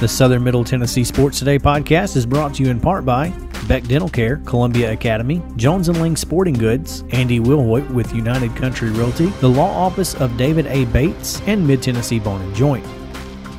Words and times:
The 0.00 0.06
Southern 0.06 0.44
Middle 0.44 0.62
Tennessee 0.62 1.02
Sports 1.02 1.40
Today 1.40 1.58
podcast 1.58 2.14
is 2.14 2.24
brought 2.24 2.54
to 2.54 2.62
you 2.62 2.70
in 2.70 2.78
part 2.78 3.04
by 3.04 3.30
Beck 3.66 3.82
Dental 3.82 4.08
Care, 4.08 4.36
Columbia 4.44 4.92
Academy, 4.92 5.42
Jones 5.56 5.88
& 5.88 5.88
Ling 5.88 6.14
Sporting 6.14 6.54
Goods, 6.54 7.02
Andy 7.10 7.40
Wilhoit 7.40 7.90
with 7.90 8.14
United 8.14 8.54
Country 8.54 8.90
Realty, 8.90 9.26
the 9.40 9.48
law 9.48 9.68
office 9.68 10.14
of 10.14 10.36
David 10.36 10.68
A. 10.68 10.84
Bates, 10.84 11.42
and 11.48 11.66
Mid 11.66 11.82
Tennessee 11.82 12.20
Bone 12.20 12.40
and 12.40 12.54
Joint. 12.54 12.86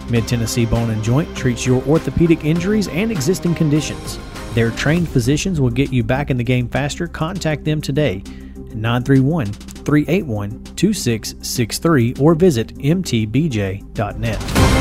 Mid 0.09 0.29
Tennessee 0.29 0.65
Bone 0.65 0.91
and 0.91 1.03
Joint 1.03 1.35
treats 1.35 1.65
your 1.65 1.83
orthopedic 1.83 2.45
injuries 2.45 2.87
and 2.87 3.11
existing 3.11 3.53
conditions. 3.53 4.17
Their 4.53 4.71
trained 4.71 5.09
physicians 5.09 5.59
will 5.59 5.69
get 5.69 5.91
you 5.91 6.05
back 6.05 6.29
in 6.29 6.37
the 6.37 6.43
game 6.45 6.69
faster. 6.69 7.05
Contact 7.05 7.65
them 7.65 7.81
today 7.81 8.23
at 8.55 8.77
931 8.77 9.47
381 9.47 10.63
2663 10.77 12.13
or 12.17 12.33
visit 12.33 12.73
mtbj.net. 12.77 14.78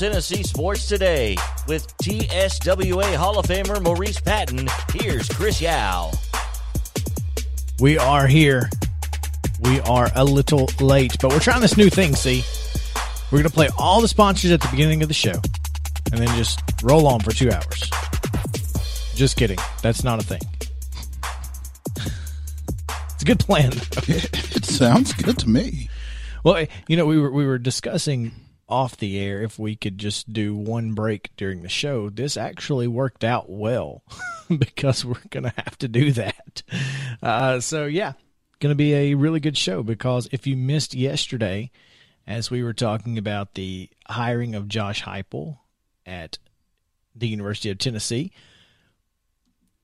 Tennessee 0.00 0.42
Sports 0.42 0.88
Today 0.88 1.36
with 1.68 1.86
TSWA 1.98 3.16
Hall 3.16 3.38
of 3.38 3.44
Famer 3.44 3.82
Maurice 3.82 4.18
Patton. 4.18 4.66
Here's 4.94 5.28
Chris 5.28 5.60
Yao. 5.60 6.10
We 7.80 7.98
are 7.98 8.26
here. 8.26 8.70
We 9.60 9.78
are 9.80 10.10
a 10.14 10.24
little 10.24 10.70
late, 10.80 11.16
but 11.20 11.30
we're 11.30 11.38
trying 11.38 11.60
this 11.60 11.76
new 11.76 11.90
thing, 11.90 12.14
see? 12.14 12.42
We're 13.30 13.40
going 13.40 13.50
to 13.50 13.50
play 13.50 13.68
all 13.76 14.00
the 14.00 14.08
sponsors 14.08 14.50
at 14.52 14.62
the 14.62 14.68
beginning 14.68 15.02
of 15.02 15.08
the 15.08 15.14
show 15.14 15.38
and 16.12 16.22
then 16.22 16.34
just 16.34 16.62
roll 16.82 17.06
on 17.06 17.20
for 17.20 17.32
two 17.32 17.50
hours. 17.52 17.90
Just 19.14 19.36
kidding. 19.36 19.58
That's 19.82 20.02
not 20.02 20.18
a 20.18 20.24
thing. 20.24 20.40
it's 23.10 23.22
a 23.22 23.26
good 23.26 23.40
plan. 23.40 23.72
It 24.08 24.64
sounds 24.64 25.12
good 25.12 25.38
to 25.40 25.48
me. 25.50 25.90
Well, 26.42 26.64
you 26.88 26.96
know, 26.96 27.04
we 27.04 27.18
were 27.18 27.30
we 27.30 27.44
were 27.44 27.58
discussing 27.58 28.32
off 28.70 28.96
the 28.96 29.18
air 29.18 29.42
if 29.42 29.58
we 29.58 29.76
could 29.76 29.98
just 29.98 30.32
do 30.32 30.54
one 30.54 30.92
break 30.92 31.30
during 31.36 31.62
the 31.62 31.68
show. 31.68 32.08
This 32.08 32.36
actually 32.36 32.86
worked 32.86 33.24
out 33.24 33.50
well 33.50 34.02
because 34.58 35.04
we're 35.04 35.20
going 35.30 35.44
to 35.44 35.52
have 35.56 35.76
to 35.78 35.88
do 35.88 36.12
that. 36.12 36.62
Uh, 37.22 37.60
so 37.60 37.86
yeah, 37.86 38.12
going 38.60 38.70
to 38.70 38.76
be 38.76 38.94
a 38.94 39.14
really 39.14 39.40
good 39.40 39.58
show 39.58 39.82
because 39.82 40.28
if 40.32 40.46
you 40.46 40.56
missed 40.56 40.94
yesterday, 40.94 41.70
as 42.26 42.50
we 42.50 42.62
were 42.62 42.72
talking 42.72 43.18
about 43.18 43.54
the 43.54 43.90
hiring 44.06 44.54
of 44.54 44.68
Josh 44.68 45.02
Heupel 45.02 45.58
at 46.06 46.38
the 47.14 47.28
University 47.28 47.70
of 47.70 47.78
Tennessee, 47.78 48.32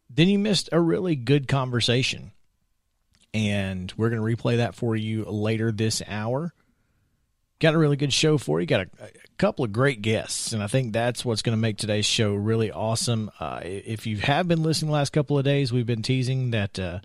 then 0.08 0.28
you 0.28 0.38
missed 0.38 0.68
a 0.72 0.80
really 0.80 1.16
good 1.16 1.48
conversation. 1.48 2.32
And 3.34 3.92
we're 3.96 4.10
going 4.10 4.22
to 4.22 4.42
replay 4.42 4.58
that 4.58 4.74
for 4.74 4.96
you 4.96 5.24
later 5.24 5.72
this 5.72 6.02
hour 6.06 6.54
got 7.60 7.74
a 7.74 7.78
really 7.78 7.96
good 7.96 8.12
show 8.12 8.38
for 8.38 8.60
you. 8.60 8.66
Got 8.66 8.82
a, 8.82 9.04
a 9.04 9.36
couple 9.38 9.64
of 9.64 9.72
great 9.72 10.02
guests, 10.02 10.52
and 10.52 10.62
I 10.62 10.66
think 10.66 10.92
that's 10.92 11.24
what's 11.24 11.42
going 11.42 11.56
to 11.56 11.60
make 11.60 11.76
today's 11.76 12.06
show 12.06 12.34
really 12.34 12.70
awesome. 12.70 13.30
Uh, 13.40 13.60
if 13.62 14.06
you 14.06 14.18
have 14.18 14.48
been 14.48 14.62
listening 14.62 14.88
the 14.90 14.94
last 14.94 15.12
couple 15.12 15.38
of 15.38 15.44
days, 15.44 15.72
we've 15.72 15.86
been 15.86 16.02
teasing 16.02 16.50
that 16.50 16.78
uh, 16.78 17.00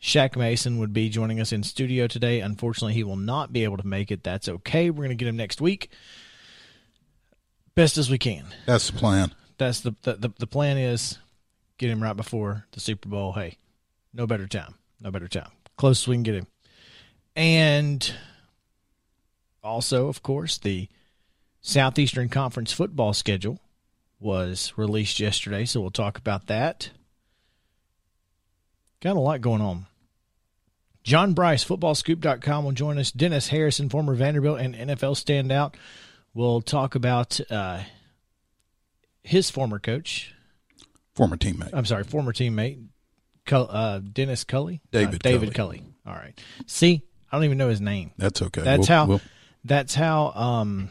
Shaq 0.00 0.36
Mason 0.36 0.78
would 0.78 0.92
be 0.92 1.08
joining 1.08 1.40
us 1.40 1.52
in 1.52 1.62
studio 1.62 2.06
today. 2.06 2.40
Unfortunately, 2.40 2.94
he 2.94 3.04
will 3.04 3.16
not 3.16 3.52
be 3.52 3.64
able 3.64 3.76
to 3.76 3.86
make 3.86 4.10
it. 4.10 4.22
That's 4.22 4.48
okay. 4.48 4.90
We're 4.90 5.04
going 5.04 5.10
to 5.10 5.14
get 5.14 5.28
him 5.28 5.36
next 5.36 5.60
week, 5.60 5.90
best 7.74 7.98
as 7.98 8.10
we 8.10 8.18
can. 8.18 8.46
That's 8.66 8.90
the 8.90 8.98
plan. 8.98 9.34
That's 9.58 9.80
the 9.80 9.94
the, 10.02 10.14
the, 10.14 10.32
the 10.38 10.46
plan 10.46 10.78
is 10.78 11.18
get 11.78 11.90
him 11.90 12.02
right 12.02 12.16
before 12.16 12.66
the 12.72 12.80
Super 12.80 13.08
Bowl. 13.08 13.32
Hey, 13.32 13.58
no 14.12 14.26
better 14.26 14.46
time. 14.46 14.74
No 15.00 15.10
better 15.10 15.28
time. 15.28 15.50
Closest 15.76 16.08
we 16.08 16.16
can 16.16 16.22
get 16.22 16.34
him. 16.34 16.46
And 17.34 18.12
also, 19.62 20.08
of 20.08 20.22
course, 20.22 20.58
the 20.58 20.88
Southeastern 21.60 22.28
Conference 22.28 22.72
football 22.72 23.12
schedule 23.12 23.60
was 24.18 24.72
released 24.76 25.20
yesterday, 25.20 25.64
so 25.64 25.80
we'll 25.80 25.90
talk 25.90 26.18
about 26.18 26.46
that. 26.46 26.90
Got 29.00 29.16
a 29.16 29.20
lot 29.20 29.40
going 29.40 29.60
on. 29.60 29.86
John 31.02 31.32
Bryce, 31.32 31.64
footballscoop.com, 31.64 32.64
will 32.64 32.72
join 32.72 32.98
us. 32.98 33.10
Dennis 33.10 33.48
Harrison, 33.48 33.88
former 33.88 34.14
Vanderbilt 34.14 34.60
and 34.60 34.74
NFL 34.74 35.16
standout, 35.16 35.74
will 36.34 36.60
talk 36.60 36.94
about 36.94 37.40
uh, 37.50 37.80
his 39.24 39.50
former 39.50 39.80
coach. 39.80 40.32
Former 41.16 41.36
teammate. 41.36 41.70
I'm 41.72 41.84
sorry, 41.84 42.04
former 42.04 42.32
teammate, 42.32 42.84
uh, 43.50 43.98
Dennis 43.98 44.44
Culley. 44.44 44.80
David 44.92 45.16
uh, 45.16 45.18
David 45.20 45.54
Culley. 45.54 45.78
Culley. 45.78 45.94
All 46.06 46.14
right. 46.14 46.40
See, 46.66 47.02
I 47.30 47.36
don't 47.36 47.44
even 47.44 47.58
know 47.58 47.68
his 47.68 47.80
name. 47.80 48.12
That's 48.16 48.40
okay. 48.40 48.62
That's 48.62 48.88
We'll- 48.88 48.98
how. 48.98 49.06
we'll- 49.06 49.20
that's 49.64 49.94
how 49.94 50.32
um, 50.34 50.88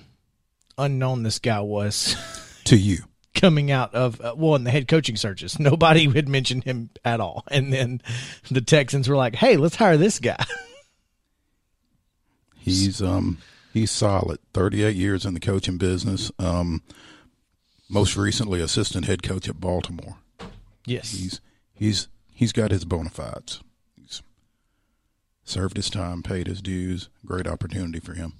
unknown 0.77 1.23
this 1.23 1.39
guy 1.39 1.59
was 1.61 2.15
to 2.65 2.77
you. 2.77 2.99
coming 3.33 3.71
out 3.71 3.93
of 3.95 4.19
uh, 4.21 4.33
well 4.37 4.55
in 4.55 4.63
the 4.63 4.71
head 4.71 4.87
coaching 4.87 5.15
searches. 5.15 5.59
Nobody 5.59 6.09
had 6.09 6.27
mentioned 6.29 6.63
him 6.63 6.89
at 7.05 7.19
all, 7.19 7.43
and 7.49 7.71
then 7.73 8.01
the 8.49 8.61
Texans 8.61 9.07
were 9.09 9.15
like, 9.15 9.35
"Hey, 9.35 9.57
let's 9.57 9.75
hire 9.75 9.97
this 9.97 10.19
guy." 10.19 10.37
He's 12.55 13.01
um 13.01 13.39
he's 13.73 13.91
solid. 13.91 14.39
Thirty 14.53 14.83
eight 14.83 14.95
years 14.95 15.25
in 15.25 15.33
the 15.33 15.39
coaching 15.39 15.77
business. 15.77 16.31
Um, 16.37 16.83
most 17.89 18.15
recently 18.15 18.61
assistant 18.61 19.05
head 19.05 19.23
coach 19.23 19.49
at 19.49 19.59
Baltimore. 19.59 20.17
yes, 20.85 21.11
He's 21.11 21.41
he's 21.73 22.07
he's 22.33 22.51
got 22.51 22.69
his 22.71 22.85
bona 22.85 23.09
fides. 23.09 23.61
He's 23.95 24.21
served 25.43 25.75
his 25.77 25.89
time, 25.89 26.21
paid 26.21 26.47
his 26.47 26.61
dues. 26.61 27.09
Great 27.25 27.47
opportunity 27.47 27.99
for 27.99 28.13
him. 28.13 28.33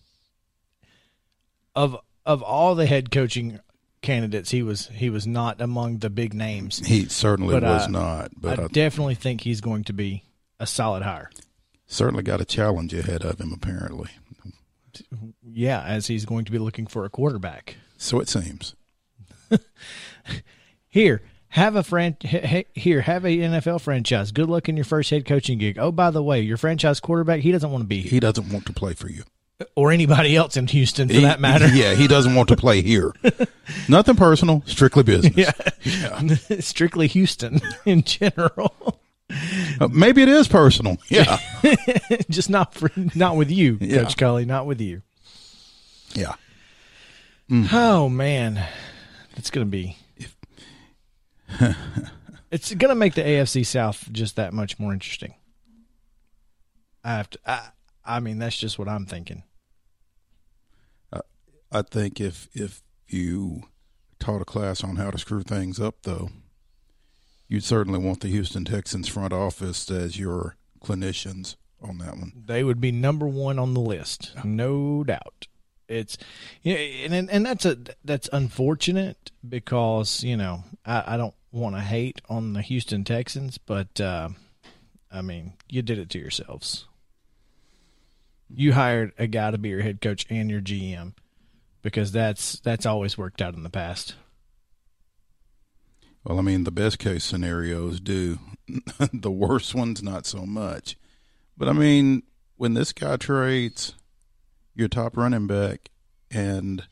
Of 1.76 1.98
of 2.26 2.42
all 2.44 2.76
the 2.76 2.86
head 2.86 3.12
coaching 3.12 3.60
candidates, 4.02 4.52
he 4.52 4.62
was 4.64 4.88
he 4.94 5.10
was 5.10 5.26
not 5.28 5.60
among 5.62 6.00
the 6.00 6.10
big 6.10 6.34
names. 6.34 6.80
He 6.86 7.06
certainly 7.06 7.54
But, 7.54 7.64
was 7.64 7.84
uh, 7.84 7.88
not, 7.88 8.32
but 8.38 8.60
I 8.60 8.64
I 8.64 8.68
definitely 8.68 9.16
think 9.16 9.42
he's 9.42 9.62
going 9.62 9.84
to 9.86 9.94
be 9.94 10.24
a 10.60 10.68
solid 10.68 11.04
hire. 11.04 11.30
certainly 11.88 12.24
got 12.24 12.42
a 12.42 12.46
challenge 12.46 12.94
ahead 12.94 13.24
of 13.24 13.40
him. 13.40 13.52
Apparently, 13.54 14.10
Yeah, 15.44 15.82
as 15.84 16.08
he's 16.08 16.26
going 16.26 16.46
to 16.46 16.52
be 16.52 16.60
looking 16.60 16.88
for 16.88 17.06
a 17.06 17.10
quarterback. 17.10 17.76
so 17.98 18.20
it 18.20 18.28
seems. 18.30 18.76
Here, 20.88 21.22
have 21.50 21.76
a 21.76 21.84
fran- 21.84 22.18
he- 22.22 22.66
here 22.74 23.02
have 23.02 23.26
a 23.26 23.30
NFL 23.38 23.82
franchise. 23.82 24.32
Good 24.32 24.50
luck 24.50 24.68
in 24.70 24.76
your 24.76 24.84
first 24.86 25.10
head 25.10 25.26
coaching 25.26 25.58
gig. 25.58 25.78
Oh, 25.78 25.92
by 25.92 26.12
the 26.12 26.22
way, 26.24 26.42
your 26.42 26.58
franchise 26.58 27.00
quarterback 27.00 27.42
he 27.42 27.52
doesn't 27.52 27.72
want 27.72 27.82
to 27.84 27.88
be 27.88 28.02
here, 28.02 28.10
He 28.12 28.20
doesn't 28.20 28.50
want 28.52 28.66
to 28.66 28.74
play 28.74 28.94
for 28.94 29.10
you. 29.10 29.24
Or 29.76 29.92
anybody 29.92 30.36
else 30.36 30.58
in 30.58 30.68
Houston 30.68 31.08
for 31.08 31.14
He- 31.16 31.22
that 31.22 31.40
matter. 31.40 31.68
Yeah, 31.68 31.94
he 31.96 32.08
doesn't 32.08 32.36
want 32.36 32.50
to 32.50 32.56
play 32.56 32.82
here. 32.82 33.14
Nothing 33.90 34.16
personal, 34.16 34.64
strictly 34.66 35.04
business. 35.04 35.36
Yeah. 35.36 36.60
Strictly 36.60 37.08
Houston 37.08 37.60
in 37.86 38.04
general, 38.04 39.00
Uh, 39.80 39.88
maybe 39.88 40.22
it 40.22 40.28
is 40.30 40.48
personal. 40.48 40.98
Yeah. 41.10 41.38
just 42.30 42.50
not 42.50 42.74
for 42.74 42.92
not 43.16 43.36
with 43.38 43.50
you, 43.50 43.78
Yeah. 43.80 44.04
Coach 44.04 44.18
Culley, 44.18 44.46
not 44.46 44.66
with 44.66 44.82
you. 44.82 45.02
yeah. 46.14 46.36
Oh 47.74 48.08
man, 48.10 48.66
it's 49.36 49.50
gonna 49.50 49.66
be. 49.66 49.98
it's 52.52 52.74
gonna 52.76 52.96
make 52.96 53.14
the 53.14 53.22
AFC 53.24 53.66
South 53.66 54.08
just 54.12 54.36
that 54.36 54.54
much 54.54 54.80
more 54.80 54.94
interesting. 54.94 55.34
I 57.04 57.18
have 57.18 57.30
to. 57.32 57.40
I, 57.46 57.70
I 58.06 58.20
mean, 58.20 58.40
that's 58.40 58.58
just 58.58 58.78
what 58.80 58.88
I'm 58.88 59.06
thinking. 59.06 59.44
I 61.72 61.82
think 61.82 62.20
if 62.20 62.50
if 62.54 62.82
you 63.08 63.64
taught 64.20 64.42
a 64.42 64.46
class 64.46 64.84
on 64.84 64.98
how 64.98 65.12
to 65.12 65.18
screw 65.18 65.42
things 65.42 65.80
up, 65.80 65.96
though, 66.04 66.30
you'd 67.48 67.64
certainly 67.64 68.00
want 68.00 68.22
the 68.22 68.28
Houston 68.28 68.66
Texans 68.66 69.08
front 69.08 69.34
office 69.34 69.90
as 69.90 70.20
your 70.20 70.56
clinicians 70.84 71.56
on 71.82 71.98
that 72.00 72.18
one. 72.18 72.34
They 72.46 72.64
would 72.64 72.82
be 72.82 72.92
number 72.92 73.28
one 73.28 73.58
on 73.58 73.74
the 73.74 73.82
list, 73.82 74.34
no 74.44 75.04
doubt. 75.04 75.48
It's 75.88 76.18
yeah, 76.62 76.76
and 76.76 77.30
and 77.30 77.46
that's 77.46 77.66
a 77.66 77.78
that's 78.04 78.30
unfortunate 78.32 79.32
because 79.48 80.24
you 80.24 80.38
know 80.38 80.64
I, 80.86 81.16
I 81.16 81.18
don't 81.18 81.36
want 81.52 81.76
to 81.76 81.82
hate 81.82 82.22
on 82.30 82.54
the 82.54 82.62
Houston 82.62 83.04
Texans, 83.04 83.58
but 83.58 84.00
uh, 84.00 84.30
I 85.12 85.22
mean 85.22 85.54
you 85.70 85.82
did 85.82 86.00
it 86.00 86.10
to 86.12 86.20
yourselves. 86.20 86.86
You 88.54 88.74
hired 88.74 89.14
a 89.18 89.28
guy 89.28 89.52
to 89.52 89.58
be 89.58 89.70
your 89.70 89.82
head 89.82 90.02
coach 90.02 90.26
and 90.30 90.50
your 90.50 90.62
GM 90.62 91.14
because 91.82 92.12
that's 92.12 92.60
that's 92.60 92.86
always 92.86 93.18
worked 93.18 93.42
out 93.42 93.56
in 93.56 93.64
the 93.64 93.70
past. 93.70 94.16
Well, 96.24 96.38
I 96.38 96.42
mean, 96.42 96.64
the 96.66 96.72
best 96.72 97.00
case 97.00 97.24
scenarios 97.24 98.00
do. 98.00 98.40
the 99.14 99.32
worst 99.32 99.74
ones, 99.74 100.04
not 100.04 100.26
so 100.26 100.46
much. 100.46 100.96
But 101.58 101.68
I 101.68 101.74
mean, 101.74 102.24
when 102.58 102.74
this 102.76 102.94
guy 102.94 103.18
trades 103.18 103.96
your 104.76 104.88
top 104.88 105.18
running 105.18 105.48
back 105.48 105.90
and 106.30 106.84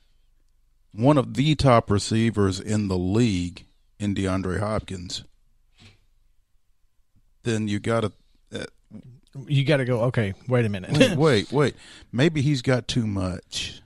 one 0.92 1.18
of 1.18 1.36
the 1.36 1.56
top 1.56 1.92
receivers 1.92 2.60
in 2.60 2.88
the 2.88 2.98
league 2.98 3.66
in 4.00 4.16
DeAndre 4.16 4.60
Hopkins, 4.60 5.24
then 7.44 7.68
you 7.68 7.80
got 7.80 8.02
to 8.02 8.12
uh, 8.54 8.66
You 9.46 9.64
got 9.64 9.78
to 9.78 9.86
go. 9.86 10.02
Okay, 10.06 10.34
wait 10.48 10.66
a 10.66 10.70
minute. 10.70 10.92
wait, 10.92 11.18
wait, 11.18 11.52
wait. 11.52 11.76
Maybe 12.12 12.42
he's 12.42 12.64
got 12.64 12.88
too 12.88 13.06
much. 13.06 13.82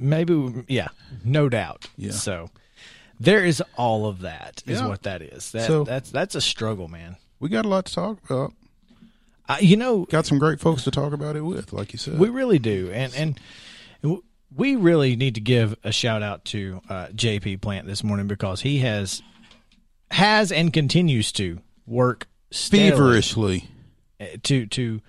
Maybe, 0.00 0.64
yeah, 0.68 0.88
no 1.24 1.48
doubt. 1.48 1.88
Yeah. 1.96 2.12
So 2.12 2.50
there 3.20 3.44
is 3.44 3.62
all 3.76 4.06
of 4.06 4.20
that. 4.20 4.62
Is 4.66 4.80
Yeah. 4.80 4.88
what 4.88 5.02
that 5.02 5.20
is. 5.22 5.52
That 5.52 5.66
So- 5.66 5.84
that's 5.84 6.10
that's 6.10 6.34
a 6.34 6.40
struggle, 6.40 6.88
man. 6.88 7.16
We 7.38 7.48
got 7.48 7.64
a 7.64 7.68
lot 7.68 7.84
to 7.86 7.94
talk 7.94 8.18
about. 8.24 8.52
I, 9.48 9.58
you 9.60 9.76
know, 9.76 10.04
Got 10.06 10.26
some 10.26 10.38
great 10.38 10.60
folks 10.60 10.84
to 10.84 10.90
talk 10.90 11.12
about 11.12 11.34
it 11.36 11.40
with, 11.42 11.72
like 11.72 11.92
you 11.92 11.98
said. 11.98 12.18
We 12.18 12.28
really 12.28 12.58
do, 12.58 12.90
and 12.92 13.12
and 13.14 14.20
we 14.54 14.76
really 14.76 15.16
need 15.16 15.34
to 15.36 15.40
give 15.40 15.76
a 15.84 15.92
shout 15.92 16.22
out 16.22 16.44
to 16.46 16.80
uh, 16.88 17.06
JP 17.08 17.60
Plant 17.60 17.86
this 17.86 18.02
morning 18.04 18.26
because 18.26 18.60
he 18.62 18.78
has 18.78 19.22
has 20.10 20.50
and 20.52 20.72
continues 20.72 21.30
to 21.32 21.60
work 21.86 22.26
feverishly. 22.52 23.68
uh, 24.20 24.26
to 24.44 24.66
to 24.66 25.00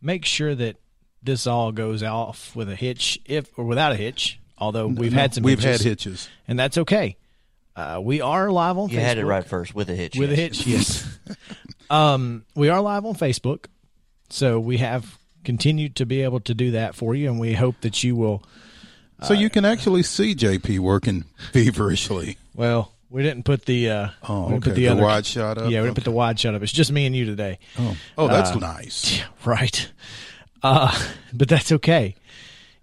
make 0.00 0.24
sure 0.24 0.54
that 0.54 0.76
this 1.24 1.46
all 1.46 1.72
goes 1.72 2.02
off 2.02 2.54
with 2.54 2.68
a 2.68 2.76
hitch, 2.76 3.18
if 3.24 3.48
or 3.58 3.64
without 3.64 3.92
a 3.92 3.96
hitch. 3.96 4.38
Although 4.58 4.86
we've 4.86 5.12
had 5.12 5.34
some, 5.34 5.42
We've 5.42 5.58
hitches, 5.58 5.82
had 5.82 5.88
hitches. 5.90 6.28
and 6.46 6.58
that's 6.58 6.78
okay. 6.78 7.16
Uh, 7.76 8.00
we 8.02 8.20
are 8.20 8.50
live 8.52 8.78
on 8.78 8.88
You 8.88 8.98
Facebook 8.98 9.02
had 9.02 9.18
it 9.18 9.26
right 9.26 9.44
first 9.44 9.74
with 9.74 9.90
a 9.90 9.96
hitch. 9.96 10.16
with 10.16 10.30
a 10.32 10.36
hitch. 10.36 10.64
Yes. 10.66 11.18
um, 11.90 12.44
we 12.54 12.68
are 12.68 12.80
live 12.80 13.04
on 13.04 13.14
Facebook, 13.14 13.66
so 14.30 14.60
we 14.60 14.76
have 14.78 15.18
continued 15.42 15.96
to 15.96 16.06
be 16.06 16.22
able 16.22 16.38
to 16.40 16.54
do 16.54 16.70
that 16.70 16.94
for 16.94 17.14
you, 17.16 17.28
and 17.28 17.40
we 17.40 17.54
hope 17.54 17.80
that 17.80 18.04
you 18.04 18.14
will. 18.14 18.42
So 19.22 19.32
you 19.34 19.48
can 19.50 19.64
actually 19.64 20.02
see 20.02 20.34
JP 20.34 20.78
working 20.80 21.24
feverishly. 21.52 22.36
Well, 22.54 22.92
we 23.10 23.22
didn't 23.22 23.44
put 23.44 23.64
the. 23.64 23.90
Uh, 23.90 24.08
Oh, 24.28 24.48
we 24.48 24.54
okay. 24.54 24.60
Put 24.60 24.64
The, 24.64 24.70
the, 24.82 24.88
other, 24.88 25.02
wide 25.02 25.26
shot 25.26 25.58
up. 25.58 25.70
Yeah, 25.70 25.80
we 25.80 25.86
didn't 25.88 25.94
put 25.96 26.04
the 26.04 26.10
wide 26.10 26.38
shot 26.38 26.54
up. 26.54 26.62
It's 26.62 26.72
just 26.72 26.92
me 26.92 27.06
and 27.06 27.16
you 27.16 27.24
today. 27.24 27.58
Oh, 27.78 27.96
oh 28.18 28.28
that's 28.28 28.50
Uh, 28.50 28.58
nice. 28.60 29.20
Right. 29.44 29.90
Uh, 30.64 30.98
but 31.32 31.48
that's 31.48 31.70
okay. 31.70 32.16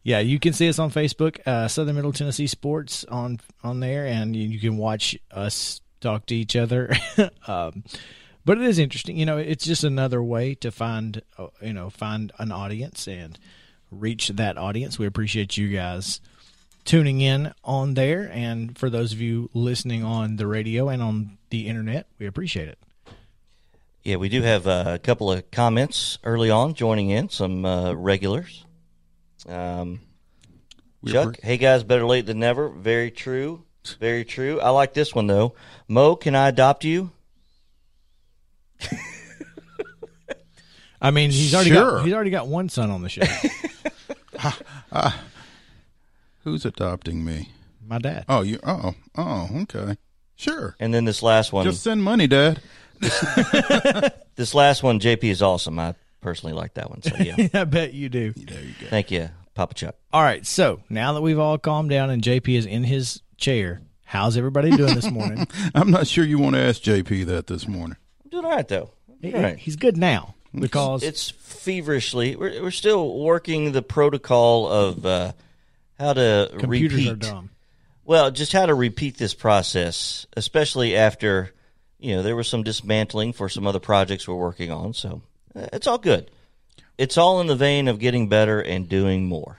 Yeah, 0.03 0.19
you 0.19 0.39
can 0.39 0.53
see 0.53 0.69
us 0.69 0.79
on 0.79 0.91
Facebook, 0.91 1.45
uh, 1.45 1.67
Southern 1.67 1.95
Middle 1.95 2.13
Tennessee 2.13 2.47
Sports 2.47 3.03
on 3.05 3.39
on 3.63 3.81
there, 3.81 4.05
and 4.05 4.35
you, 4.35 4.47
you 4.47 4.59
can 4.59 4.77
watch 4.77 5.17
us 5.29 5.81
talk 5.99 6.25
to 6.27 6.35
each 6.35 6.55
other. 6.55 6.91
um, 7.47 7.83
but 8.43 8.57
it 8.57 8.63
is 8.63 8.79
interesting, 8.79 9.17
you 9.17 9.25
know. 9.25 9.37
It's 9.37 9.65
just 9.65 9.83
another 9.83 10.23
way 10.23 10.55
to 10.55 10.71
find, 10.71 11.21
uh, 11.37 11.47
you 11.61 11.73
know, 11.73 11.91
find 11.91 12.31
an 12.39 12.51
audience 12.51 13.07
and 13.07 13.37
reach 13.91 14.29
that 14.29 14.57
audience. 14.57 14.97
We 14.97 15.05
appreciate 15.05 15.57
you 15.57 15.69
guys 15.69 16.19
tuning 16.83 17.21
in 17.21 17.53
on 17.63 17.93
there, 17.93 18.27
and 18.33 18.75
for 18.75 18.89
those 18.89 19.13
of 19.13 19.21
you 19.21 19.51
listening 19.53 20.03
on 20.03 20.37
the 20.37 20.47
radio 20.47 20.89
and 20.89 21.03
on 21.03 21.37
the 21.51 21.67
internet, 21.67 22.07
we 22.17 22.25
appreciate 22.25 22.69
it. 22.69 22.79
Yeah, 24.03 24.15
we 24.15 24.29
do 24.29 24.41
have 24.41 24.65
uh, 24.67 24.83
a 24.95 24.99
couple 24.99 25.31
of 25.31 25.51
comments 25.51 26.17
early 26.23 26.49
on 26.49 26.73
joining 26.73 27.11
in, 27.11 27.29
some 27.29 27.65
uh, 27.65 27.93
regulars. 27.93 28.65
Um, 29.47 30.01
Chuck, 31.07 31.39
hey 31.41 31.57
guys, 31.57 31.83
better 31.83 32.05
late 32.05 32.25
than 32.25 32.39
never. 32.39 32.69
Very 32.69 33.11
true. 33.11 33.63
Very 33.99 34.25
true. 34.25 34.59
I 34.59 34.69
like 34.69 34.93
this 34.93 35.13
one 35.13 35.27
though. 35.27 35.53
Mo, 35.87 36.15
can 36.15 36.35
I 36.35 36.49
adopt 36.49 36.83
you? 36.83 37.11
I 41.01 41.09
mean, 41.11 41.31
he's 41.31 41.53
already 41.55 41.71
Sure. 41.71 41.97
got 41.97 42.05
he's 42.05 42.13
already 42.13 42.29
got 42.29 42.47
one 42.47 42.69
son 42.69 42.91
on 42.91 43.01
the 43.01 43.09
show. 43.09 43.23
Who's 46.43 46.65
adopting 46.65 47.23
me? 47.23 47.49
My 47.87 47.99
dad. 47.99 48.25
Oh, 48.29 48.41
you. 48.41 48.59
Oh, 48.63 48.93
oh, 49.15 49.49
okay. 49.63 49.97
Sure. 50.35 50.75
And 50.79 50.93
then 50.93 51.05
this 51.05 51.21
last 51.21 51.53
one, 51.53 51.65
Just 51.65 51.83
send 51.83 52.03
money, 52.03 52.25
Dad. 52.27 52.61
this 54.35 54.53
last 54.53 54.83
one, 54.83 54.99
JP 54.99 55.23
is 55.25 55.41
awesome. 55.41 55.79
I 55.79 55.95
personally 56.21 56.53
like 56.53 56.75
that 56.75 56.89
one. 56.89 57.01
So 57.01 57.15
yeah, 57.17 57.47
I 57.53 57.63
bet 57.65 57.93
you 57.93 58.09
do. 58.09 58.33
There 58.33 58.61
you 58.61 58.73
go. 58.79 58.87
thank 58.87 59.11
you, 59.11 59.29
Papa 59.53 59.73
Chuck. 59.73 59.95
All 60.13 60.21
right, 60.23 60.45
so 60.45 60.81
now 60.89 61.13
that 61.13 61.21
we've 61.21 61.39
all 61.39 61.57
calmed 61.57 61.89
down 61.89 62.09
and 62.09 62.21
JP 62.21 62.57
is 62.57 62.65
in 62.65 62.83
his 62.83 63.21
chair, 63.37 63.81
how's 64.05 64.37
everybody 64.37 64.71
doing 64.71 64.95
this 64.95 65.09
morning? 65.09 65.47
I'm 65.75 65.91
not 65.91 66.07
sure 66.07 66.23
you 66.23 66.37
want 66.39 66.55
to 66.55 66.61
ask 66.61 66.81
JP 66.81 67.25
that 67.27 67.47
this 67.47 67.67
morning. 67.67 67.97
I'm 68.23 68.29
doing 68.29 68.45
all 68.45 68.51
right 68.51 68.67
though. 68.67 68.91
He- 69.21 69.33
All 69.33 69.41
right. 69.41 69.57
He's 69.57 69.75
good 69.75 69.97
now 69.97 70.33
because 70.53 71.03
It's 71.03 71.29
feverishly. 71.29 72.35
We're 72.35 72.61
we're 72.63 72.71
still 72.71 73.19
working 73.19 73.71
the 73.71 73.81
protocol 73.83 74.67
of 74.67 75.05
uh, 75.05 75.31
how 75.99 76.13
to 76.13 76.51
computers 76.57 76.97
repeat. 76.97 77.11
are 77.11 77.15
dumb. 77.15 77.49
Well, 78.03 78.31
just 78.31 78.51
how 78.51 78.65
to 78.65 78.73
repeat 78.73 79.17
this 79.17 79.33
process, 79.35 80.25
especially 80.35 80.95
after 80.97 81.53
you 82.01 82.15
know 82.15 82.23
there 82.23 82.35
was 82.35 82.47
some 82.47 82.63
dismantling 82.63 83.31
for 83.31 83.47
some 83.47 83.65
other 83.65 83.79
projects 83.79 84.27
we're 84.27 84.35
working 84.35 84.71
on. 84.71 84.93
So 84.93 85.21
uh, 85.55 85.67
it's 85.71 85.87
all 85.87 85.97
good. 85.97 86.29
It's 86.97 87.17
all 87.17 87.39
in 87.39 87.47
the 87.47 87.55
vein 87.55 87.87
of 87.87 87.99
getting 87.99 88.27
better 88.27 88.59
and 88.59 88.89
doing 88.89 89.25
more. 89.25 89.57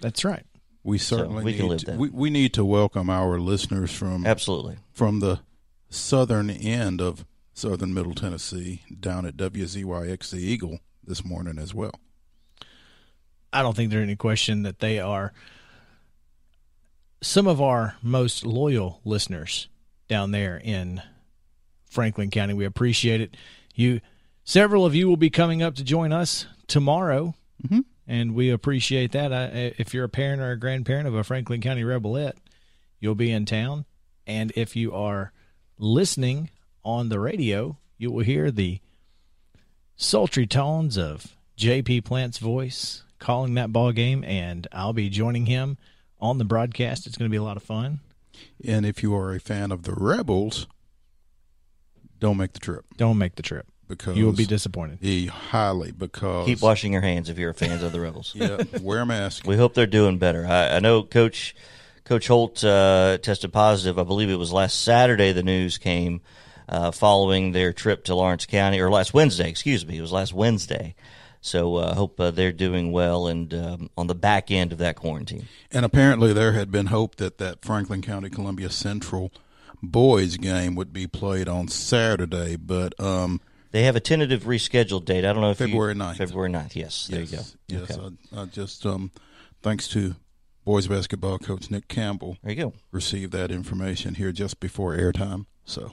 That's 0.00 0.24
right. 0.24 0.44
We 0.82 0.98
certainly 0.98 1.44
we 1.44 1.54
can 1.54 1.62
need 1.64 1.68
live 1.68 1.80
to, 1.80 1.86
that. 1.86 1.98
we, 1.98 2.08
we 2.10 2.30
need 2.30 2.54
to 2.54 2.64
welcome 2.64 3.10
our 3.10 3.38
listeners 3.38 3.92
from 3.92 4.26
Absolutely. 4.26 4.78
from 4.92 5.20
the 5.20 5.40
southern 5.88 6.50
end 6.50 7.00
of 7.00 7.24
southern 7.52 7.92
Middle 7.92 8.14
Tennessee 8.14 8.82
down 8.98 9.26
at 9.26 9.36
WZYX 9.36 10.30
the 10.30 10.38
Eagle 10.38 10.80
this 11.04 11.24
morning 11.24 11.58
as 11.58 11.74
well. 11.74 11.92
I 13.52 13.62
don't 13.62 13.76
think 13.76 13.90
there's 13.90 14.04
any 14.04 14.16
question 14.16 14.62
that 14.62 14.78
they 14.78 15.00
are 15.00 15.32
some 17.20 17.46
of 17.46 17.60
our 17.60 17.96
most 18.02 18.46
loyal 18.46 19.00
listeners 19.04 19.68
down 20.08 20.30
there 20.30 20.60
in 20.62 21.02
Franklin 21.90 22.30
County. 22.30 22.54
We 22.54 22.64
appreciate 22.64 23.20
it. 23.20 23.36
You, 23.74 24.00
several 24.44 24.86
of 24.86 24.94
you 24.94 25.06
will 25.08 25.16
be 25.18 25.28
coming 25.30 25.62
up 25.62 25.74
to 25.74 25.84
join 25.84 26.12
us 26.12 26.46
tomorrow, 26.66 27.34
Mhm. 27.68 27.84
and 28.06 28.34
we 28.34 28.48
appreciate 28.50 29.12
that. 29.12 29.32
I, 29.32 29.74
if 29.76 29.92
you're 29.92 30.04
a 30.04 30.08
parent 30.08 30.40
or 30.40 30.52
a 30.52 30.58
grandparent 30.58 31.06
of 31.06 31.14
a 31.14 31.24
Franklin 31.24 31.60
County 31.60 31.84
Rebelette, 31.84 32.36
you'll 33.00 33.14
be 33.14 33.30
in 33.30 33.44
town, 33.44 33.84
and 34.26 34.52
if 34.56 34.74
you 34.76 34.94
are 34.94 35.32
listening 35.78 36.50
on 36.84 37.08
the 37.10 37.20
radio, 37.20 37.76
you 37.98 38.10
will 38.10 38.24
hear 38.24 38.50
the 38.50 38.80
sultry 39.96 40.46
tones 40.46 40.96
of 40.96 41.36
JP 41.56 42.04
Plant's 42.04 42.38
voice 42.38 43.02
calling 43.18 43.54
that 43.54 43.72
ball 43.72 43.92
game, 43.92 44.24
and 44.24 44.66
I'll 44.72 44.92
be 44.94 45.10
joining 45.10 45.46
him 45.46 45.76
on 46.20 46.38
the 46.38 46.44
broadcast. 46.44 47.06
It's 47.06 47.18
going 47.18 47.28
to 47.28 47.32
be 47.32 47.36
a 47.36 47.42
lot 47.42 47.56
of 47.58 47.62
fun. 47.62 48.00
And 48.64 48.86
if 48.86 49.02
you 49.02 49.14
are 49.14 49.34
a 49.34 49.40
fan 49.40 49.70
of 49.70 49.82
the 49.82 49.92
Rebels, 49.92 50.66
don't 52.20 52.36
make 52.36 52.52
the 52.52 52.60
trip 52.60 52.84
Don't 52.96 53.18
make 53.18 53.34
the 53.34 53.42
trip. 53.42 53.66
because 53.88 54.16
You 54.16 54.26
will 54.26 54.32
be 54.32 54.46
disappointed. 54.46 54.98
Eh, 55.02 55.26
highly 55.26 55.90
because 55.90 56.46
Keep 56.46 56.62
washing 56.62 56.92
your 56.92 57.02
hands 57.02 57.28
if 57.28 57.38
you're 57.38 57.50
a 57.50 57.54
fan 57.54 57.82
of 57.82 57.92
the 57.92 58.00
Rebels. 58.00 58.32
yeah, 58.36 58.62
wear 58.80 59.00
a 59.00 59.06
mask. 59.06 59.46
We 59.46 59.56
hope 59.56 59.74
they're 59.74 59.86
doing 59.86 60.18
better. 60.18 60.46
I, 60.46 60.76
I 60.76 60.78
know 60.78 61.02
Coach 61.02 61.56
Coach 62.04 62.28
Holt 62.28 62.62
uh, 62.64 63.18
tested 63.18 63.52
positive. 63.52 63.98
I 63.98 64.04
believe 64.04 64.30
it 64.30 64.36
was 64.36 64.52
last 64.52 64.82
Saturday. 64.82 65.32
The 65.32 65.42
news 65.42 65.78
came 65.78 66.20
uh, 66.68 66.90
following 66.92 67.52
their 67.52 67.72
trip 67.72 68.04
to 68.04 68.14
Lawrence 68.14 68.46
County, 68.46 68.80
or 68.80 68.90
last 68.90 69.12
Wednesday. 69.12 69.48
Excuse 69.48 69.86
me, 69.86 69.98
it 69.98 70.00
was 70.00 70.12
last 70.12 70.32
Wednesday. 70.32 70.94
So 71.40 71.76
I 71.76 71.82
uh, 71.84 71.94
hope 71.94 72.20
uh, 72.20 72.30
they're 72.30 72.52
doing 72.52 72.92
well 72.92 73.26
and 73.26 73.52
um, 73.54 73.90
on 73.96 74.06
the 74.08 74.14
back 74.14 74.50
end 74.50 74.72
of 74.72 74.78
that 74.78 74.96
quarantine. 74.96 75.46
And 75.72 75.84
apparently, 75.84 76.32
there 76.32 76.52
had 76.52 76.70
been 76.70 76.86
hope 76.86 77.16
that 77.16 77.38
that 77.38 77.64
Franklin 77.64 78.02
County 78.02 78.28
Columbia 78.28 78.70
Central 78.70 79.32
boys 79.82 80.36
game 80.36 80.74
would 80.74 80.92
be 80.92 81.06
played 81.06 81.48
on 81.48 81.68
Saturday, 81.68 82.56
but 82.56 82.98
um, 83.00 83.40
They 83.72 83.82
have 83.84 83.96
a 83.96 84.00
tentative 84.00 84.44
rescheduled 84.44 85.04
date. 85.04 85.24
I 85.24 85.32
don't 85.32 85.42
know 85.42 85.50
if 85.50 85.58
February 85.58 85.94
you, 85.94 86.00
9th. 86.00 86.16
February 86.16 86.50
9th. 86.50 86.74
Yes, 86.76 87.06
there 87.08 87.20
yes, 87.20 87.56
you 87.68 87.78
go. 87.78 87.84
yes, 87.86 87.98
Okay. 87.98 88.16
I, 88.36 88.42
I 88.42 88.44
just 88.46 88.84
um, 88.86 89.10
thanks 89.62 89.88
to 89.88 90.16
boys 90.64 90.86
basketball 90.86 91.38
coach 91.38 91.70
Nick 91.70 91.88
Campbell, 91.88 92.36
there 92.42 92.52
you 92.52 92.62
go. 92.64 92.72
received 92.92 93.32
that 93.32 93.50
information 93.50 94.14
here 94.16 94.32
just 94.32 94.60
before 94.60 94.96
airtime. 94.96 95.46
So, 95.64 95.92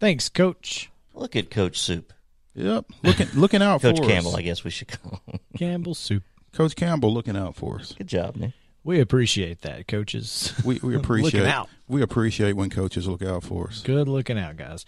Thanks, 0.00 0.28
Coach 0.28 0.90
Look 1.14 1.36
at 1.36 1.50
Coach 1.50 1.78
Soup, 1.78 2.12
yep, 2.54 2.84
looking 3.02 3.28
looking 3.34 3.62
out 3.62 3.80
for 3.82 3.92
Coach 3.92 4.02
Campbell. 4.06 4.32
us. 4.32 4.36
I 4.36 4.42
guess 4.42 4.64
we 4.64 4.70
should 4.70 4.88
call. 4.88 5.20
him. 5.26 5.38
Campbell 5.56 5.94
Soup. 5.94 6.22
Coach 6.52 6.74
Campbell 6.76 7.12
looking 7.14 7.36
out 7.36 7.54
for 7.56 7.78
us. 7.80 7.92
Good 7.92 8.06
job, 8.08 8.36
man. 8.36 8.52
We 8.84 9.00
appreciate 9.00 9.62
that, 9.62 9.88
coaches. 9.88 10.52
We 10.64 10.78
we 10.82 10.94
appreciate 10.96 11.46
out. 11.46 11.68
we 11.88 12.02
appreciate 12.02 12.52
when 12.52 12.70
coaches 12.70 13.08
look 13.08 13.22
out 13.22 13.42
for 13.42 13.68
us. 13.68 13.80
Good 13.82 14.08
looking 14.08 14.38
out, 14.38 14.56
guys. 14.56 14.84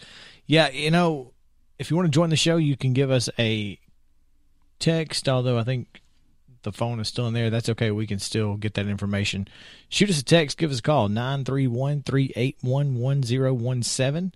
Yeah, 0.46 0.68
you 0.68 0.90
know, 0.90 1.32
if 1.78 1.90
you 1.90 1.96
want 1.96 2.06
to 2.06 2.12
join 2.12 2.30
the 2.30 2.36
show, 2.36 2.56
you 2.56 2.76
can 2.76 2.92
give 2.92 3.10
us 3.10 3.28
a 3.38 3.78
text, 4.78 5.28
although 5.28 5.58
I 5.58 5.64
think 5.64 6.02
the 6.62 6.72
phone 6.72 7.00
is 7.00 7.08
still 7.08 7.26
in 7.26 7.34
there. 7.34 7.48
That's 7.48 7.68
okay. 7.70 7.90
We 7.90 8.06
can 8.06 8.18
still 8.18 8.56
get 8.56 8.74
that 8.74 8.86
information. 8.86 9.48
Shoot 9.88 10.10
us 10.10 10.20
a 10.20 10.24
text, 10.24 10.58
give 10.58 10.70
us 10.70 10.80
a 10.80 10.82
call, 10.82 11.08
931 11.08 12.02
381 12.02 12.98
1017. 12.98 14.32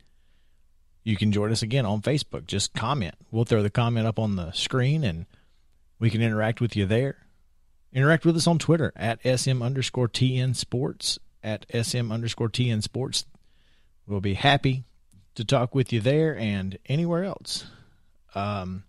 You 1.02 1.16
can 1.16 1.32
join 1.32 1.50
us 1.50 1.62
again 1.62 1.86
on 1.86 2.02
Facebook. 2.02 2.46
Just 2.46 2.72
comment. 2.74 3.14
We'll 3.30 3.44
throw 3.44 3.62
the 3.62 3.70
comment 3.70 4.06
up 4.06 4.18
on 4.18 4.36
the 4.36 4.52
screen 4.52 5.02
and 5.04 5.26
We 5.98 6.08
can 6.10 6.22
interact 6.22 6.60
with 6.60 6.76
you 6.76 6.86
there. 6.86 7.16
Interact 7.92 8.24
with 8.24 8.36
us 8.36 8.46
on 8.46 8.58
Twitter 8.58 8.92
at 8.94 9.20
SM 9.24 9.62
underscore 9.62 10.08
TN 10.08 10.54
Sports, 10.54 11.18
at 11.42 11.66
SM 11.72 12.12
underscore 12.12 12.48
TN 12.48 12.82
Sports. 12.82 13.26
We'll 14.06 14.20
be 14.20 14.34
happy 14.34 14.84
to 15.34 15.44
talk 15.44 15.74
with 15.74 15.92
you 15.92 16.00
there 16.00 16.36
and 16.36 16.78
anywhere 16.86 17.24
else. 17.24 17.66
Um, 18.34 18.84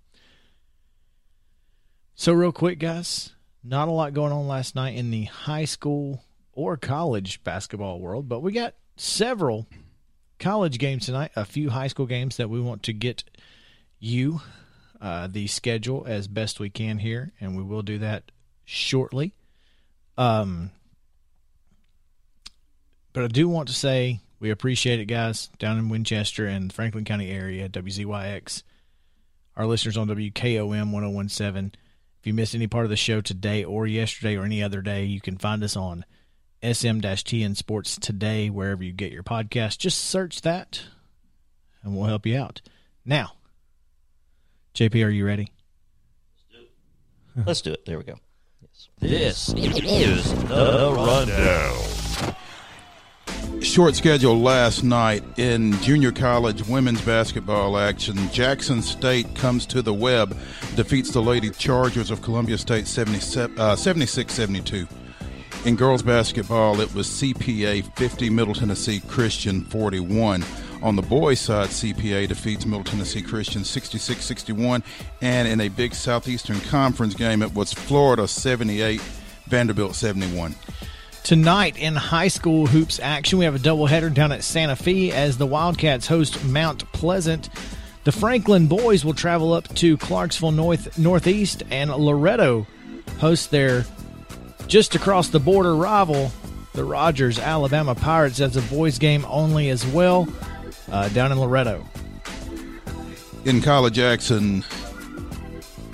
so, 2.14 2.34
real 2.34 2.52
quick, 2.52 2.78
guys, 2.78 3.32
not 3.64 3.88
a 3.88 3.92
lot 3.92 4.14
going 4.14 4.32
on 4.32 4.48
last 4.48 4.76
night 4.76 4.96
in 4.96 5.10
the 5.10 5.24
high 5.24 5.66
school 5.66 6.24
or 6.54 6.78
college 6.78 7.44
basketball 7.44 8.00
world, 8.00 8.30
but 8.30 8.42
we 8.42 8.52
got 8.52 8.76
several 8.98 9.68
college 10.38 10.78
games 10.78 11.08
tonight, 11.08 11.32
a 11.36 11.46
few 11.46 11.72
high 11.72 11.88
school 11.88 12.06
games 12.06 12.38
that 12.38 12.50
we 12.50 12.60
want 12.60 12.84
to 12.84 12.94
get 12.94 13.24
you 14.00 14.42
uh, 15.00 15.28
the 15.28 15.48
schedule 15.48 16.06
as 16.08 16.28
best 16.28 16.60
we 16.60 16.70
can 16.70 17.00
here, 17.00 17.34
and 17.40 17.58
we 17.58 17.64
will 17.64 17.82
do 17.82 17.98
that 17.98 18.32
shortly. 18.72 19.34
Um, 20.18 20.72
but 23.14 23.24
I 23.24 23.28
do 23.28 23.50
want 23.50 23.68
to 23.68 23.74
say 23.74 24.22
we 24.40 24.50
appreciate 24.50 25.00
it, 25.00 25.06
guys, 25.06 25.50
down 25.60 25.78
in 25.78 25.90
Winchester 25.90 26.48
and 26.48 26.72
Franklin 26.72 27.04
County 27.04 27.30
area, 27.30 27.68
WZYX, 27.68 28.64
our 29.58 29.66
listeners 29.66 29.98
on 29.98 30.08
WKOM 30.08 30.92
1017. 30.92 31.74
If 32.20 32.28
you 32.28 32.34
missed 32.34 32.56
any 32.56 32.68
part 32.68 32.86
of 32.86 32.90
the 32.90 32.96
show 32.96 33.20
today 33.20 33.64
or 33.64 33.86
yesterday 33.88 34.38
or 34.38 34.46
any 34.46 34.64
other 34.64 34.82
day, 34.82 35.04
you 35.04 35.20
can 35.20 35.38
find 35.38 35.64
us 35.64 35.76
on 35.76 36.06
SM-TN 36.64 37.58
Sports 37.58 37.98
Today, 38.00 38.50
wherever 38.50 38.84
you 38.84 38.94
get 38.94 39.12
your 39.12 39.24
podcast. 39.24 39.80
Just 39.80 39.98
search 39.98 40.42
that, 40.42 40.84
and 41.84 41.96
we'll 41.96 42.06
help 42.06 42.26
you 42.26 42.38
out. 42.38 42.62
Now, 43.04 43.34
JP, 44.76 45.06
are 45.06 45.10
you 45.10 45.26
ready? 45.26 45.52
Let's 47.46 47.62
do 47.62 47.74
it. 47.74 47.86
There 47.86 47.98
we 47.98 48.04
go. 48.04 48.16
This 49.00 49.54
is 49.56 50.34
the 50.46 50.94
rundown. 50.96 51.92
Short 53.62 53.96
schedule 53.96 54.40
last 54.40 54.84
night 54.84 55.24
in 55.38 55.74
junior 55.82 56.12
college 56.12 56.68
women's 56.68 57.02
basketball 57.02 57.78
action. 57.78 58.18
Jackson 58.32 58.82
State 58.82 59.36
comes 59.36 59.66
to 59.68 59.82
the 59.82 59.94
web, 59.94 60.38
defeats 60.76 61.12
the 61.12 61.22
Lady 61.22 61.50
Chargers 61.50 62.12
of 62.12 62.22
Columbia 62.22 62.58
State 62.58 62.88
76 62.88 63.52
uh, 63.60 63.76
72. 63.76 64.88
In 65.66 65.76
girls 65.76 66.02
basketball, 66.02 66.82
it 66.82 66.94
was 66.96 67.08
CPA 67.08 67.96
50, 67.96 68.30
Middle 68.32 68.56
Tennessee 68.56 69.00
Christian 69.08 69.64
41. 69.66 70.44
On 70.84 70.96
the 70.96 71.02
boys' 71.04 71.40
side, 71.40 71.70
CPA 71.70 72.28
defeats 72.28 72.66
Middle 72.66 72.84
Tennessee 72.84 73.22
Christian 73.22 73.64
66 73.64 74.24
61. 74.24 74.84
And 75.22 75.48
in 75.48 75.62
a 75.62 75.70
big 75.70 75.94
Southeastern 75.94 76.60
Conference 76.62 77.14
game, 77.14 77.44
it 77.44 77.54
was 77.54 77.72
Florida 77.72 78.28
78, 78.28 79.00
Vanderbilt 79.46 79.96
71. 79.96 80.56
Tonight 81.24 81.78
in 81.78 81.96
high 81.96 82.30
school 82.30 82.66
hoops 82.66 83.00
action, 83.00 83.38
we 83.38 83.46
have 83.46 83.54
a 83.54 83.60
doubleheader 83.60 84.12
down 84.12 84.32
at 84.32 84.44
Santa 84.44 84.76
Fe 84.76 85.12
as 85.12 85.38
the 85.38 85.46
Wildcats 85.46 86.08
host 86.08 86.44
Mount 86.46 86.92
Pleasant. 86.94 87.50
The 88.04 88.12
Franklin 88.12 88.66
boys 88.66 89.06
will 89.06 89.14
travel 89.14 89.54
up 89.54 89.68
to 89.76 89.98
Clarksville 89.98 90.52
North 90.52 90.98
Northeast, 90.98 91.62
and 91.70 91.92
Loretto 91.92 92.66
hosts 93.20 93.46
their 93.46 93.86
just 94.66 94.96
across 94.96 95.28
the 95.28 95.40
border 95.40 95.76
rival, 95.76 96.32
the 96.74 96.84
Rogers 96.84 97.38
Alabama 97.38 97.94
Pirates, 97.94 98.40
as 98.40 98.58
a 98.58 98.62
boys 98.64 98.98
game 98.98 99.24
only 99.30 99.70
as 99.70 99.86
well, 99.86 100.28
uh, 100.92 101.10
down 101.10 101.32
in 101.32 101.40
Loretto. 101.40 101.86
In 103.46 103.62
college 103.62 104.00
action, 104.00 104.64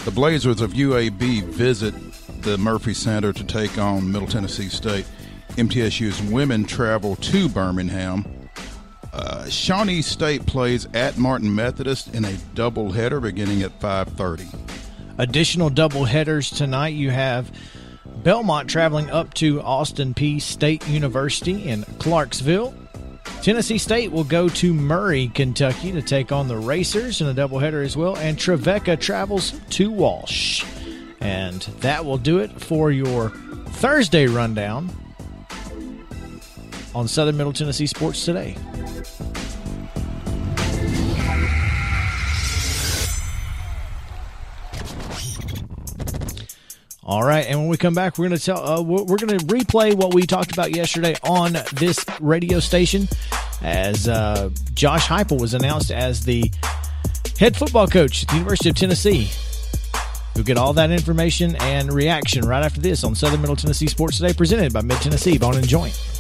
the 0.06 0.12
Blazers 0.12 0.62
of 0.62 0.74
UAB 0.74 1.44
visit 1.44 1.94
the 2.42 2.58
Murphy 2.58 2.94
Center 2.94 3.34
to 3.34 3.44
take 3.44 3.78
on 3.78 4.12
Middle 4.12 4.28
Tennessee 4.28 4.70
State. 4.70 5.06
MTSU's 5.58 6.22
women 6.32 6.66
travel 6.66 7.16
to 7.18 7.50
Birmingham. 7.50 8.26
Uh, 9.12 9.50
Shawnee 9.50 10.02
State 10.02 10.46
plays 10.46 10.88
at 10.94 11.18
Martin 11.18 11.54
Methodist 11.54 12.14
in 12.14 12.24
a 12.26 12.32
doubleheader 12.54 13.22
beginning 13.22 13.64
at 13.64 13.80
5:30. 13.80 14.48
Additional 15.18 15.70
double 15.70 16.06
headers 16.06 16.52
tonight. 16.52 16.94
You 16.94 17.10
have 17.10 17.52
Belmont 18.24 18.70
traveling 18.70 19.10
up 19.10 19.34
to 19.36 19.62
Austin 19.62 20.14
Peay 20.14 20.42
State 20.42 20.88
University 20.88 21.68
in 21.68 21.84
Clarksville. 21.98 22.74
Tennessee 23.48 23.78
State 23.78 24.12
will 24.12 24.26
go 24.26 24.50
to 24.50 24.74
Murray, 24.74 25.30
Kentucky 25.30 25.94
to 25.94 26.02
take 26.02 26.34
on 26.34 26.50
the 26.50 26.58
Racers 26.58 27.22
in 27.22 27.28
a 27.28 27.34
doubleheader 27.34 27.82
as 27.82 27.96
well. 27.96 28.18
And 28.18 28.38
Trevecca 28.38 28.98
travels 28.98 29.54
to 29.70 29.90
Walsh. 29.90 30.66
And 31.22 31.62
that 31.80 32.04
will 32.04 32.18
do 32.18 32.40
it 32.40 32.52
for 32.62 32.92
your 32.92 33.30
Thursday 33.70 34.28
rundown 34.28 34.90
on 36.94 37.08
Southern 37.08 37.38
Middle 37.38 37.54
Tennessee 37.54 37.88
Sports 37.88 38.26
Today. 38.26 38.58
All 47.08 47.24
right, 47.24 47.46
and 47.48 47.58
when 47.58 47.70
we 47.70 47.78
come 47.78 47.94
back, 47.94 48.18
we're 48.18 48.28
going 48.28 48.38
to 48.38 48.46
tell 48.46 48.68
uh, 48.68 48.82
we're 48.82 49.18
going 49.18 49.40
to 49.40 49.46
replay 49.46 49.96
what 49.96 50.14
we 50.14 50.24
talked 50.24 50.52
about 50.52 50.76
yesterday 50.76 51.16
on 51.24 51.54
this 51.72 52.06
radio 52.20 52.60
station, 52.60 53.08
as 53.62 54.10
uh, 54.10 54.50
Josh 54.74 55.08
Heupel 55.08 55.40
was 55.40 55.54
announced 55.54 55.90
as 55.90 56.26
the 56.26 56.52
head 57.40 57.56
football 57.56 57.88
coach 57.88 58.24
at 58.24 58.30
the 58.30 58.36
University 58.36 58.70
of 58.70 58.76
Tennessee. 58.76 59.30
You'll 60.36 60.44
get 60.44 60.58
all 60.58 60.74
that 60.74 60.92
information 60.92 61.56
and 61.62 61.94
reaction 61.94 62.46
right 62.46 62.64
after 62.64 62.82
this 62.82 63.06
on 63.06 63.16
Southern 63.16 63.40
Middle 63.40 63.56
Tennessee 63.56 63.88
Sports 63.88 64.18
Today, 64.18 64.34
presented 64.34 64.74
by 64.74 64.82
Mid 64.82 64.98
Tennessee 64.98 65.38
Bone 65.38 65.56
and 65.56 65.66
Joint. 65.66 66.17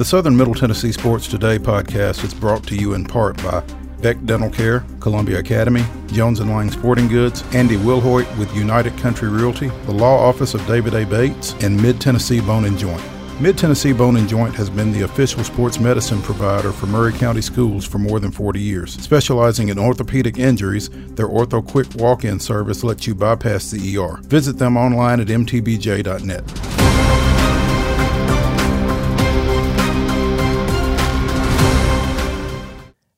The 0.00 0.06
Southern 0.06 0.34
Middle 0.34 0.54
Tennessee 0.54 0.92
Sports 0.92 1.28
Today 1.28 1.58
podcast 1.58 2.24
is 2.24 2.32
brought 2.32 2.66
to 2.68 2.74
you 2.74 2.94
in 2.94 3.04
part 3.04 3.36
by 3.42 3.62
Beck 4.00 4.16
Dental 4.24 4.48
Care, 4.48 4.82
Columbia 4.98 5.40
Academy, 5.40 5.84
Jones 6.06 6.40
& 6.40 6.40
Lang 6.40 6.70
Sporting 6.70 7.06
Goods, 7.06 7.44
Andy 7.52 7.76
Wilhoit 7.76 8.24
with 8.38 8.56
United 8.56 8.96
Country 8.96 9.28
Realty, 9.28 9.68
the 9.84 9.92
Law 9.92 10.16
Office 10.16 10.54
of 10.54 10.66
David 10.66 10.94
A. 10.94 11.04
Bates, 11.04 11.52
and 11.62 11.78
Mid 11.82 12.00
Tennessee 12.00 12.40
Bone 12.40 12.64
and 12.64 12.78
Joint. 12.78 13.02
Mid 13.40 13.58
Tennessee 13.58 13.92
Bone 13.92 14.16
and 14.16 14.26
Joint 14.26 14.54
has 14.54 14.70
been 14.70 14.90
the 14.90 15.02
official 15.02 15.44
sports 15.44 15.78
medicine 15.78 16.22
provider 16.22 16.72
for 16.72 16.86
Maury 16.86 17.12
County 17.12 17.42
Schools 17.42 17.84
for 17.84 17.98
more 17.98 18.20
than 18.20 18.30
40 18.30 18.58
years. 18.58 18.94
Specializing 18.94 19.68
in 19.68 19.78
orthopedic 19.78 20.38
injuries, 20.38 20.88
their 21.08 21.28
Ortho 21.28 21.62
Quick 21.62 21.88
walk 21.96 22.24
in 22.24 22.40
service 22.40 22.82
lets 22.82 23.06
you 23.06 23.14
bypass 23.14 23.70
the 23.70 23.98
ER. 23.98 24.18
Visit 24.22 24.56
them 24.56 24.78
online 24.78 25.20
at 25.20 25.26
mtbj.net. 25.26 26.79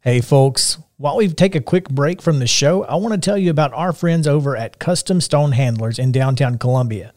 Hey, 0.05 0.21
folks. 0.21 0.79
While 0.97 1.19
we 1.19 1.29
take 1.29 1.55
a 1.55 1.61
quick 1.61 1.89
break 1.89 2.21
from 2.21 2.41
the 2.41 2.47
show, 2.49 2.83
I 2.83 2.97
want 2.97 3.15
to 3.15 3.21
tell 3.21 3.39
you 3.39 3.53
about 3.53 3.73
our 3.73 3.93
friends 3.93 4.27
over 4.27 4.57
at 4.57 4.81
Custom 4.81 5.21
Stone 5.21 5.53
Handlers 5.53 5.97
in 5.97 6.11
downtown 6.11 6.59
Columbia. 6.59 7.13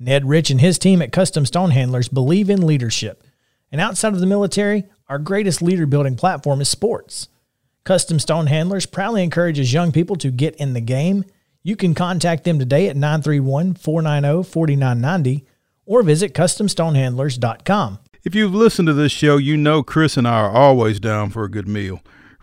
Ned 0.00 0.28
Rich 0.28 0.50
and 0.50 0.60
his 0.60 0.76
team 0.76 1.00
at 1.00 1.12
Custom 1.12 1.46
Stone 1.46 1.70
Handlers 1.70 2.08
believe 2.08 2.50
in 2.50 2.66
leadership. 2.66 3.22
And 3.70 3.80
outside 3.80 4.14
of 4.14 4.18
the 4.18 4.26
military, 4.26 4.82
our 5.08 5.20
greatest 5.20 5.62
leader 5.62 5.86
building 5.86 6.16
platform 6.16 6.60
is 6.60 6.68
sports. 6.68 7.28
Custom 7.84 8.18
Stone 8.18 8.48
Handlers 8.48 8.86
proudly 8.86 9.22
encourages 9.22 9.72
young 9.72 9.92
people 9.92 10.16
to 10.16 10.32
get 10.32 10.56
in 10.56 10.72
the 10.72 10.80
game. 10.80 11.24
You 11.62 11.76
can 11.76 11.94
contact 11.94 12.42
them 12.42 12.58
today 12.58 12.88
at 12.88 12.96
931 12.96 13.74
490 13.74 14.50
4990 14.50 15.46
or 15.86 16.02
visit 16.02 16.34
CustomStonehandlers.com. 16.34 18.00
If 18.24 18.34
you've 18.34 18.54
listened 18.54 18.88
to 18.88 18.92
this 18.92 19.12
show, 19.12 19.36
you 19.36 19.56
know 19.56 19.84
Chris 19.84 20.16
and 20.16 20.26
I 20.26 20.40
are 20.40 20.50
always 20.50 20.98
down 20.98 21.30
for 21.30 21.44
a 21.44 21.48
good 21.48 21.68
meal. 21.68 22.00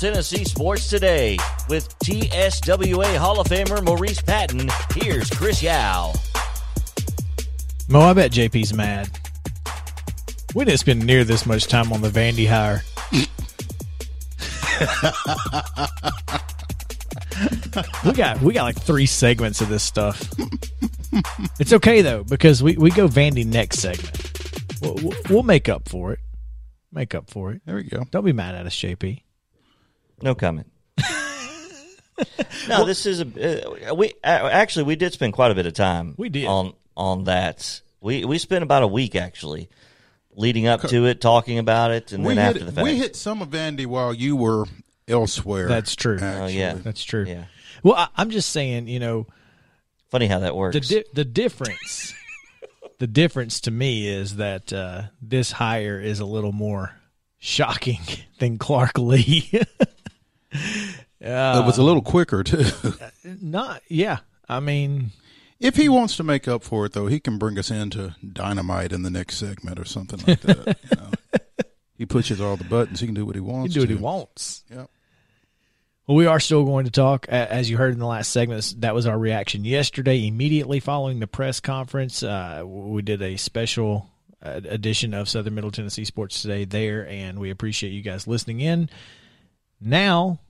Tennessee 0.00 0.44
Sports 0.44 0.88
Today 0.88 1.36
with 1.68 1.94
TSWA 1.98 3.18
Hall 3.18 3.38
of 3.38 3.48
Famer 3.48 3.84
Maurice 3.84 4.22
Patton. 4.22 4.70
Here's 4.94 5.28
Chris 5.28 5.62
Yao. 5.62 6.14
Mo, 7.86 8.00
I 8.00 8.14
bet 8.14 8.30
JP's 8.30 8.72
mad. 8.72 9.10
We 10.54 10.64
didn't 10.64 10.80
spend 10.80 11.04
near 11.04 11.24
this 11.24 11.44
much 11.44 11.66
time 11.66 11.92
on 11.92 12.00
the 12.00 12.08
Vandy 12.08 12.48
hire. 12.48 12.82
we 18.06 18.12
got 18.12 18.40
we 18.40 18.54
got 18.54 18.62
like 18.62 18.80
three 18.80 19.04
segments 19.04 19.60
of 19.60 19.68
this 19.68 19.82
stuff. 19.82 20.32
It's 21.58 21.74
okay 21.74 22.00
though 22.00 22.24
because 22.24 22.62
we, 22.62 22.74
we 22.78 22.90
go 22.90 23.06
Vandy 23.06 23.44
next 23.44 23.80
segment. 23.80 24.32
We'll, 24.80 24.94
we'll, 24.94 25.14
we'll 25.28 25.42
make 25.42 25.68
up 25.68 25.90
for 25.90 26.14
it. 26.14 26.20
Make 26.90 27.14
up 27.14 27.28
for 27.28 27.52
it. 27.52 27.60
There 27.66 27.76
we 27.76 27.82
go. 27.82 28.04
Don't 28.10 28.24
be 28.24 28.32
mad 28.32 28.54
at 28.54 28.64
us, 28.64 28.74
JP. 28.74 29.24
No 30.22 30.34
comment. 30.34 30.70
no, 32.68 32.84
this 32.84 33.06
is 33.06 33.20
a 33.20 33.90
uh, 33.90 33.94
we 33.94 34.08
uh, 34.22 34.48
actually 34.52 34.84
we 34.84 34.96
did 34.96 35.12
spend 35.12 35.32
quite 35.32 35.50
a 35.50 35.54
bit 35.54 35.66
of 35.66 35.72
time. 35.74 36.14
We 36.18 36.28
did. 36.28 36.46
on 36.46 36.74
on 36.96 37.24
that. 37.24 37.80
We 38.00 38.24
we 38.24 38.38
spent 38.38 38.62
about 38.62 38.82
a 38.82 38.86
week 38.86 39.16
actually 39.16 39.68
leading 40.34 40.66
up 40.66 40.82
to 40.82 41.06
it, 41.06 41.20
talking 41.20 41.58
about 41.58 41.90
it, 41.90 42.12
and 42.12 42.24
We 42.24 42.34
then 42.34 42.44
hit, 42.44 42.56
after 42.56 42.64
the 42.66 42.72
fact. 42.72 42.84
we 42.84 42.96
hit 42.96 43.16
some 43.16 43.42
of 43.42 43.48
Vandy 43.48 43.86
while 43.86 44.12
you 44.14 44.36
were 44.36 44.66
elsewhere. 45.08 45.68
That's 45.68 45.96
true. 45.96 46.18
oh 46.20 46.46
yeah, 46.46 46.74
That's 46.74 47.02
true. 47.04 47.24
Yeah, 47.26 47.44
Well, 47.82 47.94
I, 47.96 48.08
I'm 48.16 48.30
just 48.30 48.50
saying, 48.50 48.86
you 48.88 49.00
know, 49.00 49.26
funny 50.10 50.26
how 50.26 50.40
that 50.40 50.54
works. 50.56 50.74
the 50.74 50.80
di- 51.02 51.08
the 51.14 51.24
difference 51.24 52.14
the 52.98 53.06
difference 53.06 53.60
to 53.62 53.70
me 53.70 54.06
is 54.08 54.36
that 54.36 54.72
uh, 54.72 55.02
this 55.22 55.52
hire 55.52 56.00
is 56.00 56.20
a 56.20 56.26
little 56.26 56.52
more 56.52 56.94
shocking 57.38 58.00
than 58.38 58.58
Clark 58.58 58.98
Lea. 58.98 59.50
It 60.52 61.66
was 61.66 61.78
a 61.78 61.82
little 61.82 62.02
quicker 62.02 62.42
too. 62.42 62.64
Not 63.24 63.82
yeah. 63.88 64.18
I 64.48 64.60
mean, 64.60 65.10
if 65.58 65.76
he 65.76 65.88
wants 65.88 66.16
to 66.16 66.22
make 66.22 66.48
up 66.48 66.62
for 66.62 66.86
it, 66.86 66.92
though, 66.92 67.06
he 67.06 67.20
can 67.20 67.38
bring 67.38 67.58
us 67.58 67.70
into 67.70 68.16
dynamite 68.32 68.92
in 68.92 69.02
the 69.02 69.10
next 69.10 69.36
segment 69.36 69.78
or 69.78 69.84
something 69.84 70.20
like 70.26 70.40
that. 70.40 70.78
you 70.90 70.96
know? 70.96 71.10
He 72.00 72.06
pushes 72.06 72.40
all 72.40 72.56
the 72.56 72.64
buttons. 72.64 72.98
He 73.00 73.06
can 73.06 73.14
do 73.14 73.26
what 73.26 73.34
he 73.34 73.42
he 73.42 73.46
wants. 73.46 73.74
can 73.74 73.74
do 73.74 73.80
what 73.80 73.88
to. 73.90 73.96
he 73.98 74.02
wants. 74.02 74.64
Yep. 74.70 74.90
Well, 76.06 76.16
we 76.16 76.24
are 76.24 76.40
still 76.40 76.64
going 76.64 76.86
to 76.86 76.90
talk, 76.90 77.28
as 77.28 77.68
you 77.68 77.76
heard 77.76 77.92
in 77.92 77.98
the 77.98 78.06
last 78.06 78.32
segment. 78.32 78.74
That 78.78 78.94
was 78.94 79.04
our 79.06 79.18
reaction 79.18 79.66
yesterday, 79.66 80.26
immediately 80.26 80.80
following 80.80 81.20
the 81.20 81.26
press 81.26 81.60
conference. 81.60 82.22
Uh, 82.22 82.62
we 82.64 83.02
did 83.02 83.20
a 83.20 83.36
special 83.36 84.08
uh, 84.42 84.62
edition 84.64 85.12
of 85.12 85.28
Southern 85.28 85.54
Middle 85.54 85.70
Tennessee 85.70 86.06
Sports 86.06 86.40
Today 86.40 86.64
there, 86.64 87.06
and 87.06 87.38
we 87.38 87.50
appreciate 87.50 87.90
you 87.90 88.00
guys 88.00 88.26
listening 88.26 88.60
in. 88.60 88.88
Now 89.80 90.40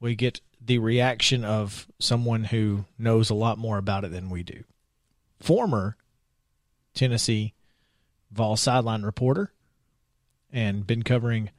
we 0.00 0.14
get 0.14 0.40
the 0.60 0.78
reaction 0.78 1.44
of 1.44 1.86
someone 1.98 2.44
who 2.44 2.84
knows 2.98 3.30
a 3.30 3.34
lot 3.34 3.58
more 3.58 3.78
about 3.78 4.04
it 4.04 4.12
than 4.12 4.30
we 4.30 4.42
do. 4.42 4.64
Former 5.40 5.96
Tennessee 6.94 7.54
Vol 8.30 8.56
sideline 8.56 9.02
reporter 9.02 9.52
and 10.52 10.86
been 10.86 11.02
covering 11.02 11.50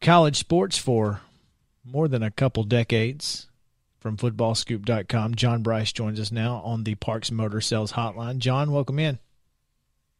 college 0.00 0.36
sports 0.36 0.76
for 0.76 1.20
more 1.84 2.08
than 2.08 2.22
a 2.22 2.30
couple 2.30 2.64
decades 2.64 3.48
from 4.00 4.16
footballscoop.com. 4.16 5.34
John 5.34 5.62
Bryce 5.62 5.92
joins 5.92 6.18
us 6.18 6.32
now 6.32 6.56
on 6.64 6.84
the 6.84 6.96
Parks 6.96 7.30
Motor 7.30 7.60
Sales 7.60 7.92
Hotline. 7.92 8.38
John, 8.38 8.72
welcome 8.72 8.98
in. 8.98 9.18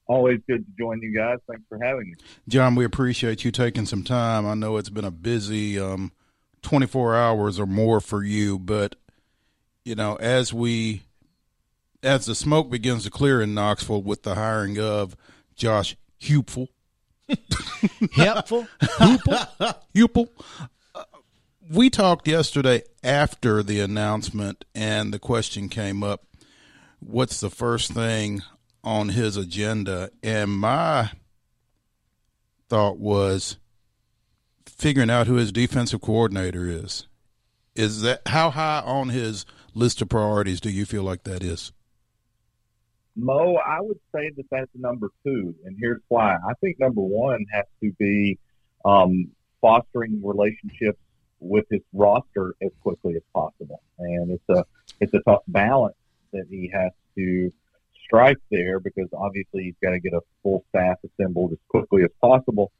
Always 0.07 0.41
good 0.47 0.65
to 0.67 0.73
join 0.79 1.01
you 1.01 1.15
guys. 1.17 1.39
Thanks 1.49 1.63
for 1.69 1.79
having 1.83 2.11
me. 2.11 2.15
John, 2.49 2.75
we 2.75 2.85
appreciate 2.85 3.45
you 3.45 3.51
taking 3.51 3.87
some 3.87 4.03
time. 4.03 4.47
I 4.47 4.55
know 4.55 4.77
it's 4.77 4.91
been 4.91 5.05
a 5.05 5.11
busy 5.11 5.79
um, 5.79 6.13
24 6.63 7.17
hours 7.17 7.59
or 7.59 7.67
more 7.67 8.01
for 8.01 8.23
you, 8.23 8.59
but 8.59 8.97
you 9.85 9.95
know, 9.95 10.17
as 10.17 10.53
we 10.53 11.03
as 12.03 12.27
the 12.27 12.35
smoke 12.35 12.71
begins 12.71 13.05
to 13.05 13.11
clear 13.11 13.41
in 13.41 13.55
Knoxville 13.55 14.03
with 14.03 14.25
the 14.25 14.35
hiring 14.35 14.79
of 14.79 15.17
Josh 15.57 15.97
Heupel, 16.21 16.69
Helpful. 18.13 18.67
Heupel, 19.95 20.29
uh, 20.95 21.05
we 21.71 21.91
talked 21.91 22.29
yesterday 22.29 22.83
after 23.03 23.63
the 23.63 23.81
announcement, 23.81 24.65
and 24.75 25.13
the 25.13 25.19
question 25.19 25.69
came 25.69 26.03
up: 26.03 26.27
What's 27.01 27.41
the 27.41 27.51
first 27.51 27.93
thing 27.93 28.43
on 28.85 29.11
his 29.11 29.37
agenda? 29.37 30.11
And 30.23 30.51
my 30.51 31.11
thought 32.69 32.99
was 32.99 33.59
figuring 34.67 35.11
out 35.11 35.27
who 35.27 35.35
his 35.35 35.53
defensive 35.53 36.01
coordinator 36.01 36.67
is. 36.67 37.07
Is 37.75 38.03
that 38.03 38.23
how 38.27 38.51
high 38.51 38.83
on 38.85 39.09
his 39.09 39.45
list 39.75 40.01
of 40.01 40.09
priorities 40.09 40.61
do 40.61 40.71
you 40.71 40.85
feel 40.85 41.03
like 41.03 41.25
that 41.25 41.43
is? 41.43 41.73
Mo, 43.17 43.57
I 43.57 43.81
would 43.81 44.01
say 44.15 44.31
that 44.37 44.45
that's 44.51 44.71
number 44.75 45.11
two, 45.25 45.55
and 45.65 45.77
here's 45.79 46.01
why. 46.09 46.35
I 46.35 46.55
think 46.61 46.81
number 46.81 47.01
one 47.01 47.45
has 47.53 47.65
to 47.81 47.93
be 47.93 48.39
um, 48.85 49.31
fostering 49.61 50.21
relationships 50.23 50.99
with 51.39 51.65
his 51.71 51.83
roster 51.93 52.55
as 52.61 52.71
quickly 52.83 53.15
as 53.15 53.23
possible, 53.33 53.81
and 53.99 54.33
it's 54.33 54.49
a 54.49 54.65
it's 55.01 55.15
a 55.15 55.21
tough 55.21 55.43
balance 55.49 55.97
that 56.33 56.47
he 56.51 56.71
has 56.73 56.91
to 57.17 57.53
strike 58.05 58.39
there 58.51 58.81
because 58.81 59.09
obviously 59.13 59.65
he's 59.65 59.75
got 59.83 59.91
to 59.91 60.01
get 60.01 60.13
a 60.13 60.21
full 60.43 60.65
staff 60.69 60.97
assembled 61.05 61.53
as 61.53 61.59
quickly 61.69 62.03
as 62.05 62.11
possible. 62.21 62.71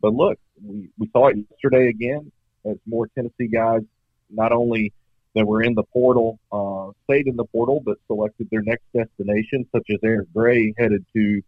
But 0.00 0.14
look, 0.14 0.38
we, 0.62 0.90
we 0.98 1.08
saw 1.12 1.28
it 1.28 1.38
yesterday 1.50 1.88
again 1.88 2.30
as 2.64 2.76
more 2.86 3.08
Tennessee 3.08 3.48
guys 3.48 3.82
not 4.30 4.52
only 4.52 4.92
that 5.34 5.46
were 5.46 5.62
in 5.62 5.74
the 5.74 5.82
portal, 5.82 6.38
uh, 6.50 6.90
stayed 7.04 7.26
in 7.26 7.36
the 7.36 7.44
portal, 7.44 7.82
but 7.84 7.98
selected 8.06 8.48
their 8.50 8.62
next 8.62 8.84
destination, 8.94 9.66
such 9.70 9.86
as 9.90 9.98
Eric 10.02 10.32
Gray 10.32 10.74
headed 10.78 11.04
to 11.14 11.42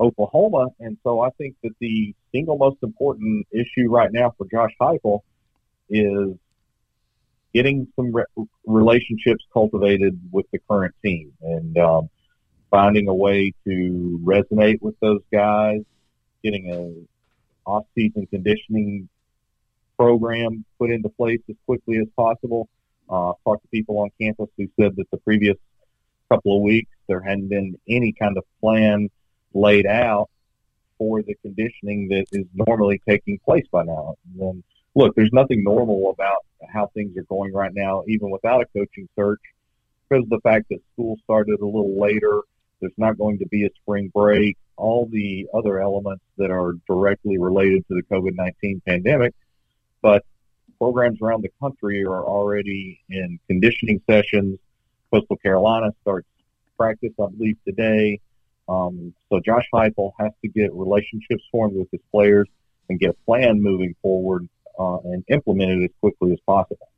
Oklahoma. 0.00 0.68
And 0.80 0.98
so 1.04 1.20
I 1.20 1.30
think 1.38 1.54
that 1.62 1.72
the 1.80 2.14
single 2.32 2.58
most 2.58 2.78
important 2.82 3.46
issue 3.52 3.88
right 3.88 4.10
now 4.12 4.34
for 4.36 4.46
Josh 4.50 4.72
Heupel 4.80 5.20
is 5.88 6.36
getting 7.54 7.86
some 7.96 8.12
re- 8.12 8.24
relationships 8.66 9.44
cultivated 9.52 10.18
with 10.32 10.46
the 10.52 10.58
current 10.68 10.94
team 11.04 11.32
and 11.42 11.76
um, 11.78 12.10
finding 12.70 13.08
a 13.08 13.14
way 13.14 13.52
to 13.64 14.20
resonate 14.24 14.80
with 14.80 14.98
those 15.00 15.22
guys, 15.32 15.80
getting 16.42 16.72
a 16.72 17.70
off-season 17.70 18.26
conditioning 18.26 19.08
program 19.98 20.64
put 20.78 20.90
into 20.90 21.08
place 21.10 21.40
as 21.48 21.56
quickly 21.66 21.98
as 21.98 22.06
possible. 22.16 22.68
Uh, 23.08 23.32
talked 23.44 23.62
to 23.62 23.68
people 23.68 23.98
on 23.98 24.08
campus 24.20 24.48
who 24.56 24.68
said 24.80 24.94
that 24.96 25.10
the 25.10 25.18
previous 25.18 25.56
couple 26.30 26.56
of 26.56 26.62
weeks 26.62 26.90
there 27.08 27.20
hadn't 27.20 27.48
been 27.48 27.76
any 27.88 28.12
kind 28.12 28.38
of 28.38 28.44
plan 28.60 29.10
laid 29.52 29.84
out 29.84 30.30
for 30.96 31.22
the 31.22 31.34
conditioning 31.42 32.08
that 32.08 32.24
is 32.30 32.46
normally 32.54 33.00
taking 33.08 33.38
place 33.44 33.66
by 33.72 33.82
now. 33.82 34.14
And 34.38 34.62
look, 34.94 35.14
there's 35.16 35.32
nothing 35.32 35.64
normal 35.64 36.10
about 36.10 36.44
how 36.72 36.86
things 36.94 37.16
are 37.16 37.24
going 37.24 37.52
right 37.52 37.72
now, 37.74 38.04
even 38.06 38.30
without 38.30 38.62
a 38.62 38.66
coaching 38.66 39.08
search, 39.16 39.40
because 40.08 40.22
of 40.22 40.30
the 40.30 40.40
fact 40.40 40.66
that 40.70 40.78
school 40.92 41.16
started 41.24 41.58
a 41.60 41.64
little 41.64 42.00
later. 42.00 42.42
There's 42.80 42.92
not 42.96 43.18
going 43.18 43.38
to 43.38 43.46
be 43.46 43.64
a 43.64 43.70
spring 43.82 44.10
break. 44.14 44.56
All 44.76 45.06
the 45.10 45.46
other 45.52 45.80
elements 45.80 46.24
that 46.38 46.50
are 46.50 46.72
directly 46.88 47.38
related 47.38 47.86
to 47.88 47.94
the 47.94 48.02
COVID-19 48.02 48.82
pandemic, 48.86 49.34
but 50.00 50.24
programs 50.78 51.18
around 51.20 51.42
the 51.42 51.50
country 51.60 52.02
are 52.04 52.24
already 52.24 53.00
in 53.10 53.38
conditioning 53.46 54.00
sessions. 54.08 54.58
Coastal 55.12 55.36
Carolina 55.36 55.90
starts 56.00 56.26
practice, 56.78 57.12
I 57.20 57.26
believe, 57.36 57.58
today. 57.66 58.20
Um, 58.68 59.12
so 59.28 59.40
Josh 59.44 59.66
Heupel 59.74 60.12
has 60.18 60.32
to 60.42 60.48
get 60.48 60.72
relationships 60.72 61.44
formed 61.52 61.76
with 61.76 61.90
his 61.90 62.00
players 62.10 62.48
and 62.88 62.98
get 62.98 63.10
a 63.10 63.24
plan 63.26 63.62
moving 63.62 63.94
forward 64.00 64.48
uh, 64.78 64.98
and 65.04 65.22
implement 65.28 65.82
it 65.82 65.84
as 65.84 65.90
quickly 66.00 66.32
as 66.32 66.38
possible. 66.46 66.88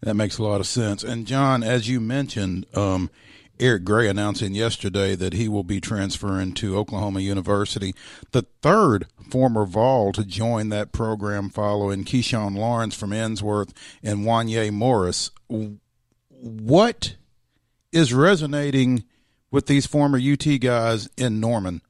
That 0.00 0.14
makes 0.14 0.38
a 0.38 0.42
lot 0.42 0.60
of 0.60 0.66
sense. 0.66 1.02
And 1.02 1.26
John, 1.26 1.62
as 1.62 1.88
you 1.88 2.00
mentioned, 2.00 2.66
um, 2.74 3.10
Eric 3.58 3.84
Gray 3.84 4.08
announcing 4.08 4.54
yesterday 4.54 5.14
that 5.14 5.32
he 5.32 5.48
will 5.48 5.64
be 5.64 5.80
transferring 5.80 6.52
to 6.54 6.76
Oklahoma 6.76 7.20
University, 7.20 7.94
the 8.32 8.42
third 8.60 9.06
former 9.30 9.64
Vol 9.64 10.12
to 10.12 10.24
join 10.24 10.68
that 10.68 10.92
program 10.92 11.48
following 11.48 12.04
Keyshawn 12.04 12.56
Lawrence 12.56 12.94
from 12.94 13.10
Ensworth 13.10 13.72
and 14.02 14.26
Wanya 14.26 14.70
Morris. 14.70 15.30
What 16.28 17.16
is 17.92 18.12
resonating 18.12 19.04
with 19.50 19.66
these 19.66 19.86
former 19.86 20.18
UT 20.18 20.60
guys 20.60 21.08
in 21.16 21.40
Norman? 21.40 21.80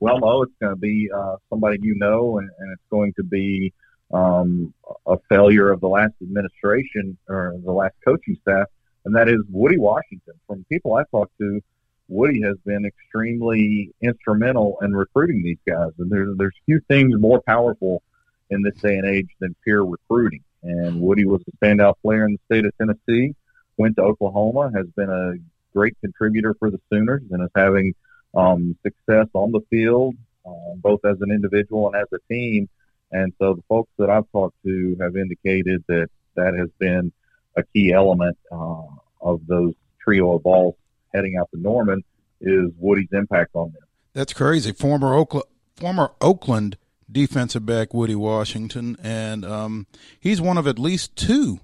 Well, 0.00 0.18
Mo, 0.20 0.42
it's 0.42 0.52
going 0.60 0.74
to 0.74 0.80
be 0.80 1.10
uh, 1.14 1.36
somebody 1.50 1.78
you 1.82 1.96
know, 1.96 2.38
and, 2.38 2.48
and, 2.58 2.72
it's 2.72 2.88
going 2.88 3.12
to 3.14 3.24
be 3.24 3.72
um, 4.12 4.72
a 5.06 5.18
failure 5.28 5.70
of 5.70 5.80
the 5.80 5.88
last 5.88 6.14
administration 6.22 7.18
or 7.28 7.56
the 7.62 7.72
last 7.72 7.94
coaching 8.04 8.38
staff 8.42 8.68
and 9.08 9.16
that 9.16 9.26
is 9.26 9.40
Woody 9.50 9.78
Washington. 9.78 10.34
From 10.46 10.66
people 10.70 10.94
I've 10.94 11.10
talked 11.10 11.32
to, 11.38 11.62
Woody 12.08 12.42
has 12.42 12.56
been 12.66 12.84
extremely 12.84 13.90
instrumental 14.02 14.78
in 14.82 14.94
recruiting 14.94 15.42
these 15.42 15.58
guys, 15.66 15.92
and 15.98 16.10
there's 16.10 16.36
there's 16.36 16.54
few 16.66 16.80
things 16.88 17.18
more 17.18 17.40
powerful 17.40 18.02
in 18.50 18.60
this 18.62 18.74
day 18.82 18.98
and 18.98 19.06
age 19.06 19.28
than 19.40 19.56
peer 19.64 19.80
recruiting. 19.82 20.44
And 20.62 21.00
Woody 21.00 21.24
was 21.24 21.40
a 21.48 21.64
standout 21.64 21.94
player 22.02 22.26
in 22.26 22.32
the 22.32 22.54
state 22.54 22.66
of 22.66 22.76
Tennessee. 22.76 23.34
Went 23.78 23.96
to 23.96 24.02
Oklahoma, 24.02 24.70
has 24.74 24.86
been 24.94 25.08
a 25.08 25.34
great 25.74 25.96
contributor 26.02 26.54
for 26.58 26.70
the 26.70 26.80
Sooners, 26.92 27.22
and 27.30 27.42
is 27.42 27.50
having 27.56 27.94
um, 28.34 28.76
success 28.82 29.28
on 29.32 29.52
the 29.52 29.60
field, 29.70 30.16
uh, 30.44 30.74
both 30.76 31.02
as 31.06 31.16
an 31.22 31.30
individual 31.30 31.86
and 31.86 31.96
as 31.96 32.08
a 32.12 32.18
team. 32.30 32.68
And 33.10 33.32
so 33.38 33.54
the 33.54 33.62
folks 33.70 33.90
that 33.98 34.10
I've 34.10 34.30
talked 34.32 34.56
to 34.66 34.98
have 35.00 35.16
indicated 35.16 35.82
that 35.88 36.10
that 36.36 36.54
has 36.54 36.68
been 36.78 37.10
a 37.58 37.62
key 37.74 37.92
element 37.92 38.38
uh, 38.50 38.82
of 39.20 39.46
those 39.46 39.74
trio 40.00 40.36
of 40.36 40.42
Vols 40.42 40.74
heading 41.12 41.36
out 41.36 41.50
to 41.52 41.60
Norman 41.60 42.02
is 42.40 42.70
Woody's 42.78 43.08
impact 43.12 43.50
on 43.54 43.72
them. 43.72 43.82
That's 44.14 44.32
crazy. 44.32 44.72
Former 44.72 45.14
Oakland, 45.14 45.46
former 45.76 46.12
Oakland 46.20 46.76
defensive 47.10 47.66
back 47.66 47.92
Woody 47.92 48.14
Washington, 48.14 48.96
and 49.02 49.44
um, 49.44 49.86
he's 50.18 50.40
one 50.40 50.58
of 50.58 50.66
at 50.66 50.78
least 50.78 51.16
two 51.16 51.60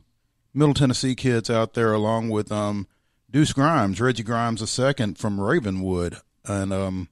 Middle 0.52 0.74
Tennessee 0.74 1.14
kids 1.14 1.50
out 1.50 1.74
there, 1.74 1.92
along 1.92 2.30
with 2.30 2.50
um, 2.52 2.86
Deuce 3.30 3.52
Grimes, 3.52 4.00
Reggie 4.00 4.22
Grimes 4.22 4.78
II 4.78 5.14
from 5.14 5.40
Ravenwood, 5.40 6.16
and 6.44 6.72
um, 6.72 7.08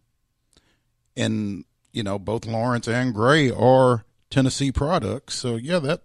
and 1.17 1.65
you 1.93 2.03
know 2.03 2.19
both 2.19 2.47
Lawrence 2.47 2.89
and 2.89 3.15
Gray 3.15 3.51
are 3.51 4.05
Tennessee 4.31 4.73
products. 4.73 5.35
So 5.35 5.57
yeah, 5.57 5.79
that 5.81 6.03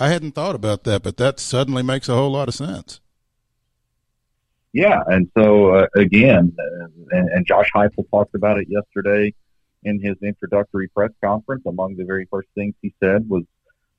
I 0.00 0.08
hadn't 0.08 0.32
thought 0.32 0.54
about 0.54 0.84
that, 0.84 1.02
but 1.02 1.16
that 1.16 1.40
suddenly 1.40 1.82
makes 1.82 2.08
a 2.08 2.14
whole 2.14 2.30
lot 2.30 2.48
of 2.48 2.54
sense. 2.54 3.00
Yeah, 4.72 5.02
and 5.06 5.30
so 5.36 5.74
uh, 5.74 5.86
again, 5.96 6.54
uh, 6.58 6.86
and, 7.10 7.28
and, 7.30 7.46
Josh 7.46 7.70
Heupel 7.74 8.08
talked 8.10 8.34
about 8.34 8.58
it 8.58 8.68
yesterday 8.68 9.34
in 9.82 9.98
his 10.00 10.16
introductory 10.22 10.88
press 10.88 11.10
conference. 11.24 11.62
Among 11.66 11.96
the 11.96 12.04
very 12.04 12.26
first 12.30 12.48
things 12.54 12.74
he 12.82 12.94
said 13.02 13.28
was 13.28 13.44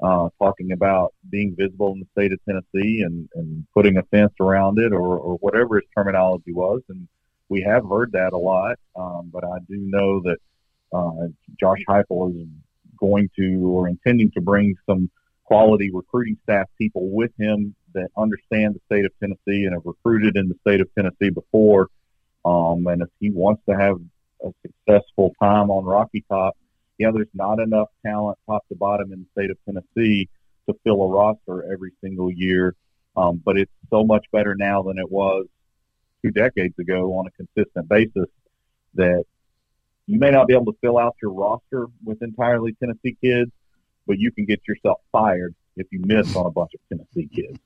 uh, 0.02 0.30
talking 0.38 0.72
about 0.72 1.14
being 1.30 1.56
visible 1.58 1.94
in 1.94 2.00
the 2.00 2.08
state 2.14 2.32
of 2.32 2.40
Tennessee 2.46 3.02
and, 3.02 3.28
and 3.36 3.66
putting 3.74 3.98
a 3.98 4.04
fence 4.04 4.34
around 4.40 4.80
it, 4.80 4.94
or, 4.94 5.18
or 5.18 5.36
whatever 5.38 5.76
his 5.76 5.90
terminology 5.98 6.54
was. 6.54 6.82
And 6.88 7.08
we 7.50 7.62
have 7.64 7.84
heard 7.90 8.12
that 8.12 8.34
a 8.34 8.38
lot, 8.38 8.78
um, 8.96 9.30
but 9.34 9.44
I 9.44 9.58
do 9.68 9.76
know 9.78 10.22
that 10.22 10.38
uh, 10.94 11.28
Josh 11.60 11.84
Heupel 11.90 12.42
is 12.42 12.48
going 13.00 13.30
to 13.38 13.68
or 13.68 13.88
intending 13.88 14.32
to 14.32 14.42
bring 14.42 14.76
some 14.86 15.10
quality 15.50 15.90
recruiting 15.92 16.38
staff 16.44 16.68
people 16.78 17.10
with 17.10 17.32
him 17.40 17.74
that 17.96 18.08
understand 18.16 18.76
the 18.76 18.80
state 18.86 19.04
of 19.04 19.12
Tennessee 19.20 19.66
and 19.66 19.74
have 19.74 19.82
recruited 19.84 20.38
in 20.38 20.48
the 20.48 20.54
state 20.62 20.80
of 20.80 20.88
Tennessee 20.94 21.32
before. 21.32 21.88
Um, 22.46 22.86
and 22.86 23.02
if 23.02 23.10
he 23.20 23.32
wants 23.32 23.64
to 23.68 23.76
have 23.76 24.00
a 24.46 24.54
successful 24.62 25.34
time 25.42 25.72
on 25.72 25.86
Rocky 25.86 26.24
Top, 26.30 26.56
yeah, 27.00 27.10
there's 27.12 27.34
not 27.34 27.60
enough 27.60 27.88
talent 28.06 28.38
top 28.46 28.64
to 28.70 28.76
bottom 28.76 29.12
in 29.12 29.22
the 29.22 29.26
state 29.32 29.50
of 29.50 29.58
Tennessee 29.66 30.30
to 30.68 30.76
fill 30.84 31.02
a 31.02 31.08
roster 31.08 31.74
every 31.74 31.94
single 32.00 32.32
year. 32.32 32.76
Um, 33.18 33.42
but 33.44 33.58
it's 33.58 33.72
so 33.90 34.04
much 34.04 34.28
better 34.32 34.54
now 34.54 34.84
than 34.84 35.00
it 35.00 35.12
was 35.12 35.48
two 36.22 36.30
decades 36.30 36.78
ago 36.78 37.18
on 37.18 37.26
a 37.26 37.32
consistent 37.32 37.90
basis 37.90 38.30
that 38.94 39.24
you 40.06 40.20
may 40.20 40.30
not 40.30 40.46
be 40.46 40.54
able 40.54 40.72
to 40.72 40.78
fill 40.80 41.00
out 41.00 41.16
your 41.24 41.32
roster 41.32 41.88
with 42.04 42.22
entirely 42.22 42.74
Tennessee 42.74 43.18
kids, 43.20 43.52
but 44.10 44.17
you 44.17 44.32
can 44.32 44.43
get 44.43 44.67
yourself 44.67 45.00
fired 45.12 45.54
if 45.78 45.86
you 45.91 46.02
miss 46.04 46.36
on 46.36 46.48
a 46.48 46.50
bunch 46.50 46.72
of 46.74 46.80
Tennessee 46.89 47.30
kids. 47.34 47.60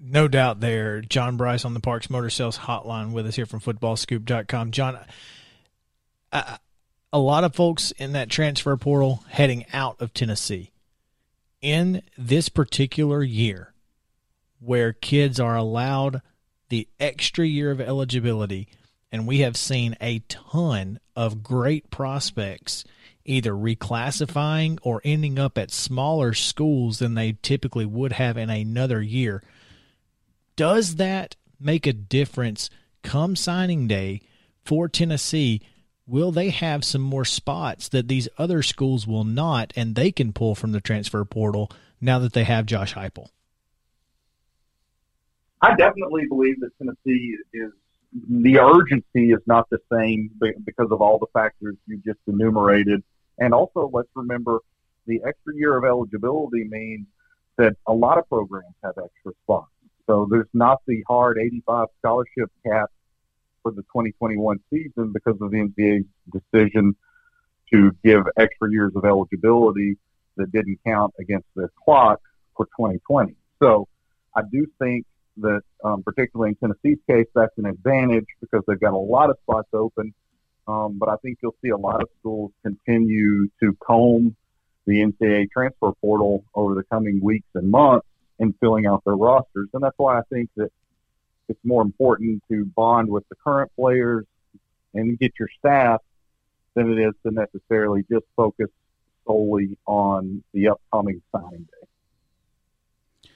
No 0.00 0.26
doubt 0.26 0.58
there. 0.58 1.00
John 1.00 1.36
Bryce 1.36 1.64
on 1.64 1.74
the 1.74 1.80
Parks 1.80 2.10
Motor 2.10 2.28
Sales 2.28 2.58
Hotline 2.58 3.12
with 3.12 3.26
us 3.26 3.36
here 3.36 3.46
from 3.46 3.60
footballscoop.com. 3.60 4.72
John, 4.72 4.98
a 6.32 7.18
lot 7.18 7.44
of 7.44 7.54
folks 7.54 7.92
in 7.92 8.12
that 8.12 8.28
transfer 8.28 8.76
portal 8.76 9.24
heading 9.28 9.64
out 9.72 9.96
of 10.00 10.12
Tennessee 10.12 10.72
in 11.62 12.02
this 12.18 12.48
particular 12.48 13.22
year 13.22 13.72
where 14.58 14.92
kids 14.92 15.38
are 15.38 15.56
allowed 15.56 16.20
the 16.68 16.88
extra 16.98 17.46
year 17.46 17.70
of 17.70 17.80
eligibility 17.80 18.66
and 19.12 19.28
we 19.28 19.38
have 19.38 19.56
seen 19.56 19.96
a 20.00 20.18
ton 20.28 20.98
of 21.14 21.44
great 21.44 21.90
prospects 21.90 22.84
either 23.24 23.52
reclassifying 23.52 24.78
or 24.82 25.00
ending 25.04 25.38
up 25.38 25.56
at 25.56 25.70
smaller 25.70 26.34
schools 26.34 26.98
than 26.98 27.14
they 27.14 27.36
typically 27.42 27.86
would 27.86 28.12
have 28.12 28.36
in 28.36 28.50
another 28.50 29.00
year. 29.00 29.42
Does 30.56 30.96
that 30.96 31.36
make 31.58 31.86
a 31.86 31.92
difference 31.92 32.70
come 33.02 33.34
signing 33.34 33.86
day 33.86 34.20
for 34.64 34.88
Tennessee? 34.88 35.62
Will 36.06 36.32
they 36.32 36.50
have 36.50 36.84
some 36.84 37.00
more 37.00 37.24
spots 37.24 37.88
that 37.88 38.08
these 38.08 38.28
other 38.36 38.62
schools 38.62 39.06
will 39.06 39.24
not, 39.24 39.72
and 39.74 39.94
they 39.94 40.12
can 40.12 40.32
pull 40.32 40.54
from 40.54 40.72
the 40.72 40.80
transfer 40.80 41.24
portal 41.24 41.70
now 42.00 42.18
that 42.18 42.34
they 42.34 42.44
have 42.44 42.66
Josh 42.66 42.94
Heupel? 42.94 43.28
I 45.62 45.74
definitely 45.76 46.26
believe 46.28 46.60
that 46.60 46.76
Tennessee 46.76 47.36
is 47.54 47.72
the 48.28 48.58
urgency 48.58 49.32
is 49.32 49.40
not 49.46 49.68
the 49.70 49.78
same 49.90 50.30
because 50.64 50.90
of 50.90 51.00
all 51.00 51.18
the 51.18 51.26
factors 51.32 51.74
you 51.86 52.00
just 52.04 52.20
enumerated. 52.26 53.02
And 53.38 53.52
also, 53.52 53.90
let's 53.92 54.08
remember 54.14 54.60
the 55.06 55.20
extra 55.26 55.54
year 55.54 55.76
of 55.76 55.84
eligibility 55.84 56.64
means 56.64 57.06
that 57.58 57.74
a 57.86 57.92
lot 57.92 58.18
of 58.18 58.28
programs 58.28 58.74
have 58.82 58.94
extra 58.98 59.32
spots. 59.44 59.70
So 60.06 60.26
there's 60.30 60.48
not 60.52 60.82
the 60.86 61.02
hard 61.08 61.38
85 61.38 61.88
scholarship 61.98 62.50
cap 62.66 62.90
for 63.62 63.72
the 63.72 63.82
2021 63.82 64.58
season 64.70 65.12
because 65.12 65.36
of 65.40 65.50
the 65.50 65.56
NCAA's 65.56 66.04
decision 66.32 66.94
to 67.72 67.90
give 68.04 68.24
extra 68.36 68.70
years 68.70 68.92
of 68.94 69.04
eligibility 69.04 69.96
that 70.36 70.52
didn't 70.52 70.78
count 70.86 71.14
against 71.18 71.46
the 71.56 71.68
clock 71.82 72.20
for 72.56 72.66
2020. 72.66 73.34
So 73.62 73.88
I 74.36 74.42
do 74.50 74.66
think 74.78 75.06
that, 75.38 75.62
um, 75.82 76.02
particularly 76.02 76.50
in 76.50 76.56
Tennessee's 76.56 77.02
case, 77.08 77.26
that's 77.34 77.56
an 77.56 77.66
advantage 77.66 78.26
because 78.40 78.62
they've 78.66 78.80
got 78.80 78.92
a 78.92 78.96
lot 78.96 79.30
of 79.30 79.36
spots 79.42 79.68
open 79.72 80.12
um, 80.66 80.98
but 80.98 81.08
I 81.08 81.16
think 81.16 81.38
you'll 81.42 81.56
see 81.62 81.70
a 81.70 81.76
lot 81.76 82.02
of 82.02 82.08
schools 82.20 82.52
continue 82.62 83.48
to 83.60 83.76
comb 83.80 84.36
the 84.86 85.00
NCAA 85.00 85.50
transfer 85.50 85.92
portal 86.00 86.44
over 86.54 86.74
the 86.74 86.84
coming 86.84 87.20
weeks 87.22 87.48
and 87.54 87.70
months 87.70 88.06
in 88.38 88.52
filling 88.60 88.86
out 88.86 89.02
their 89.04 89.16
rosters. 89.16 89.68
And 89.72 89.82
that's 89.82 89.96
why 89.96 90.18
I 90.18 90.22
think 90.30 90.50
that 90.56 90.70
it's 91.48 91.60
more 91.64 91.82
important 91.82 92.42
to 92.50 92.64
bond 92.64 93.08
with 93.08 93.28
the 93.28 93.36
current 93.36 93.70
players 93.76 94.24
and 94.94 95.18
get 95.18 95.32
your 95.38 95.48
staff 95.58 96.00
than 96.74 96.92
it 96.92 96.98
is 96.98 97.14
to 97.24 97.30
necessarily 97.30 98.04
just 98.10 98.24
focus 98.36 98.68
solely 99.26 99.76
on 99.86 100.42
the 100.52 100.68
upcoming 100.68 101.22
signing 101.32 101.68
day. 101.70 103.30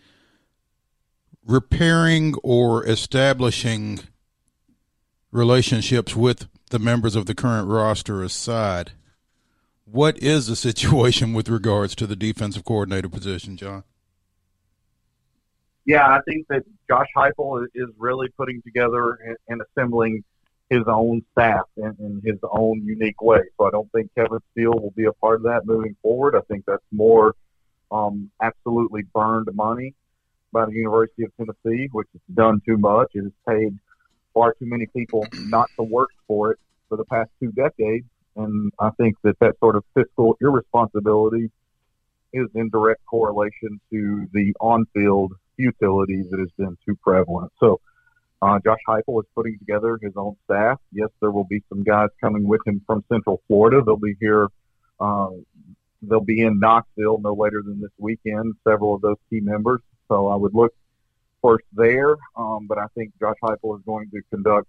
Repairing 1.47 2.35
or 2.43 2.85
establishing 2.87 4.01
relationships 5.31 6.14
with 6.14 6.49
the 6.68 6.78
members 6.78 7.16
of 7.16 7.26
the 7.26 7.35
current 7.35 7.68
roster 7.68 8.22
aside, 8.22 8.92
what 9.85 10.18
is 10.22 10.46
the 10.46 10.57
situation 10.57 11.33
with 11.35 11.48
regards 11.48 11.94
to 11.96 12.07
the 12.07 12.16
defensive 12.16 12.64
coordinator 12.64 13.09
position, 13.09 13.57
John? 13.57 13.85
Yeah, 15.85 16.07
I 16.07 16.20
think 16.28 16.46
that 16.48 16.64
Josh 16.88 17.07
Heupel 17.16 17.66
is 17.74 17.88
really 17.96 18.28
putting 18.37 18.61
together 18.61 19.18
and, 19.48 19.62
assembling 19.62 20.22
his 20.68 20.83
own 20.87 21.24
staff 21.33 21.62
in, 21.78 21.96
in, 21.98 22.20
his 22.22 22.38
own 22.42 22.85
unique 22.85 23.22
way. 23.22 23.40
So 23.57 23.66
I 23.66 23.70
don't 23.70 23.90
think 23.92 24.11
Kevin 24.14 24.40
Steele 24.52 24.74
will 24.74 24.92
be 24.94 25.07
a 25.07 25.14
part 25.14 25.37
of 25.37 25.42
that 25.44 25.62
moving 25.64 25.96
forward. 26.02 26.37
I 26.37 26.40
think 26.42 26.64
that's 26.66 26.85
more 26.92 27.35
um, 27.90 28.31
absolutely 28.42 29.04
burned 29.14 29.48
money 29.54 29.94
by 30.52 30.66
the 30.66 30.72
University 30.72 31.24
of 31.24 31.33
Tennessee, 31.38 31.88
which 31.92 32.09
has 32.12 32.20
done 32.35 32.61
too 32.66 32.76
much. 32.76 33.12
It 33.14 33.22
has 33.22 33.33
paid 33.48 33.78
far 34.38 34.53
too 34.53 34.66
many 34.66 34.87
people 34.87 35.27
not 35.46 35.68
to 35.77 35.83
work 35.83 36.11
for 36.29 36.53
it 36.53 36.59
for 36.88 36.96
the 36.96 37.05
past 37.05 37.29
two 37.40 37.51
decades. 37.53 38.07
And 38.37 38.72
I 38.79 38.90
think 38.90 39.16
that 39.24 39.37
that 39.40 39.59
sort 39.59 39.74
of 39.74 39.83
fiscal 39.94 40.37
irresponsibility 40.40 41.51
is 42.33 42.46
in 42.55 42.68
direct 42.70 43.05
correlation 43.05 43.81
to 43.90 44.29
the 44.33 44.55
on-field 44.61 45.33
futility 45.57 46.22
that 46.31 46.38
has 46.38 46.51
been 46.57 46.79
too 46.87 46.96
prevalent. 47.03 47.51
So 47.59 47.81
uh, 48.40 48.61
Josh 48.64 48.79
Heupel 48.88 49.20
is 49.22 49.27
putting 49.35 49.59
together 49.59 49.98
his 50.01 50.12
own 50.14 50.37
staff. 50.44 50.79
Yes, 50.92 51.09
there 51.20 51.33
will 51.33 51.48
be 51.57 51.64
some 51.68 51.83
guys 51.83 52.11
coming 52.20 52.46
with 52.46 52.61
him 52.64 52.81
from 52.87 53.03
Central 53.11 53.42
Florida. 53.48 53.83
They'll 53.85 53.96
be 53.96 54.14
here. 54.20 54.46
Uh, 55.01 55.31
they'll 56.03 56.20
be 56.20 56.42
in 56.42 56.61
Knoxville 56.61 57.18
no 57.18 57.35
later 57.35 57.61
than 57.66 57.81
this 57.81 57.90
weekend. 57.98 58.55
Several 58.62 58.94
of 58.94 59.01
those 59.01 59.16
key 59.31 59.40
members. 59.40 59.81
So 60.07 60.29
I 60.29 60.37
would 60.37 60.55
look 60.55 60.72
first 61.42 61.64
there. 61.72 62.16
Um, 62.37 62.66
but 62.68 62.79
I 62.79 62.87
think 62.94 63.12
Josh 63.20 63.37
Heupel 63.42 63.79
is 63.79 63.85
going 63.85 64.11
to 64.11 64.20
conduct 64.31 64.68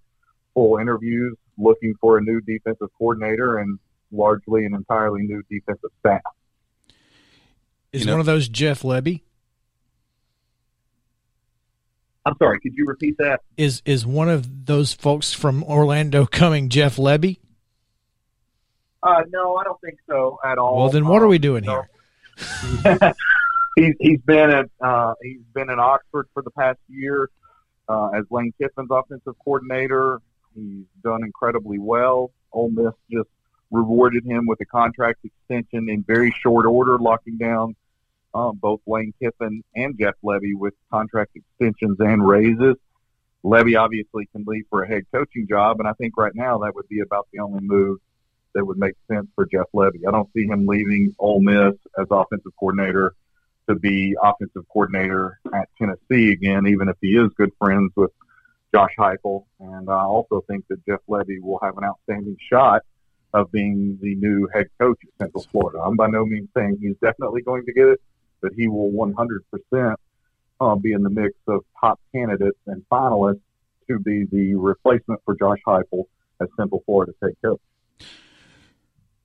full 0.54 0.78
interviews, 0.78 1.36
looking 1.58 1.94
for 2.02 2.18
a 2.18 2.22
new 2.22 2.42
defensive 2.42 2.90
coordinator 2.98 3.60
and 3.60 3.80
largely 4.12 4.66
an 4.66 4.74
entirely 4.74 5.22
new 5.22 5.44
defensive 5.50 5.92
staff. 6.00 6.22
Is 7.92 8.02
you 8.02 8.08
know, 8.08 8.14
one 8.14 8.20
of 8.20 8.26
those 8.26 8.50
Jeff 8.50 8.82
Lebby? 8.82 9.22
I'm 12.26 12.36
sorry, 12.38 12.60
could 12.60 12.74
you 12.76 12.86
repeat 12.86 13.18
that? 13.18 13.42
Is 13.58 13.82
is 13.86 14.06
one 14.06 14.30
of 14.30 14.66
those 14.66 14.94
folks 14.94 15.34
from 15.34 15.64
Orlando 15.64 16.26
coming 16.26 16.70
Jeff 16.70 16.98
Lebby? 16.98 17.40
Uh, 19.02 19.22
no, 19.30 19.56
I 19.56 19.64
don't 19.64 19.80
think 19.82 19.98
so 20.08 20.38
at 20.46 20.58
all. 20.58 20.78
Well, 20.78 20.90
then 20.90 21.08
what 21.08 21.20
um, 21.20 21.24
are 21.24 21.28
we 21.28 21.38
um, 21.38 21.42
doing 21.42 21.64
here? 21.64 21.90
he's 23.80 23.96
he's 24.00 24.22
been 24.22 24.50
at 24.50 24.70
uh, 24.82 25.14
he's 25.22 25.42
been 25.54 25.70
in 25.70 25.80
Oxford 25.80 26.28
for 26.34 26.44
the 26.44 26.52
past 26.52 26.80
year 26.88 27.30
uh, 27.88 28.10
as 28.10 28.26
Lane 28.30 28.54
Kiffin's 28.60 28.90
offensive 28.92 29.36
coordinator. 29.44 30.20
He's 30.56 30.86
done 31.04 31.24
incredibly 31.24 31.80
well. 31.80 32.32
Ole 32.52 32.70
Miss 32.70 32.94
just 33.12 33.30
rewarded 33.72 34.26
him 34.26 34.46
with 34.48 34.60
a 34.62 34.66
contract 34.66 35.20
extension 35.24 35.90
in 35.90 36.04
very 36.04 36.32
short 36.32 36.66
order, 36.66 36.98
locking 36.98 37.38
down 37.38 37.76
um, 38.34 38.58
both 38.58 38.82
Lane 38.88 39.14
Kiffin 39.22 39.64
and 39.76 39.98
Jeff 39.98 40.16
Lebby 40.24 40.56
with 40.56 40.74
contract 40.92 41.36
extensions 41.36 41.98
and 42.00 42.28
raises. 42.28 42.76
Lebby 43.44 43.80
obviously 43.80 44.28
can 44.34 44.44
leave 44.46 44.66
for 44.70 44.84
a 44.84 44.88
head 44.88 45.04
coaching 45.14 45.48
job, 45.48 45.80
and 45.80 45.88
I 45.88 45.94
think 45.94 46.18
right 46.18 46.34
now 46.36 46.60
that 46.60 46.76
would 46.76 46.90
be 46.90 47.00
about 47.00 47.28
the 47.32 47.40
only 47.40 47.62
move 47.62 48.00
that 48.54 48.66
would 48.66 48.78
make 48.78 48.96
sense 49.10 49.28
for 49.36 49.46
Jeff 49.46 49.68
Lebby. 49.74 50.08
I 50.08 50.12
don't 50.12 50.30
see 50.34 50.46
him 50.46 50.66
leaving 50.66 51.16
Ole 51.20 51.42
Miss 51.42 51.76
as 51.98 52.08
offensive 52.10 52.52
coordinator 52.60 53.14
to 53.70 53.76
be 53.76 54.16
offensive 54.22 54.68
coordinator 54.72 55.40
at 55.54 55.70
Tennessee 55.78 56.32
again, 56.32 56.68
even 56.68 56.90
if 56.90 56.98
he 57.02 57.10
is 57.10 57.30
good 57.38 57.52
friends 57.60 57.92
with 57.96 58.12
Josh 58.74 58.92
Heupel. 58.98 59.46
And 59.60 59.90
I 59.90 60.02
also 60.02 60.44
think 60.48 60.68
that 60.70 60.84
Jeff 60.86 61.00
Lebby 61.08 61.40
will 61.42 61.60
have 61.62 61.78
an 61.78 61.84
outstanding 61.84 62.38
shot 62.52 62.82
of 63.34 63.52
being 63.52 64.00
the 64.02 64.16
new 64.16 64.48
head 64.54 64.68
coach 64.80 64.98
at 65.04 65.26
Central 65.26 65.46
Florida. 65.52 65.80
I'm 65.80 65.96
by 65.96 66.08
no 66.08 66.26
means 66.26 66.50
saying 66.58 66.80
he's 66.82 66.96
definitely 67.02 67.44
going 67.44 67.66
to 67.66 67.74
get 67.74 67.88
it, 67.88 68.02
but 68.42 68.54
he 68.56 68.68
will 68.68 68.92
100% 68.92 69.96
uh, 70.62 70.76
be 70.76 70.94
in 70.94 71.04
the 71.04 71.10
mix 71.10 71.36
of 71.48 71.64
top 71.80 72.00
candidates 72.14 72.58
and 72.66 72.84
finalists 72.92 73.42
to 73.88 74.00
be 74.00 74.26
the 74.32 74.56
replacement 74.56 75.22
for 75.26 75.36
Josh 75.36 75.60
Heupel 75.68 76.06
as 76.42 76.48
Central 76.58 76.82
Florida 76.86 77.14
head 77.22 77.34
coach. 77.44 77.62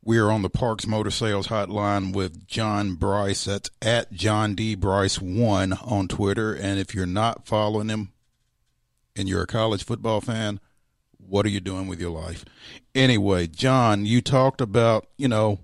We 0.07 0.19
are 0.19 0.31
on 0.31 0.43
the 0.43 0.51
Parks 0.51 0.87
Motor 0.87 1.11
Sales 1.11 1.47
Hotline 1.47 2.13
with 2.13 2.47
John 2.47 2.95
Bryce. 2.95 3.47
That's 3.47 3.71
at 3.81 4.13
John 4.13 4.55
D. 4.55 4.75
Bryce 4.75 5.19
one 5.19 5.73
on 5.73 6.09
Twitter. 6.09 6.53
And 6.53 6.79
if 6.79 6.95
you're 6.95 7.07
not 7.07 7.47
following 7.47 7.89
him 7.89 8.13
and 9.17 9.31
you're 9.31 9.45
a 9.45 9.47
college 9.47 9.83
football 9.83 10.21
fan, 10.21 10.61
what 11.17 11.47
are 11.47 11.49
you 11.49 11.61
doing 11.61 11.87
with 11.87 12.03
your 12.03 12.11
life? 12.11 12.45
Anyway, 12.95 13.47
John, 13.47 14.05
you 14.05 14.21
talked 14.21 14.61
about, 14.61 15.07
you 15.17 15.27
know, 15.27 15.61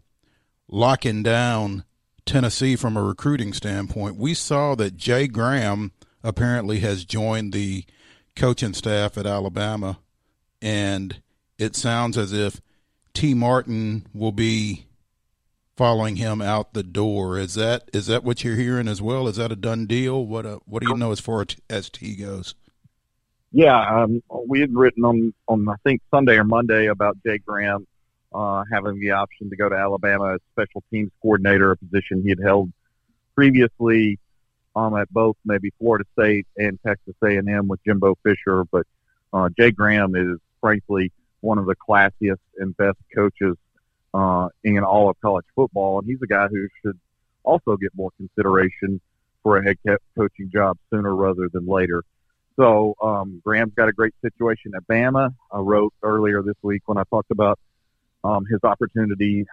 locking 0.69 1.23
down 1.23 1.85
Tennessee 2.25 2.77
from 2.77 2.97
a 2.97 3.03
recruiting 3.03 3.53
standpoint. 3.53 4.17
We 4.17 4.33
saw 4.33 4.75
that 4.77 4.97
Jay 4.97 5.27
Graham 5.27 5.93
apparently 6.25 6.79
has 6.79 7.05
joined 7.05 7.53
the 7.53 7.85
coaching 8.37 8.73
staff 8.73 9.19
at 9.19 9.27
Alabama, 9.27 9.99
and 10.63 11.21
it 11.59 11.77
sounds 11.77 12.17
as 12.17 12.33
if 12.33 12.63
Tee 13.21 13.35
Martin 13.35 14.07
will 14.15 14.33
be 14.33 14.87
following 15.77 16.17
him 16.17 16.41
out 16.41 16.73
the 16.73 16.83
door. 16.83 17.39
Is 17.39 17.53
that 17.53 17.91
is 17.93 18.07
that 18.07 18.25
what 18.25 18.43
you're 18.43 18.57
hearing 18.57 18.89
as 18.89 19.03
well? 19.03 19.29
Is 19.29 19.37
that 19.37 19.53
a 19.53 19.57
done 19.57 19.85
deal? 19.85 20.25
What 20.25 20.47
uh, 20.47 20.61
what 20.65 20.83
do 20.83 20.89
you 20.89 20.97
know 20.97 21.13
as 21.13 21.21
far 21.21 21.45
as 21.69 21.91
T 21.91 22.17
goes? 22.17 22.55
Yeah, 23.53 23.79
um, 23.79 24.23
we 24.49 24.61
had 24.61 24.75
written 24.75 25.05
on 25.05 25.35
on 25.49 25.69
I 25.69 25.75
think 25.85 26.01
Sunday 26.11 26.37
or 26.37 26.45
Monday 26.45 26.87
about 26.87 27.19
Jay 27.23 27.37
Graham 27.37 27.87
uh, 28.33 28.65
having 28.73 28.99
the 28.99 29.11
option 29.11 29.51
to 29.51 29.57
go 29.57 29.69
to 29.69 29.77
Alabama 29.77 30.37
as 30.37 30.41
special 30.53 30.83
teams 30.91 31.11
coordinator, 31.21 31.73
a 31.73 31.77
position 31.77 32.23
he 32.23 32.31
had 32.31 32.41
held 32.43 32.73
previously 33.35 34.19
um, 34.75 34.97
at 34.97 35.13
both 35.13 35.37
maybe 35.45 35.75
Florida 35.79 36.07
State 36.19 36.47
and 36.57 36.79
Texas 36.87 37.17
A&M 37.23 37.69
with 37.69 37.85
Jimbo 37.85 38.17
Fisher. 38.23 38.65
But 38.65 38.87
uh, 39.35 39.51
Jay 39.59 39.73
Graham 39.73 40.17
is 40.17 40.39
frankly 40.63 41.13
one 41.41 41.59
of 41.59 41.67
the 41.67 41.77
classiest 41.77 42.39
and 42.59 42.77
best 42.77 42.99
coaches 43.15 43.57
uh, 44.15 44.49
in 44.65 44.79
all 44.81 45.09
of 45.09 45.21
college 45.21 45.47
football, 45.55 45.99
and 45.99 46.09
he's 46.09 46.21
a 46.23 46.27
guy 46.27 46.49
who 46.49 46.69
should 46.83 46.99
also 47.43 47.77
get 47.77 47.91
more 47.95 48.11
consideration 48.17 49.01
for 49.43 49.57
a 49.57 49.65
head 49.65 49.77
coaching 50.17 50.51
job 50.53 50.77
sooner 50.91 51.15
rather 51.15 51.49
than 51.53 51.67
later. 51.67 52.05
So 52.57 52.95
um, 53.01 53.41
Graham's 53.45 53.73
got 53.75 53.89
a 53.89 53.93
great 53.93 54.15
situation 54.23 54.73
at 54.77 54.87
Bama. 54.87 55.35
I 55.51 55.59
wrote 55.59 55.95
earlier 56.03 56.43
this 56.43 56.57
week 56.63 56.83
when 56.87 56.99
I 56.99 57.05
talked 57.09 57.31
about 57.31 57.59
um, 58.23 58.45
his 58.45 58.61
opportunity 58.65 59.47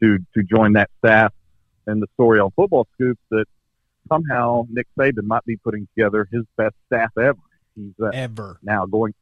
to 0.00 0.18
to 0.34 0.42
join 0.44 0.74
that 0.74 0.90
staff 0.98 1.32
and 1.86 2.00
the 2.00 2.06
story 2.14 2.38
on 2.38 2.50
Football 2.52 2.86
Scoops 2.94 3.20
that 3.30 3.46
somehow 4.08 4.66
Nick 4.70 4.86
Saban 4.96 5.24
might 5.24 5.44
be 5.44 5.56
putting 5.56 5.88
together 5.96 6.28
his 6.30 6.44
best 6.56 6.74
staff 6.86 7.10
ever. 7.18 7.38
He's 7.74 7.92
uh, 8.00 8.08
ever 8.08 8.58
now 8.62 8.86
going 8.86 9.14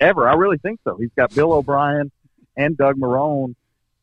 ever. 0.00 0.28
I 0.28 0.34
really 0.34 0.58
think 0.58 0.80
so. 0.84 0.96
He's 0.96 1.10
got 1.16 1.34
Bill 1.34 1.52
O'Brien 1.52 2.10
and 2.56 2.76
Doug 2.76 2.96
Marrone 2.96 3.54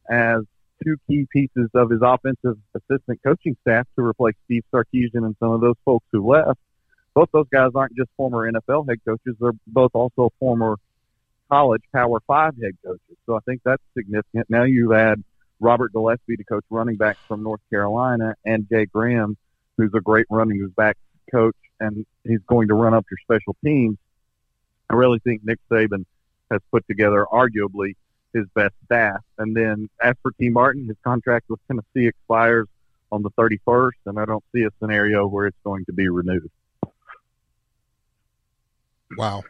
as 0.10 0.42
two 0.84 0.98
key 1.08 1.28
pieces 1.32 1.70
of 1.74 1.90
his 1.90 2.02
offensive 2.02 2.58
assistant 2.76 3.20
coaching 3.24 3.56
staff 3.62 3.88
to 3.96 4.04
replace 4.04 4.36
Steve 4.46 4.64
Sarkisian 4.74 5.26
and 5.26 5.36
some 5.40 5.52
of 5.52 5.62
those 5.62 5.76
folks 5.86 6.06
who 6.12 6.28
left. 6.28 6.60
Both 7.14 7.30
those 7.34 7.48
guys 7.52 7.72
aren't 7.76 7.96
just 7.96 8.10
former 8.16 8.50
NFL 8.52 8.88
head 8.90 9.00
coaches; 9.06 9.36
they're 9.40 9.52
both 9.68 9.92
also 9.94 10.32
former 10.40 10.78
college 11.50 11.84
Power 11.94 12.22
Five 12.26 12.56
head 12.62 12.74
coaches. 12.84 13.18
So 13.26 13.36
I 13.36 13.40
think 13.46 13.62
that's 13.66 13.84
significant. 13.96 14.50
Now 14.50 14.64
you 14.64 14.94
add 14.94 15.22
Robert 15.60 15.92
Gillespie 15.92 16.38
to 16.38 16.44
coach 16.46 16.64
running 16.70 16.96
backs 16.96 17.20
from 17.28 17.44
North 17.44 17.62
Carolina 17.70 18.36
and 18.46 18.68
Jay 18.70 18.86
Graham, 18.86 19.38
who's 19.78 19.92
a 19.94 20.00
great 20.00 20.26
running 20.30 20.66
back 20.76 20.98
coach, 21.32 21.56
and 21.80 22.06
he's 22.24 22.42
going 22.48 22.70
to 22.70 22.74
run 22.74 22.94
up 22.94 23.06
your 23.12 23.18
special 23.22 23.56
teams. 23.64 23.98
I 24.92 24.96
really 24.96 25.20
think 25.20 25.42
Nick 25.44 25.60
Saban 25.72 26.06
has 26.52 26.60
put 26.70 26.86
together 26.88 27.26
arguably 27.32 27.96
his 28.34 28.46
best 28.54 28.74
staff. 28.86 29.22
And 29.38 29.56
then 29.56 29.90
as 30.02 30.16
for 30.22 30.32
Tee 30.32 30.50
Martin, 30.50 30.88
his 30.88 30.98
contract 31.04 31.50
with 31.50 31.60
Tennessee 31.68 32.08
expires 32.08 32.68
on 33.12 33.24
the 33.24 33.32
31st, 33.32 33.92
and 34.06 34.20
I 34.20 34.26
don't 34.26 34.44
see 34.54 34.64
a 34.64 34.70
scenario 34.80 35.28
where 35.28 35.48
it's 35.48 35.58
going 35.64 35.86
to 35.86 35.94
be 35.94 36.10
renewed. 36.10 36.50
Wow. 39.18 39.44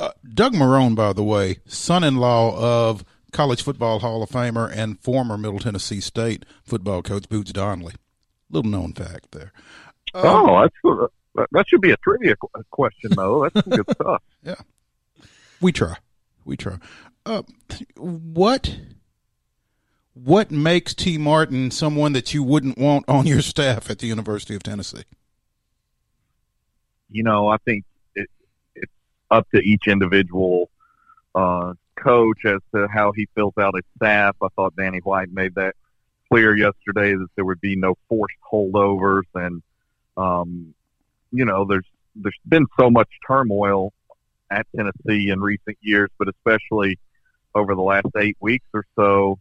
Uh, 0.00 0.12
Doug 0.34 0.54
Marrone, 0.54 0.94
by 0.94 1.12
the 1.12 1.22
way, 1.22 1.58
son-in-law 1.66 2.88
of 2.88 3.04
college 3.32 3.62
football 3.62 3.98
Hall 3.98 4.22
of 4.22 4.30
Famer 4.30 4.70
and 4.74 5.00
former 5.00 5.38
Middle 5.38 5.58
Tennessee 5.58 6.00
State 6.00 6.44
football 6.62 7.02
coach 7.02 7.28
Boots 7.28 7.52
Donnelly. 7.52 7.94
Little 8.50 8.70
known 8.70 8.92
fact 8.92 9.32
there. 9.32 9.52
Um, 10.14 10.22
oh, 10.24 10.60
that's 10.60 11.10
that 11.34 11.64
should 11.68 11.80
be 11.80 11.90
a 11.90 11.96
trivia 11.98 12.34
question, 12.70 13.10
though. 13.14 13.42
That's 13.42 13.66
some 13.66 13.76
good 13.76 13.90
stuff. 13.94 14.22
Yeah, 14.44 14.56
we 15.60 15.72
try, 15.72 15.96
we 16.44 16.56
try. 16.56 16.78
Uh, 17.24 17.42
what 17.96 18.76
what 20.14 20.50
makes 20.50 20.94
T. 20.94 21.16
Martin 21.16 21.70
someone 21.70 22.12
that 22.12 22.34
you 22.34 22.42
wouldn't 22.42 22.76
want 22.76 23.04
on 23.08 23.26
your 23.26 23.40
staff 23.40 23.90
at 23.90 23.98
the 23.98 24.06
University 24.06 24.54
of 24.54 24.62
Tennessee? 24.62 25.04
You 27.08 27.22
know, 27.22 27.48
I 27.48 27.56
think 27.58 27.84
it, 28.14 28.28
it's 28.74 28.92
up 29.30 29.48
to 29.54 29.60
each 29.60 29.86
individual 29.86 30.70
uh, 31.34 31.74
coach 31.96 32.44
as 32.44 32.60
to 32.74 32.88
how 32.88 33.12
he 33.12 33.28
fills 33.34 33.54
out 33.58 33.74
his 33.74 33.84
staff. 33.96 34.36
I 34.42 34.48
thought 34.56 34.74
Danny 34.76 34.98
White 34.98 35.32
made 35.32 35.54
that 35.54 35.76
clear 36.30 36.56
yesterday 36.56 37.14
that 37.14 37.28
there 37.36 37.44
would 37.44 37.60
be 37.60 37.76
no 37.76 37.96
forced 38.08 38.36
holdovers, 38.50 39.24
and 39.34 39.62
um, 40.16 40.74
you 41.32 41.44
know, 41.44 41.64
there's 41.64 41.86
there's 42.14 42.36
been 42.46 42.66
so 42.78 42.90
much 42.90 43.08
turmoil 43.26 43.92
at 44.50 44.66
Tennessee 44.76 45.30
in 45.30 45.40
recent 45.40 45.78
years, 45.80 46.10
but 46.18 46.28
especially 46.28 46.98
over 47.54 47.74
the 47.74 47.82
last 47.82 48.06
eight 48.18 48.36
weeks 48.40 48.66
or 48.74 48.84
so, 48.96 49.38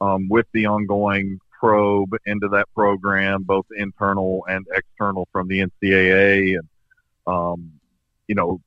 um, 0.00 0.28
with 0.28 0.46
the 0.52 0.66
ongoing 0.66 1.38
probe 1.58 2.14
into 2.26 2.48
that 2.48 2.66
program, 2.74 3.42
both 3.42 3.66
internal 3.76 4.44
and 4.48 4.66
external 4.74 5.28
from 5.32 5.48
the 5.48 5.60
NCAA, 5.60 6.56
and 6.58 6.68
um, 7.26 7.72
you 8.26 8.34
know, 8.34 8.60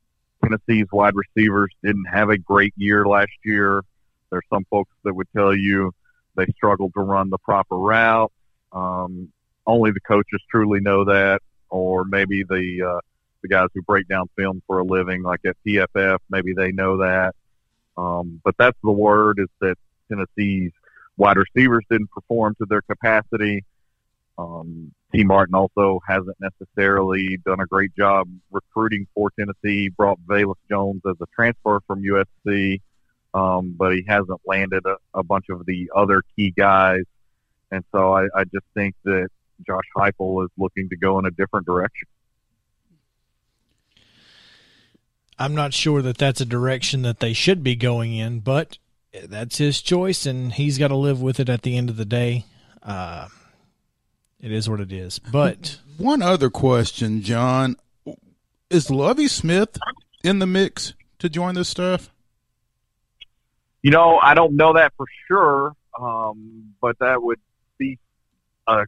Tennessee's 0.43 0.87
wide 0.91 1.13
receivers 1.15 1.71
didn't 1.83 2.05
have 2.05 2.29
a 2.29 2.37
great 2.37 2.73
year 2.77 3.05
last 3.05 3.31
year. 3.43 3.83
There's 4.29 4.45
some 4.49 4.65
folks 4.69 4.93
that 5.03 5.13
would 5.13 5.27
tell 5.35 5.55
you 5.55 5.93
they 6.35 6.45
struggled 6.55 6.93
to 6.95 7.01
run 7.01 7.29
the 7.29 7.37
proper 7.37 7.77
route. 7.77 8.31
Um, 8.71 9.29
only 9.67 9.91
the 9.91 9.99
coaches 9.99 10.41
truly 10.49 10.79
know 10.79 11.05
that. 11.05 11.41
Or 11.71 12.05
maybe 12.05 12.43
the 12.43 12.95
uh, 12.95 12.99
the 13.41 13.47
guys 13.47 13.67
who 13.73 13.81
break 13.81 14.07
down 14.07 14.29
film 14.37 14.61
for 14.67 14.79
a 14.79 14.83
living, 14.83 15.23
like 15.23 15.39
at 15.45 15.57
PFF, 15.65 16.19
maybe 16.29 16.53
they 16.53 16.71
know 16.71 16.97
that. 16.97 17.33
Um, 17.97 18.39
but 18.43 18.55
that's 18.57 18.77
the 18.83 18.91
word 18.91 19.39
is 19.39 19.49
that 19.59 19.77
Tennessee's 20.09 20.71
wide 21.17 21.37
receivers 21.37 21.83
didn't 21.89 22.11
perform 22.11 22.55
to 22.55 22.65
their 22.65 22.81
capacity. 22.81 23.65
Um, 24.37 24.91
Tee 25.13 25.23
Martin 25.23 25.55
also 25.55 25.99
hasn't 26.07 26.37
necessarily 26.39 27.37
done 27.45 27.59
a 27.59 27.65
great 27.65 27.95
job 27.95 28.29
recruiting 28.49 29.07
for 29.13 29.31
Tennessee. 29.31 29.89
Brought 29.89 30.19
Velus 30.25 30.55
Jones 30.69 31.01
as 31.07 31.15
a 31.21 31.25
transfer 31.35 31.81
from 31.85 32.03
USC, 32.03 32.79
um, 33.33 33.75
but 33.77 33.93
he 33.93 34.05
hasn't 34.07 34.39
landed 34.45 34.85
a, 34.85 34.95
a, 35.13 35.23
bunch 35.23 35.45
of 35.49 35.65
the 35.65 35.91
other 35.95 36.23
key 36.35 36.51
guys. 36.51 37.03
And 37.71 37.83
so 37.91 38.13
I, 38.13 38.27
I 38.35 38.43
just 38.45 38.65
think 38.73 38.95
that 39.03 39.29
Josh 39.65 39.85
Heupel 39.95 40.45
is 40.45 40.51
looking 40.57 40.89
to 40.89 40.97
go 40.97 41.19
in 41.19 41.25
a 41.25 41.31
different 41.31 41.65
direction. 41.65 42.07
I'm 45.37 45.55
not 45.55 45.73
sure 45.73 46.01
that 46.03 46.17
that's 46.19 46.39
a 46.39 46.45
direction 46.45 47.01
that 47.01 47.19
they 47.19 47.33
should 47.33 47.63
be 47.63 47.75
going 47.75 48.13
in, 48.13 48.41
but 48.41 48.77
that's 49.11 49.57
his 49.57 49.81
choice, 49.81 50.25
and 50.25 50.53
he's 50.53 50.77
got 50.77 50.89
to 50.89 50.95
live 50.95 51.21
with 51.21 51.39
it 51.39 51.49
at 51.49 51.63
the 51.63 51.77
end 51.77 51.89
of 51.89 51.97
the 51.97 52.05
day. 52.05 52.45
Uh, 52.83 53.27
it 54.39 54.51
is 54.51 54.69
what 54.69 54.79
it 54.79 54.91
is. 54.91 55.19
But 55.19 55.79
one 55.97 56.21
other 56.21 56.49
question, 56.49 57.21
John, 57.21 57.75
is 58.69 58.89
Lovie 58.89 59.27
Smith 59.27 59.77
in 60.23 60.39
the 60.39 60.47
mix 60.47 60.93
to 61.19 61.29
join 61.29 61.55
this 61.55 61.69
staff? 61.69 62.11
You 63.81 63.91
know, 63.91 64.19
I 64.21 64.35
don't 64.35 64.55
know 64.55 64.73
that 64.73 64.93
for 64.95 65.07
sure, 65.27 65.75
um, 65.99 66.73
but 66.79 66.99
that 66.99 67.21
would 67.21 67.39
be 67.79 67.97
a, 68.67 68.85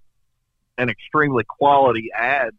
an 0.77 0.89
extremely 0.89 1.43
quality 1.43 2.09
add 2.15 2.51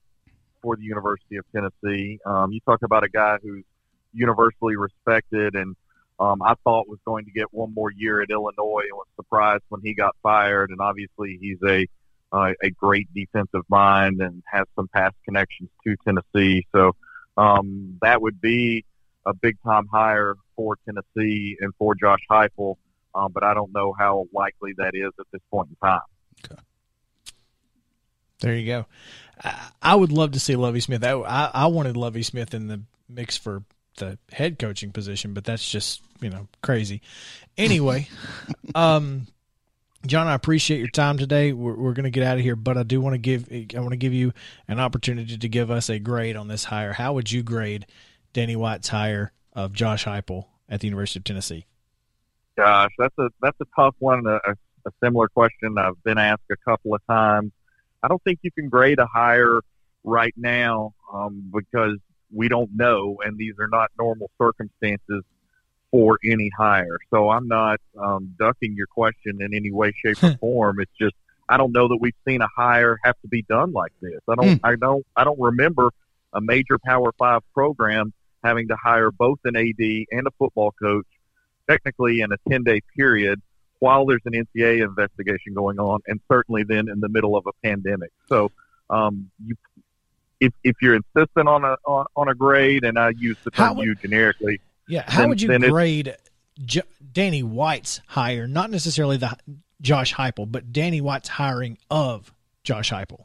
for 0.63 0.77
the 0.77 0.85
University 0.85 1.37
of 1.37 1.45
Tennessee. 1.53 2.19
Um, 2.25 2.53
you 2.53 2.61
talk 2.61 2.83
about 2.83 3.05
a 3.05 3.09
guy 3.09 3.39
who's 3.43 3.65
universally 4.13 4.77
respected 4.77 5.55
and 5.55 5.77
um, 6.21 6.43
I 6.43 6.55
thought 6.63 6.89
was 6.89 7.01
going 7.05 7.25
to 7.25 7.31
get 7.33 7.53
one 7.53 7.75
more 7.75 7.91
year 7.91 8.23
at 8.23 8.31
Illinois 8.31 8.83
and 8.83 8.93
was 8.93 9.07
surprised 9.17 9.65
when 9.69 9.81
he 9.83 9.95
got 9.95 10.15
fired. 10.23 10.71
And 10.71 10.81
obviously, 10.81 11.39
he's 11.41 11.59
a 11.67 11.87
uh, 12.33 12.53
a 12.63 12.71
great 12.71 13.09
defensive 13.15 13.63
mind 13.69 14.21
and 14.21 14.43
has 14.51 14.67
some 14.75 14.89
past 14.89 15.15
connections 15.25 15.71
to 15.85 15.97
Tennessee. 16.05 16.67
So 16.75 16.93
um, 17.37 17.99
that 18.03 18.21
would 18.23 18.41
be 18.41 18.85
a 19.27 19.35
big 19.35 19.57
time 19.65 19.87
hire 19.87 20.35
for 20.57 20.77
Tennessee 20.85 21.57
and 21.61 21.73
for 21.79 21.95
Josh 21.95 22.21
Heupel. 22.31 22.77
Um, 23.15 23.31
but 23.33 23.45
I 23.45 23.55
don't 23.55 23.73
know 23.73 23.95
how 23.97 24.27
likely 24.33 24.73
that 24.79 24.95
is 24.95 25.13
at 25.19 25.27
this 25.33 25.43
point 25.51 25.69
in 25.71 25.77
time. 25.77 26.01
Okay. 26.45 26.61
There 28.45 28.55
you 28.55 28.67
go. 28.67 28.87
I, 29.43 29.69
I 29.81 29.95
would 29.95 30.13
love 30.13 30.33
to 30.33 30.41
see 30.41 30.55
Lovie 30.55 30.81
Smith. 30.81 31.03
I, 31.03 31.13
I, 31.13 31.51
I 31.55 31.67
wanted 31.69 31.97
Lovie 31.97 32.23
Smith 32.23 32.53
in 32.53 32.69
the 32.69 32.83
mix 33.09 33.39
for 33.39 33.63
the 33.97 34.19
head 34.31 34.59
coaching 34.59 34.93
position, 34.93 35.33
but 35.33 35.45
that's 35.45 35.67
just 35.67 36.03
you 36.21 36.29
know 36.29 36.47
crazy. 36.63 37.01
Anyway, 37.57 38.07
um, 38.75 39.29
John, 40.07 40.27
I 40.27 40.35
appreciate 40.35 40.77
your 40.77 40.89
time 40.89 41.17
today. 41.17 41.55
We're, 41.55 41.75
we're 41.75 41.95
going 41.95 42.05
to 42.05 42.11
get 42.11 42.23
out 42.23 42.37
of 42.37 42.43
here, 42.43 42.55
but 42.55 42.77
I 42.77 42.83
do 42.83 43.01
want 43.01 43.15
to 43.15 43.19
give 43.19 43.49
I 43.51 43.81
want 43.81 43.93
to 43.93 43.97
give 43.97 44.13
you 44.13 44.35
an 44.69 44.79
opportunity 44.79 45.39
to 45.39 45.49
give 45.49 45.71
us 45.71 45.89
a 45.89 45.99
grade 45.99 46.37
on 46.37 46.49
this 46.49 46.65
hire. 46.65 46.93
How 46.93 47.15
would 47.15 47.33
you 47.33 47.43
grade 47.43 47.87
Danny 48.35 48.57
White's 48.57 48.89
hire 48.89 49.33
of 49.55 49.73
Josh 49.73 50.05
Heupel 50.05 50.49
at 50.69 50.81
the 50.81 50.87
University 50.87 51.21
of 51.21 51.25
Tennessee? 51.25 51.65
Gosh, 52.59 52.93
that's 52.99 53.17
a 53.17 53.31
that's 53.41 53.59
a 53.63 53.67
tough 53.75 53.95
one. 54.01 54.27
A, 54.27 54.39
a 54.85 54.93
similar 55.03 55.29
question 55.29 55.79
I've 55.79 56.03
been 56.05 56.19
asked 56.19 56.43
a 56.53 56.57
couple 56.57 56.95
of 56.95 57.01
times. 57.07 57.53
I 58.05 58.09
don't 58.09 58.23
think 58.23 58.41
you 58.43 58.51
can 58.51 58.69
grade 58.69 58.99
a 58.99 59.07
hire 59.07 59.61
right 60.05 60.35
now 60.37 60.93
um, 61.13 61.51
because 61.53 61.97
we 62.31 62.49
don't 62.49 62.71
know, 62.75 63.17
and 63.25 63.39
these 63.39 63.55
are 63.59 63.69
not 63.69 63.91
normal 63.99 64.31
circumstances 64.39 65.23
for 65.91 66.19
any 66.23 66.51
hire. 66.57 66.99
So 67.11 67.31
I'm 67.31 67.49
not 67.49 67.81
um, 67.99 68.35
ducking 68.39 68.75
your 68.77 68.89
question 68.89 69.41
in 69.41 69.55
any 69.55 69.71
way, 69.71 69.95
shape, 70.05 70.23
or 70.23 70.37
form. 70.41 70.81
It's 70.81 70.93
just 71.01 71.15
I 71.49 71.57
don't 71.57 71.73
know 71.73 71.89
that 71.89 71.97
we've 71.99 72.15
seen 72.27 72.43
a 72.43 72.49
hire 72.55 72.99
have 73.05 73.19
to 73.23 73.29
be 73.29 73.43
done 73.43 73.73
like 73.73 73.93
this. 74.03 74.21
I 74.29 74.35
don't. 74.35 74.57
Mm. 74.57 74.61
I 74.63 74.77
don't. 74.77 75.07
I 75.17 75.25
don't 75.25 75.41
remember 75.41 75.91
a 76.35 76.41
major 76.41 76.79
Power 76.85 77.13
Five 77.19 77.41
program 77.55 78.13
having 78.43 78.69
to 78.69 78.77
hire 78.77 79.11
both 79.11 79.39
an 79.45 79.57
AD 79.57 79.79
and 79.79 80.27
a 80.27 80.31
football 80.39 80.73
coach, 80.73 81.07
technically 81.69 82.21
in 82.21 82.31
a 82.33 82.37
10 82.51 82.65
day 82.65 82.83
period, 82.95 83.41
while 83.85 84.07
there's 84.07 84.23
an 84.25 84.33
NCA 84.33 84.83
investigation 84.83 85.53
going 85.53 85.79
on, 85.79 86.01
and 86.07 86.19
certainly 86.33 86.65
then 86.65 86.89
in 86.89 87.01
the 87.01 87.09
middle 87.11 87.37
of 87.37 87.47
a 87.47 87.53
pandemic. 87.63 88.11
So 88.31 88.51
um, 88.89 89.31
you, 89.45 89.57
if 90.41 90.53
if 90.65 90.77
you're 90.81 90.95
insistent 90.95 91.49
on 91.49 91.65
a 91.65 91.77
on, 91.85 92.07
on 92.17 92.29
a 92.29 92.35
grade, 92.35 92.85
and 92.85 92.99
I 92.99 93.11
use 93.11 93.37
the 93.45 93.51
term 93.51 93.77
you 93.79 93.95
generically 93.95 94.61
yeah, 94.89 95.05
how 95.07 95.21
then, 95.21 95.29
would 95.29 95.43
you 95.43 95.59
grade 95.59 96.17
J- 96.65 96.83
Danny 97.13 97.43
White's 97.43 98.01
hire? 98.07 98.47
Not 98.47 98.71
necessarily 98.71 99.19
the 99.19 99.37
Josh 99.81 100.15
Heupel, 100.15 100.51
but 100.51 100.73
Danny 100.73 101.01
White's 101.01 101.29
hiring 101.29 101.77
of 101.91 102.33
Josh 102.63 102.91
Heupel. 102.91 103.25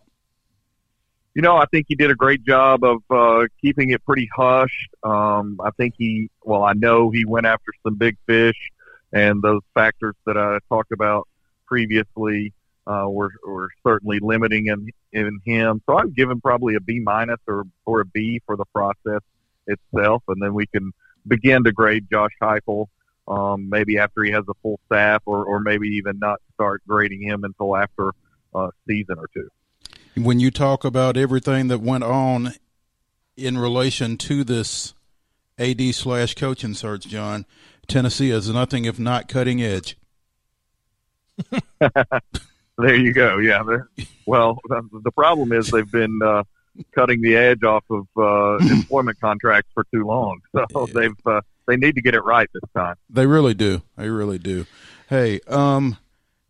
You 1.36 1.41
know, 1.41 1.56
I 1.56 1.65
think 1.67 1.86
he 1.88 1.95
did 1.95 2.12
a 2.12 2.15
great 2.15 2.43
job 2.43 2.84
of 2.84 3.02
uh, 3.10 3.45
keeping 3.62 3.91
it 3.91 4.04
pretty 4.04 4.30
hushed. 4.36 4.89
Um, 5.04 5.60
I 5.63 5.69
think 5.72 5.93
he, 5.98 6.30
well, 6.43 6.63
I 6.63 6.74
know 6.74 7.12
he 7.12 7.24
went 7.24 7.45
after 7.45 7.72
some 7.84 7.95
big 7.95 8.17
fish, 8.26 8.58
and 9.12 9.41
those 9.41 9.62
factors 9.74 10.15
that 10.26 10.38
I 10.38 10.60
talked 10.69 10.91
about 10.91 11.28
previously 11.65 12.54
uh, 12.88 13.06
were, 13.08 13.32
were 13.45 13.69
certainly 13.86 14.19
limiting 14.22 14.67
in, 14.67 14.89
in 15.12 15.39
him. 15.45 15.82
So 15.86 15.98
I'd 15.98 16.15
give 16.15 16.30
him 16.30 16.41
probably 16.41 16.76
a 16.76 16.80
B 16.80 17.00
minus 17.00 17.39
or 17.48 17.65
or 17.86 18.02
a 18.02 18.06
B 18.06 18.41
for 18.45 18.56
the 18.56 18.65
process 18.74 19.22
itself, 19.67 20.24
and 20.28 20.41
then 20.41 20.54
we 20.54 20.65
can 20.67 20.91
begin 21.28 21.63
to 21.63 21.72
grade 21.72 22.08
Josh 22.10 22.32
Heupel 22.41 22.88
um, 23.30 23.69
maybe 23.69 23.98
after 24.00 24.24
he 24.24 24.32
has 24.32 24.43
a 24.50 24.54
full 24.62 24.80
staff, 24.88 25.22
or, 25.26 25.45
or 25.45 25.60
maybe 25.60 25.88
even 25.89 26.17
not 26.19 26.41
start 26.56 26.82
grading 26.88 27.22
him 27.22 27.43
until 27.43 27.78
after 27.78 28.12
a 28.56 28.69
season 28.88 29.17
or 29.19 29.30
two. 29.34 29.50
When 30.22 30.39
you 30.39 30.52
talk 30.52 30.84
about 30.84 31.15
everything 31.15 31.67
that 31.67 31.80
went 31.80 32.04
on 32.04 32.56
in 33.38 33.58
relation 33.58 34.17
to 34.17 34.43
this 34.43 34.95
AD 35.60 35.93
slash 35.93 36.34
coaching 36.34 36.74
search, 36.74 37.08
John, 37.08 37.45
Tennessee 37.89 38.32
is 38.32 38.49
nothing 38.49 38.86
if 38.86 38.99
not 38.99 39.28
cutting 39.28 39.62
edge. 39.62 39.97
there 42.78 42.95
you 42.95 43.13
go. 43.13 43.38
Yeah. 43.38 43.63
Well, 44.25 44.60
the 44.67 45.12
problem 45.12 45.52
is 45.52 45.71
they've 45.71 45.91
been 45.91 46.19
uh, 46.23 46.43
cutting 46.91 47.21
the 47.21 47.36
edge 47.36 47.63
off 47.63 47.84
of 47.89 48.08
uh, 48.17 48.58
employment 48.71 49.19
contracts 49.19 49.71
for 49.73 49.86
too 49.93 50.06
long. 50.06 50.41
So 50.54 50.86
they've 50.93 51.12
uh, 51.25 51.41
they 51.67 51.78
need 51.78 51.95
to 51.95 52.02
get 52.02 52.15
it 52.15 52.23
right 52.23 52.49
this 52.54 52.69
time. 52.75 52.95
They 53.10 53.25
really 53.25 53.54
do. 53.54 53.82
They 53.97 54.10
really 54.10 54.39
do. 54.39 54.65
Hey, 55.08 55.39
um, 55.47 55.97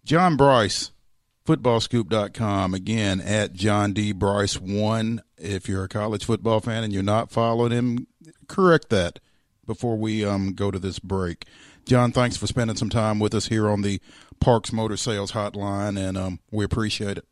John 0.04 0.38
Brice, 0.38 0.92
footballscoop.com. 1.46 2.74
Again, 2.74 3.22
at 3.22 3.54
John 3.54 3.94
D. 3.94 4.12
Brice 4.12 4.60
1. 4.60 5.22
If 5.38 5.70
you're 5.70 5.86
a 5.86 5.90
college 5.90 6.26
football 6.26 6.60
fan 6.60 6.84
and 6.84 6.92
you're 6.92 7.04
not 7.04 7.32
following 7.32 7.72
him, 7.72 8.08
correct 8.48 8.90
that 8.90 9.20
before 9.70 9.96
we 9.96 10.26
um, 10.26 10.54
go 10.54 10.72
to 10.72 10.80
this 10.80 10.98
break. 10.98 11.46
John, 11.86 12.12
thanks 12.12 12.36
for 12.36 12.48
spending 12.48 12.76
some 12.76 12.90
time 12.90 13.20
with 13.20 13.36
us 13.36 13.46
here 13.48 13.70
on 13.70 13.84
the 13.84 14.02
Parks 14.40 14.74
Motor 14.74 14.98
Sales 14.98 15.32
Hotline, 15.32 15.96
and 15.96 16.18
um, 16.18 16.40
we 16.52 16.66
appreciate 16.66 17.20
it. 17.20 17.26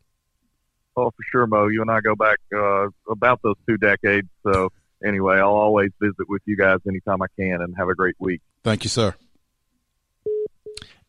Oh, 0.96 1.10
for 1.10 1.24
sure, 1.32 1.48
Mo. 1.48 1.68
You 1.68 1.82
and 1.82 1.90
I 1.90 2.00
go 2.00 2.16
back 2.16 2.38
uh, 2.56 2.90
about 3.10 3.42
those 3.42 3.56
two 3.68 3.78
decades. 3.78 4.28
So 4.44 4.72
anyway, 5.04 5.38
I'll 5.38 5.48
always 5.48 5.90
visit 6.00 6.30
with 6.30 6.44
you 6.46 6.56
guys 6.56 6.78
anytime 6.88 7.24
I 7.24 7.28
can, 7.36 7.60
and 7.62 7.76
have 7.76 7.90
a 7.90 7.96
great 7.96 8.16
week. 8.20 8.42
Thank 8.64 8.84
you, 8.84 8.90
sir. 8.92 9.16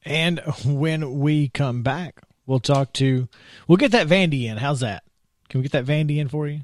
And 0.04 0.40
when 0.64 1.18
we 1.18 1.48
come 1.48 1.82
back, 1.82 2.22
we'll 2.46 2.58
talk 2.58 2.94
to. 2.94 3.28
We'll 3.66 3.76
get 3.76 3.92
that 3.92 4.06
Vandy 4.08 4.44
in. 4.44 4.56
How's 4.56 4.80
that? 4.80 5.04
Can 5.50 5.60
we 5.60 5.68
get 5.68 5.72
that 5.72 5.84
Vandy 5.84 6.16
in 6.16 6.28
for 6.28 6.48
you? 6.48 6.60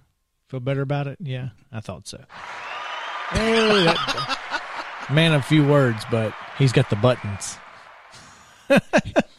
Feel 0.48 0.60
better 0.60 0.80
about 0.80 1.06
it? 1.06 1.18
Yeah, 1.20 1.50
I 1.70 1.80
thought 1.80 2.08
so. 2.08 2.24
Hey, 3.30 3.84
that, 3.84 4.23
man, 5.14 5.32
of 5.32 5.42
a 5.42 5.44
few 5.44 5.66
words, 5.66 6.04
but 6.10 6.34
he's 6.58 6.72
got 6.72 6.90
the 6.90 6.96
buttons. 6.96 7.58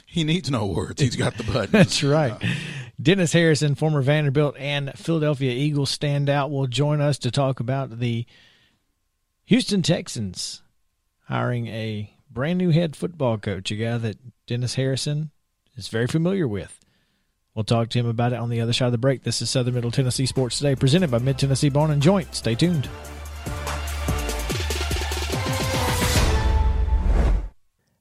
he 0.05 0.23
needs 0.23 0.49
no 0.49 0.65
words. 0.65 1.01
He's 1.01 1.15
got 1.15 1.37
the 1.37 1.43
buttons. 1.51 1.71
That's 1.71 2.03
right. 2.03 2.33
Dennis 3.01 3.33
Harrison, 3.33 3.75
former 3.75 4.01
Vanderbilt 4.01 4.55
and 4.57 4.93
Philadelphia 4.95 5.51
Eagles 5.51 5.95
standout, 5.95 6.49
will 6.49 6.67
join 6.67 7.01
us 7.01 7.17
to 7.19 7.31
talk 7.31 7.59
about 7.59 7.99
the 7.99 8.25
Houston 9.45 9.81
Texans 9.81 10.61
hiring 11.27 11.67
a 11.67 12.11
brand 12.31 12.57
new 12.57 12.69
head 12.69 12.95
football 12.95 13.37
coach, 13.37 13.71
a 13.71 13.75
guy 13.75 13.97
that 13.97 14.17
Dennis 14.47 14.75
Harrison 14.75 15.31
is 15.75 15.89
very 15.89 16.07
familiar 16.07 16.47
with. 16.47 16.79
We'll 17.53 17.63
talk 17.63 17.89
to 17.89 17.99
him 17.99 18.05
about 18.05 18.33
it 18.33 18.39
on 18.39 18.49
the 18.49 18.61
other 18.61 18.73
side 18.73 18.87
of 18.87 18.91
the 18.91 18.97
break. 18.97 19.23
This 19.23 19.41
is 19.41 19.49
Southern 19.49 19.73
Middle 19.75 19.91
Tennessee 19.91 20.25
Sports 20.25 20.57
Today, 20.57 20.75
presented 20.75 21.09
by 21.09 21.19
Mid 21.19 21.37
Tennessee 21.37 21.69
Bone 21.69 21.91
and 21.91 22.01
Joint. 22.01 22.35
Stay 22.35 22.55
tuned. 22.55 22.89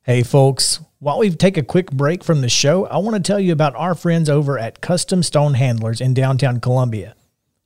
Hey, 0.06 0.22
folks. 0.22 0.80
While 0.98 1.20
we 1.20 1.30
take 1.30 1.56
a 1.56 1.62
quick 1.62 1.90
break 1.90 2.22
from 2.22 2.42
the 2.42 2.48
show, 2.50 2.84
I 2.84 2.98
want 2.98 3.16
to 3.16 3.22
tell 3.22 3.40
you 3.40 3.54
about 3.54 3.74
our 3.74 3.94
friends 3.94 4.28
over 4.28 4.58
at 4.58 4.82
Custom 4.82 5.22
Stone 5.22 5.54
Handlers 5.54 5.98
in 5.98 6.12
downtown 6.12 6.60
Columbia. 6.60 7.14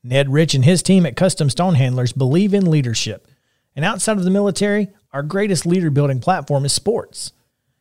Ned 0.05 0.33
Rich 0.33 0.55
and 0.55 0.65
his 0.65 0.81
team 0.81 1.05
at 1.05 1.17
Custom 1.17 1.51
Stone 1.51 1.75
Handlers 1.75 2.13
believe 2.13 2.55
in 2.55 2.71
leadership. 2.71 3.27
And 3.75 3.85
outside 3.85 4.19
of 4.19 4.23
the 4.23 4.31
military, 4.31 4.87
our 5.13 5.25
greatest 5.25 5.67
leader 5.67 5.91
building 5.91 6.21
platform 6.21 6.65
is 6.65 6.73
sports. 6.73 7.33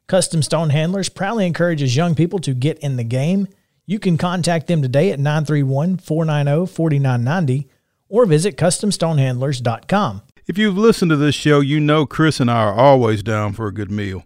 Custom 0.08 0.42
Stone 0.42 0.72
Handlers 0.72 1.10
proudly 1.10 1.46
encourages 1.46 1.96
young 1.96 2.16
people 2.16 2.40
to 2.40 2.56
get 2.56 2.80
in 2.80 2.96
the 2.96 3.04
game. 3.04 3.48
You 3.86 4.00
can 4.00 4.18
contact 4.18 4.66
them 4.66 4.82
today 4.82 5.12
at 5.12 5.20
931 5.20 5.98
490 5.98 6.74
4990 6.74 7.70
or 8.10 8.26
visit 8.26 8.58
CustomStonehandlers.com. 8.58 10.24
If 10.48 10.58
you've 10.58 10.78
listened 10.80 11.12
to 11.12 11.16
this 11.16 11.36
show, 11.36 11.60
you 11.60 11.80
know 11.80 12.08
Chris 12.08 12.40
and 12.40 12.50
I 12.50 12.64
are 12.64 12.74
always 12.74 13.22
down 13.22 13.54
for 13.54 13.68
a 13.68 13.74
good 13.74 13.92
meal. 13.92 14.26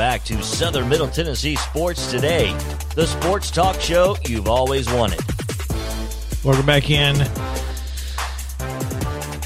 Back 0.00 0.24
to 0.24 0.42
Southern 0.42 0.88
Middle 0.88 1.08
Tennessee 1.08 1.56
Sports 1.56 2.10
Today, 2.10 2.56
the 2.94 3.06
sports 3.06 3.50
talk 3.50 3.78
show 3.82 4.16
you've 4.26 4.48
always 4.48 4.90
wanted. 4.90 5.20
Welcome 6.42 6.64
back 6.64 6.88
in. 6.88 7.16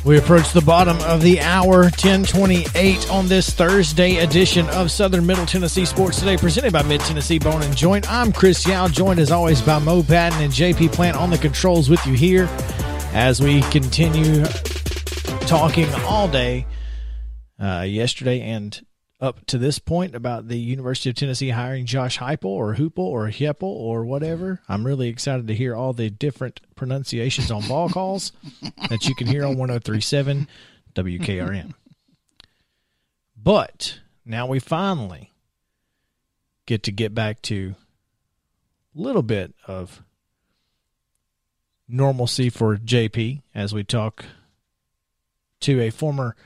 We 0.05 0.17
approach 0.17 0.53
the 0.53 0.63
bottom 0.65 0.97
of 1.01 1.23
the 1.23 1.41
hour, 1.41 1.83
1028 1.83 3.11
on 3.11 3.27
this 3.27 3.51
Thursday 3.51 4.19
edition 4.19 4.69
of 4.69 4.93
Southern 4.93 5.27
Middle 5.27 5.45
Tennessee 5.45 5.85
Sports 5.85 6.21
Today, 6.21 6.37
presented 6.37 6.73
by 6.73 6.85
Mid 6.85 7.01
Tennessee 7.01 7.41
Bone 7.41 7.63
and 7.63 7.77
Joint. 7.77 8.09
I'm 8.09 8.31
Chris 8.31 8.65
Yao, 8.65 8.87
joined 8.87 9.19
as 9.19 9.33
always 9.33 9.61
by 9.61 9.81
Mo 9.81 10.05
Patton 10.05 10.41
and 10.41 10.53
JP 10.53 10.93
Plant 10.93 11.17
on 11.17 11.31
the 11.31 11.39
controls 11.39 11.91
with 11.91 12.07
you 12.07 12.15
here 12.15 12.49
as 13.13 13.41
we 13.41 13.61
continue 13.73 14.45
talking 15.49 15.93
all 16.05 16.29
day 16.29 16.65
uh, 17.61 17.81
yesterday 17.81 18.41
and 18.41 18.81
up 19.21 19.47
to 19.47 19.59
this 19.59 19.79
point 19.79 20.15
about 20.15 20.49
the 20.49 20.59
University 20.59 21.11
of 21.11 21.17
Tennessee 21.17 21.51
hiring 21.51 21.87
Josh 21.87 22.19
Heupel 22.19 22.47
or 22.47 22.75
Hoople 22.75 22.99
or 22.99 23.29
Heppel 23.29 23.63
or 23.63 24.05
whatever. 24.05 24.61
I'm 24.69 24.87
really 24.87 25.09
excited 25.09 25.47
to 25.49 25.55
hear 25.55 25.75
all 25.75 25.93
the 25.93 26.11
different 26.11 26.61
pronunciations 26.75 27.51
on 27.51 27.67
ball 27.67 27.89
calls 27.89 28.33
that 28.91 29.07
you 29.07 29.15
can 29.15 29.27
hear 29.27 29.45
on 29.45 29.57
1037 29.57 30.49
WKRM. 30.95 31.75
But 33.37 34.01
now 34.25 34.47
we 34.47 34.59
finally 34.59 35.33
get 36.67 36.83
to 36.85 36.93
get 36.93 37.15
back 37.15 37.43
to 37.43 37.75
a 38.97 39.01
little 39.01 39.23
bit 39.23 39.55
of 39.67 40.03
normalcy 41.89 42.49
for 42.49 42.77
JP 42.77 43.43
as 43.55 43.75
we 43.75 43.85
talk 43.85 44.25
to 45.61 45.81
a 45.81 45.91
former 45.91 46.37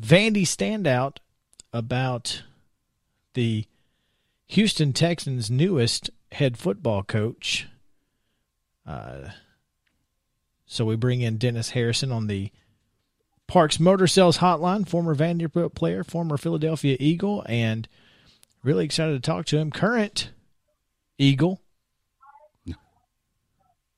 Vandy 0.00 0.42
standout 0.42 1.18
about 1.76 2.42
the 3.34 3.66
Houston 4.46 4.92
Texans' 4.92 5.50
newest 5.50 6.10
head 6.32 6.56
football 6.56 7.02
coach. 7.02 7.66
Uh, 8.86 9.30
so 10.66 10.84
we 10.84 10.96
bring 10.96 11.20
in 11.20 11.36
Dennis 11.36 11.70
Harrison 11.70 12.10
on 12.12 12.26
the 12.28 12.50
Parks 13.46 13.78
Motor 13.78 14.06
Sales 14.06 14.38
Hotline, 14.38 14.88
former 14.88 15.14
Vanderbilt 15.14 15.74
player, 15.74 16.02
former 16.02 16.36
Philadelphia 16.36 16.96
Eagle, 16.98 17.44
and 17.48 17.86
really 18.62 18.84
excited 18.84 19.12
to 19.12 19.20
talk 19.20 19.46
to 19.46 19.58
him. 19.58 19.70
Current 19.70 20.30
Eagle. 21.18 21.60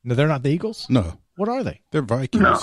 No, 0.04 0.14
they're 0.14 0.28
not 0.28 0.42
the 0.42 0.50
Eagles. 0.50 0.86
No, 0.88 1.18
What 1.36 1.48
are 1.48 1.62
they? 1.64 1.80
they're 1.90 2.02
Vikings. 2.02 2.42
No. 2.42 2.54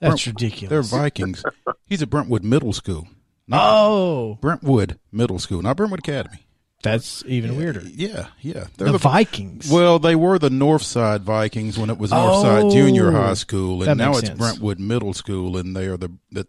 That's 0.00 0.24
Brent- 0.24 0.26
ridiculous. 0.26 0.70
They're 0.70 0.82
Vikings. 1.00 1.44
He's 1.86 2.02
at 2.02 2.08
Brentwood 2.10 2.44
Middle 2.44 2.72
School. 2.72 3.08
Not 3.46 3.60
oh, 3.62 4.38
Brentwood 4.40 4.98
Middle 5.12 5.38
School, 5.38 5.62
not 5.62 5.76
Brentwood 5.76 6.00
Academy. 6.00 6.46
that's 6.82 7.22
even 7.26 7.56
weirder. 7.56 7.82
Yeah, 7.84 8.28
yeah. 8.40 8.66
They're 8.76 8.92
The, 8.92 8.98
Vikings. 8.98 9.70
Well, 9.70 9.98
they 9.98 10.14
were 10.16 10.38
the 10.38 10.48
Northside 10.48 11.20
Vikings 11.20 11.78
when 11.78 11.90
it 11.90 11.98
was 11.98 12.10
Northside 12.10 12.64
oh. 12.64 12.70
Junior 12.70 13.08
Oh, 13.08 13.12
High 13.12 13.34
School, 13.34 13.82
and 13.82 13.98
now 13.98 14.12
it's 14.12 14.28
sense. 14.28 14.38
Brentwood 14.38 14.78
Middle 14.78 15.12
School, 15.12 15.56
and 15.58 15.76
they 15.76 15.86
are 15.86 15.96
the 15.96 16.10
that 16.32 16.48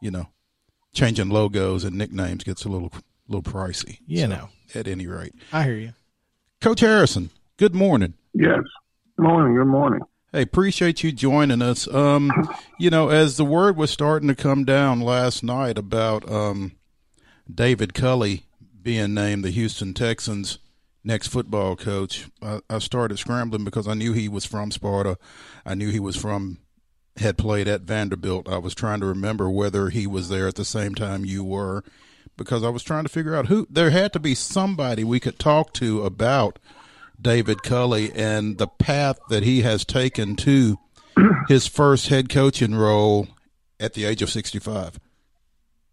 you 0.00 0.10
know 0.10 0.28
changing 0.92 1.30
logos 1.30 1.84
and 1.84 1.96
nicknames 1.96 2.44
gets 2.44 2.64
a 2.64 2.68
little 2.68 2.92
little 3.28 3.42
pricey. 3.42 3.98
You 4.06 4.26
know. 4.28 4.48
At 4.72 4.86
any 4.86 5.08
rate, 5.08 5.34
I 5.52 5.64
hear 5.64 5.74
you. 5.74 5.92
Coach 6.60 6.78
Harrison, 6.78 7.30
good 7.56 7.74
morning. 7.74 8.14
Yes. 8.32 8.60
Morning. 9.18 9.56
Good 9.56 9.66
morning. 9.66 10.00
Hey, 10.32 10.42
appreciate 10.42 11.02
you 11.02 11.10
joining 11.10 11.60
us. 11.60 11.92
Um, 11.92 12.30
you 12.78 12.88
know, 12.88 13.08
as 13.08 13.36
the 13.36 13.44
word 13.44 13.76
was 13.76 13.90
starting 13.90 14.28
to 14.28 14.36
come 14.36 14.64
down 14.64 15.00
last 15.00 15.42
night 15.42 15.76
about 15.76 16.30
um, 16.30 16.70
David 17.52 17.94
Culley 17.94 18.44
being 18.80 19.12
named 19.12 19.44
the 19.44 19.50
Houston 19.50 19.92
Texans 19.92 20.58
next 21.02 21.26
football 21.26 21.74
coach, 21.74 22.28
I, 22.40 22.60
I 22.70 22.78
started 22.78 23.18
scrambling 23.18 23.64
because 23.64 23.88
I 23.88 23.94
knew 23.94 24.12
he 24.12 24.28
was 24.28 24.44
from 24.44 24.70
Sparta. 24.70 25.18
I 25.66 25.74
knew 25.74 25.90
he 25.90 25.98
was 25.98 26.14
from 26.14 26.58
had 27.16 27.36
played 27.36 27.66
at 27.66 27.80
Vanderbilt. 27.80 28.48
I 28.48 28.58
was 28.58 28.72
trying 28.72 29.00
to 29.00 29.06
remember 29.06 29.50
whether 29.50 29.88
he 29.88 30.06
was 30.06 30.28
there 30.28 30.46
at 30.46 30.54
the 30.54 30.64
same 30.64 30.94
time 30.94 31.24
you 31.24 31.42
were 31.42 31.82
because 32.36 32.62
I 32.62 32.68
was 32.68 32.84
trying 32.84 33.02
to 33.02 33.08
figure 33.08 33.34
out 33.34 33.46
who 33.46 33.66
there 33.68 33.90
had 33.90 34.12
to 34.12 34.20
be 34.20 34.36
somebody 34.36 35.02
we 35.02 35.18
could 35.18 35.40
talk 35.40 35.72
to 35.74 36.04
about 36.04 36.60
David 37.20 37.62
Culley 37.62 38.12
and 38.12 38.58
the 38.58 38.66
path 38.66 39.18
that 39.28 39.42
he 39.42 39.62
has 39.62 39.84
taken 39.84 40.36
to 40.36 40.78
his 41.48 41.66
first 41.66 42.08
head 42.08 42.28
coaching 42.28 42.74
role 42.74 43.28
at 43.78 43.94
the 43.94 44.04
age 44.04 44.22
of 44.22 44.30
65. 44.30 44.98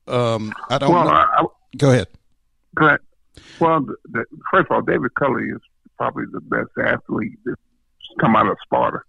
Um, 0.07 0.53
I 0.69 0.77
don't 0.77 0.91
Well, 0.91 1.05
know. 1.05 1.11
I, 1.11 1.25
I, 1.41 1.45
Go 1.75 1.91
ahead. 1.91 2.07
Well, 3.59 3.81
the, 3.81 3.95
the, 4.09 4.25
first 4.51 4.67
of 4.69 4.75
all, 4.75 4.81
David 4.81 5.13
Culley 5.15 5.49
is 5.49 5.61
probably 5.97 6.25
the 6.31 6.41
best 6.41 6.69
athlete 6.81 7.37
that's 7.45 7.59
come 8.19 8.35
out 8.35 8.47
of 8.47 8.57
Sparta. 8.63 8.99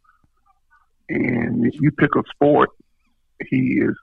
And 1.09 1.67
if 1.67 1.81
you 1.81 1.91
pick 1.91 2.15
a 2.17 2.23
sport, 2.35 2.71
he 3.49 3.81
is 3.81 3.95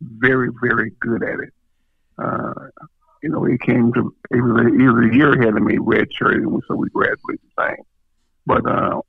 very, 0.00 0.48
very 0.62 0.92
good 1.00 1.22
at 1.22 1.40
it. 1.40 1.52
Uh, 2.18 2.84
you 3.22 3.28
know, 3.28 3.44
he 3.44 3.56
came 3.56 3.92
to, 3.92 4.14
he 4.32 4.40
was, 4.40 4.60
a, 4.60 4.76
he 4.76 4.86
was 4.88 5.10
a 5.10 5.14
year 5.14 5.32
ahead 5.32 5.56
of 5.56 5.62
me, 5.62 5.78
red 5.78 6.12
shirt, 6.12 6.36
and 6.36 6.62
so 6.66 6.74
we 6.74 6.88
graduated 6.90 7.40
the 7.56 7.68
same. 7.68 7.84
But 8.44 8.68
uh, 8.68 9.00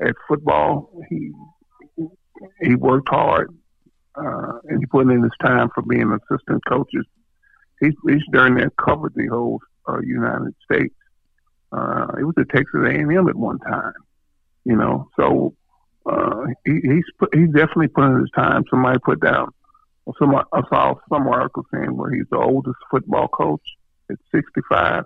at 0.00 0.14
football, 0.28 0.90
he 1.08 1.32
he 2.60 2.74
worked 2.74 3.08
hard, 3.08 3.56
uh, 4.14 4.58
and 4.64 4.80
he 4.80 4.86
put 4.86 5.10
in 5.10 5.22
his 5.22 5.32
time 5.40 5.70
for 5.74 5.82
being 5.82 6.12
assistant 6.12 6.62
coaches. 6.66 7.06
He's, 7.80 7.94
he's 8.06 8.22
during 8.30 8.56
there 8.56 8.70
covered 8.70 9.14
the 9.14 9.26
whole 9.28 9.60
uh, 9.88 10.00
United 10.00 10.54
States. 10.64 10.94
Uh, 11.72 12.14
he 12.18 12.24
was 12.24 12.34
at 12.38 12.48
Texas 12.50 12.80
A&M 12.84 13.28
at 13.28 13.34
one 13.34 13.58
time, 13.60 13.92
you 14.64 14.76
know. 14.76 15.08
So 15.16 15.54
uh, 16.04 16.44
he, 16.64 16.72
he's 16.82 17.04
he's 17.32 17.50
definitely 17.50 17.88
put 17.88 18.04
in 18.04 18.20
his 18.20 18.30
time. 18.34 18.64
Somebody 18.70 18.98
put 18.98 19.20
down 19.20 19.48
some 20.18 20.34
I 20.34 20.60
saw 20.68 20.94
some 21.08 21.26
article 21.28 21.66
saying 21.72 21.96
where 21.96 22.10
he's 22.10 22.28
the 22.30 22.38
oldest 22.38 22.78
football 22.90 23.28
coach 23.28 23.62
at 24.10 24.16
65. 24.32 25.04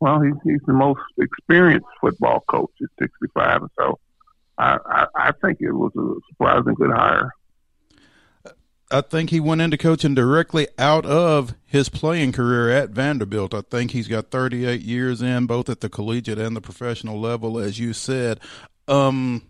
Well, 0.00 0.20
he's 0.20 0.34
he's 0.44 0.60
the 0.66 0.72
most 0.72 1.00
experienced 1.18 1.88
football 2.00 2.44
coach 2.48 2.70
at 2.82 2.88
65, 3.00 3.62
and 3.62 3.70
so 3.78 3.98
I, 4.56 4.78
I 4.86 5.06
I 5.14 5.32
think 5.32 5.60
it 5.60 5.72
was 5.72 5.92
a 5.96 6.14
surprising 6.30 6.74
good 6.74 6.90
hire. 6.90 7.32
I 8.90 9.02
think 9.02 9.28
he 9.28 9.38
went 9.38 9.60
into 9.60 9.76
coaching 9.76 10.14
directly 10.14 10.66
out 10.78 11.04
of 11.04 11.54
his 11.66 11.90
playing 11.90 12.32
career 12.32 12.70
at 12.70 12.88
Vanderbilt. 12.88 13.52
I 13.52 13.60
think 13.60 13.90
he's 13.90 14.08
got 14.08 14.30
38 14.30 14.80
years 14.80 15.20
in, 15.20 15.44
both 15.44 15.68
at 15.68 15.80
the 15.80 15.90
collegiate 15.90 16.38
and 16.38 16.56
the 16.56 16.62
professional 16.62 17.20
level, 17.20 17.58
as 17.58 17.78
you 17.78 17.92
said. 17.92 18.40
Um, 18.86 19.42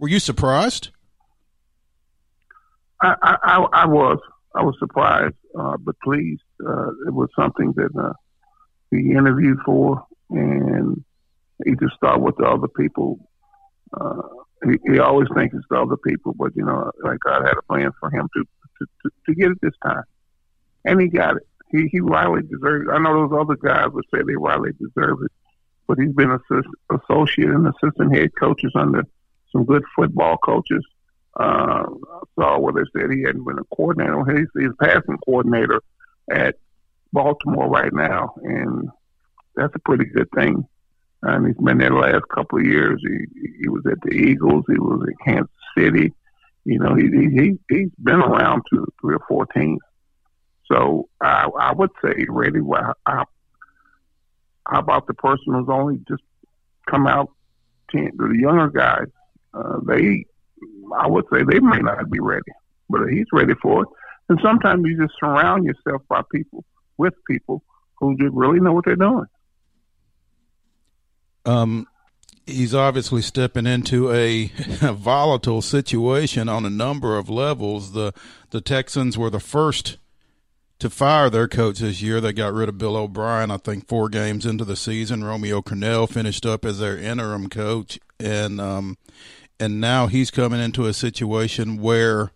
were 0.00 0.08
you 0.08 0.18
surprised? 0.18 0.88
I, 3.02 3.14
I, 3.22 3.66
I, 3.72 3.86
was 3.86 4.18
I 4.54 4.62
was 4.62 4.76
surprised, 4.78 5.34
uh, 5.58 5.76
but 5.78 5.96
pleased. 6.02 6.42
Uh, 6.64 6.90
it 7.06 7.12
was 7.12 7.28
something 7.36 7.72
that 7.76 7.90
uh, 7.98 8.12
he 8.90 9.10
interviewed 9.12 9.58
for, 9.64 10.04
and 10.30 11.04
he 11.64 11.72
just 11.72 11.94
thought 12.00 12.20
with 12.20 12.36
the 12.36 12.44
other 12.44 12.68
people. 12.68 13.18
Uh, 13.98 14.22
he, 14.64 14.92
he 14.92 14.98
always 14.98 15.28
thinks 15.34 15.54
it's 15.54 15.66
the 15.70 15.76
other 15.76 15.96
people, 15.96 16.34
but 16.38 16.54
you 16.56 16.64
know, 16.64 16.90
like 17.02 17.18
God 17.24 17.42
had 17.44 17.56
a 17.58 17.62
plan 17.62 17.90
for 18.00 18.10
him 18.10 18.28
to 18.34 18.44
to, 18.44 18.86
to, 19.02 19.10
to 19.26 19.34
get 19.34 19.50
it 19.50 19.58
this 19.60 19.74
time, 19.84 20.04
and 20.84 21.00
he 21.00 21.08
got 21.08 21.36
it. 21.36 21.46
He 21.70 21.88
he 21.90 22.00
rightly 22.00 22.42
deserved. 22.42 22.88
It. 22.88 22.92
I 22.92 22.98
know 22.98 23.28
those 23.28 23.38
other 23.40 23.56
guys 23.56 23.88
would 23.92 24.04
say 24.12 24.22
they 24.26 24.36
rightly 24.36 24.70
deserve 24.72 25.18
it, 25.24 25.32
but 25.86 25.98
he's 25.98 26.12
been 26.12 26.30
assist, 26.30 26.68
associate 26.90 27.50
and 27.50 27.66
assistant 27.66 28.16
head 28.16 28.30
coaches 28.38 28.72
under 28.74 29.04
some 29.52 29.64
good 29.64 29.82
football 29.94 30.36
coaches. 30.38 30.84
Uh, 31.38 31.84
I 31.84 32.20
saw 32.38 32.58
where 32.58 32.72
they 32.72 32.88
said 32.96 33.10
he 33.10 33.22
hadn't 33.22 33.44
been 33.44 33.58
a 33.58 33.76
coordinator. 33.76 34.24
He's, 34.36 34.48
he's 34.56 34.72
passing 34.80 35.18
coordinator 35.24 35.80
at 36.30 36.56
Baltimore 37.12 37.68
right 37.68 37.92
now, 37.92 38.34
and 38.42 38.88
that's 39.56 39.74
a 39.74 39.80
pretty 39.80 40.04
good 40.04 40.28
thing. 40.34 40.66
And 41.22 41.46
he's 41.46 41.56
been 41.56 41.78
there 41.78 41.90
the 41.90 41.96
last 41.96 42.28
couple 42.34 42.58
of 42.58 42.66
years. 42.66 43.02
He 43.02 43.50
he 43.62 43.68
was 43.68 43.82
at 43.90 44.00
the 44.02 44.14
Eagles. 44.14 44.64
He 44.68 44.78
was 44.78 45.06
at 45.08 45.26
Kansas 45.26 45.50
City. 45.76 46.12
You 46.64 46.78
know, 46.78 46.94
he 46.94 47.08
he 47.08 47.58
he's 47.68 47.90
been 48.02 48.20
around 48.20 48.62
to 48.70 48.86
three 49.00 49.14
or 49.14 49.24
four 49.26 49.46
teams. 49.46 49.80
So 50.70 51.08
I 51.20 51.48
I 51.58 51.72
would 51.72 51.90
say, 52.02 52.26
really, 52.28 52.60
how, 53.06 53.24
how 54.66 54.78
about 54.78 55.06
the 55.06 55.14
person 55.14 55.54
who's 55.54 55.68
only 55.68 56.00
just 56.08 56.22
come 56.88 57.06
out? 57.06 57.30
Ten, 57.90 58.12
the 58.16 58.36
younger 58.38 58.68
guys, 58.68 59.08
uh, 59.52 59.78
they 59.86 60.24
I 60.96 61.06
would 61.06 61.24
say 61.32 61.42
they 61.42 61.60
may 61.60 61.78
not 61.78 62.10
be 62.10 62.20
ready, 62.20 62.52
but 62.88 63.08
he's 63.08 63.26
ready 63.32 63.54
for 63.62 63.82
it. 63.82 63.88
And 64.28 64.40
sometimes 64.42 64.84
you 64.86 65.00
just 65.00 65.14
surround 65.18 65.64
yourself 65.64 66.02
by 66.08 66.22
people 66.32 66.64
with 66.96 67.14
people 67.28 67.62
who 67.98 68.16
just 68.16 68.32
really 68.34 68.60
know 68.60 68.72
what 68.72 68.84
they're 68.84 68.96
doing. 68.96 69.26
Um, 71.44 71.86
he's 72.46 72.74
obviously 72.74 73.22
stepping 73.22 73.66
into 73.66 74.10
a, 74.10 74.50
a, 74.82 74.92
volatile 74.94 75.62
situation 75.62 76.48
on 76.48 76.64
a 76.64 76.70
number 76.70 77.16
of 77.18 77.28
levels. 77.28 77.92
The 77.92 78.12
the 78.50 78.60
Texans 78.60 79.18
were 79.18 79.30
the 79.30 79.40
first 79.40 79.98
to 80.78 80.90
fire 80.90 81.30
their 81.30 81.48
coach 81.48 81.78
this 81.78 82.02
year. 82.02 82.20
They 82.20 82.32
got 82.32 82.52
rid 82.52 82.68
of 82.68 82.78
Bill 82.78 82.96
O'Brien, 82.96 83.50
I 83.50 83.58
think, 83.58 83.88
four 83.88 84.08
games 84.08 84.46
into 84.46 84.64
the 84.64 84.76
season. 84.76 85.24
Romeo 85.24 85.60
Crennel 85.60 86.08
finished 86.08 86.46
up 86.46 86.64
as 86.64 86.78
their 86.78 86.98
interim 86.98 87.48
coach, 87.48 87.98
and 88.18 88.60
um, 88.60 88.96
and 89.58 89.80
now 89.80 90.06
he's 90.06 90.30
coming 90.30 90.60
into 90.60 90.86
a 90.86 90.92
situation 90.92 91.80
where 91.80 92.32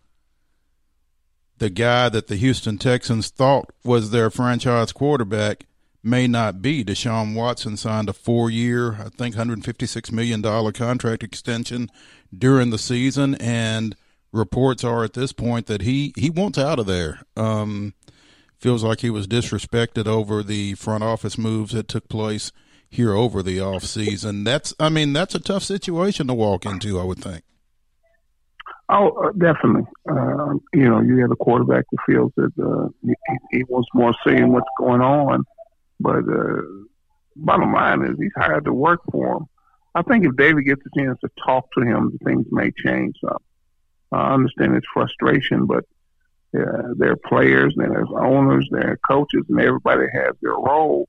the 1.58 1.70
guy 1.70 2.08
that 2.08 2.28
the 2.28 2.36
Houston 2.36 2.78
Texans 2.78 3.30
thought 3.30 3.70
was 3.84 4.10
their 4.10 4.30
franchise 4.30 4.92
quarterback 4.92 5.66
may 6.02 6.26
not 6.26 6.62
be. 6.62 6.84
Deshaun 6.84 7.34
Watson 7.34 7.76
signed 7.76 8.08
a 8.08 8.12
four 8.12 8.50
year, 8.50 8.94
I 8.94 9.08
think 9.08 9.34
$156 9.34 10.12
million 10.12 10.42
contract 10.72 11.22
extension 11.22 11.90
during 12.36 12.70
the 12.70 12.78
season, 12.78 13.34
and 13.36 13.96
reports 14.32 14.84
are 14.84 15.04
at 15.04 15.14
this 15.14 15.32
point 15.32 15.66
that 15.66 15.82
he, 15.82 16.12
he 16.16 16.30
wants 16.30 16.58
out 16.58 16.78
of 16.78 16.86
there. 16.86 17.22
Um, 17.36 17.94
feels 18.58 18.84
like 18.84 19.00
he 19.00 19.10
was 19.10 19.26
disrespected 19.26 20.06
over 20.06 20.42
the 20.42 20.74
front 20.74 21.04
office 21.04 21.38
moves 21.38 21.72
that 21.72 21.88
took 21.88 22.08
place 22.08 22.52
here 22.88 23.12
over 23.12 23.42
the 23.42 23.60
off 23.60 23.84
season. 23.84 24.44
That's, 24.44 24.74
I 24.80 24.88
mean, 24.88 25.12
that's 25.12 25.34
a 25.34 25.40
tough 25.40 25.62
situation 25.62 26.26
to 26.26 26.34
walk 26.34 26.64
into, 26.64 26.98
I 26.98 27.04
would 27.04 27.18
think. 27.18 27.42
Oh, 28.88 29.10
uh, 29.10 29.32
definitely. 29.32 29.82
Uh, 30.10 30.54
you 30.72 30.88
know, 30.88 31.00
you 31.00 31.18
have 31.18 31.30
a 31.30 31.36
quarterback 31.36 31.84
who 31.90 31.98
feels 32.06 32.32
that 32.36 32.52
uh, 32.58 32.88
he, 33.04 33.14
he 33.50 33.64
wants 33.64 33.88
more 33.92 34.14
say 34.26 34.36
in 34.36 34.52
what's 34.52 34.66
going 34.78 35.02
on. 35.02 35.44
But 36.00 36.24
uh, 36.28 36.62
bottom 37.36 37.72
line 37.72 38.02
is, 38.02 38.16
he's 38.18 38.32
hired 38.36 38.64
to 38.64 38.72
work 38.72 39.00
for 39.10 39.36
him. 39.36 39.46
I 39.94 40.02
think 40.02 40.24
if 40.24 40.36
David 40.36 40.64
gets 40.64 40.82
a 40.86 40.98
chance 40.98 41.18
to 41.20 41.30
talk 41.44 41.68
to 41.72 41.82
him, 41.82 42.18
things 42.24 42.46
may 42.50 42.70
change 42.70 43.16
some. 43.20 43.38
I 44.12 44.32
understand 44.32 44.74
his 44.74 44.84
frustration, 44.92 45.66
but 45.66 45.84
uh, 46.58 46.94
there 46.96 47.12
are 47.12 47.16
players, 47.16 47.74
and 47.76 47.90
there's 47.90 48.08
owners, 48.14 48.66
there 48.70 48.92
are 48.92 48.98
coaches, 49.06 49.44
and 49.48 49.60
everybody 49.60 50.06
has 50.14 50.34
their 50.40 50.54
role. 50.54 51.08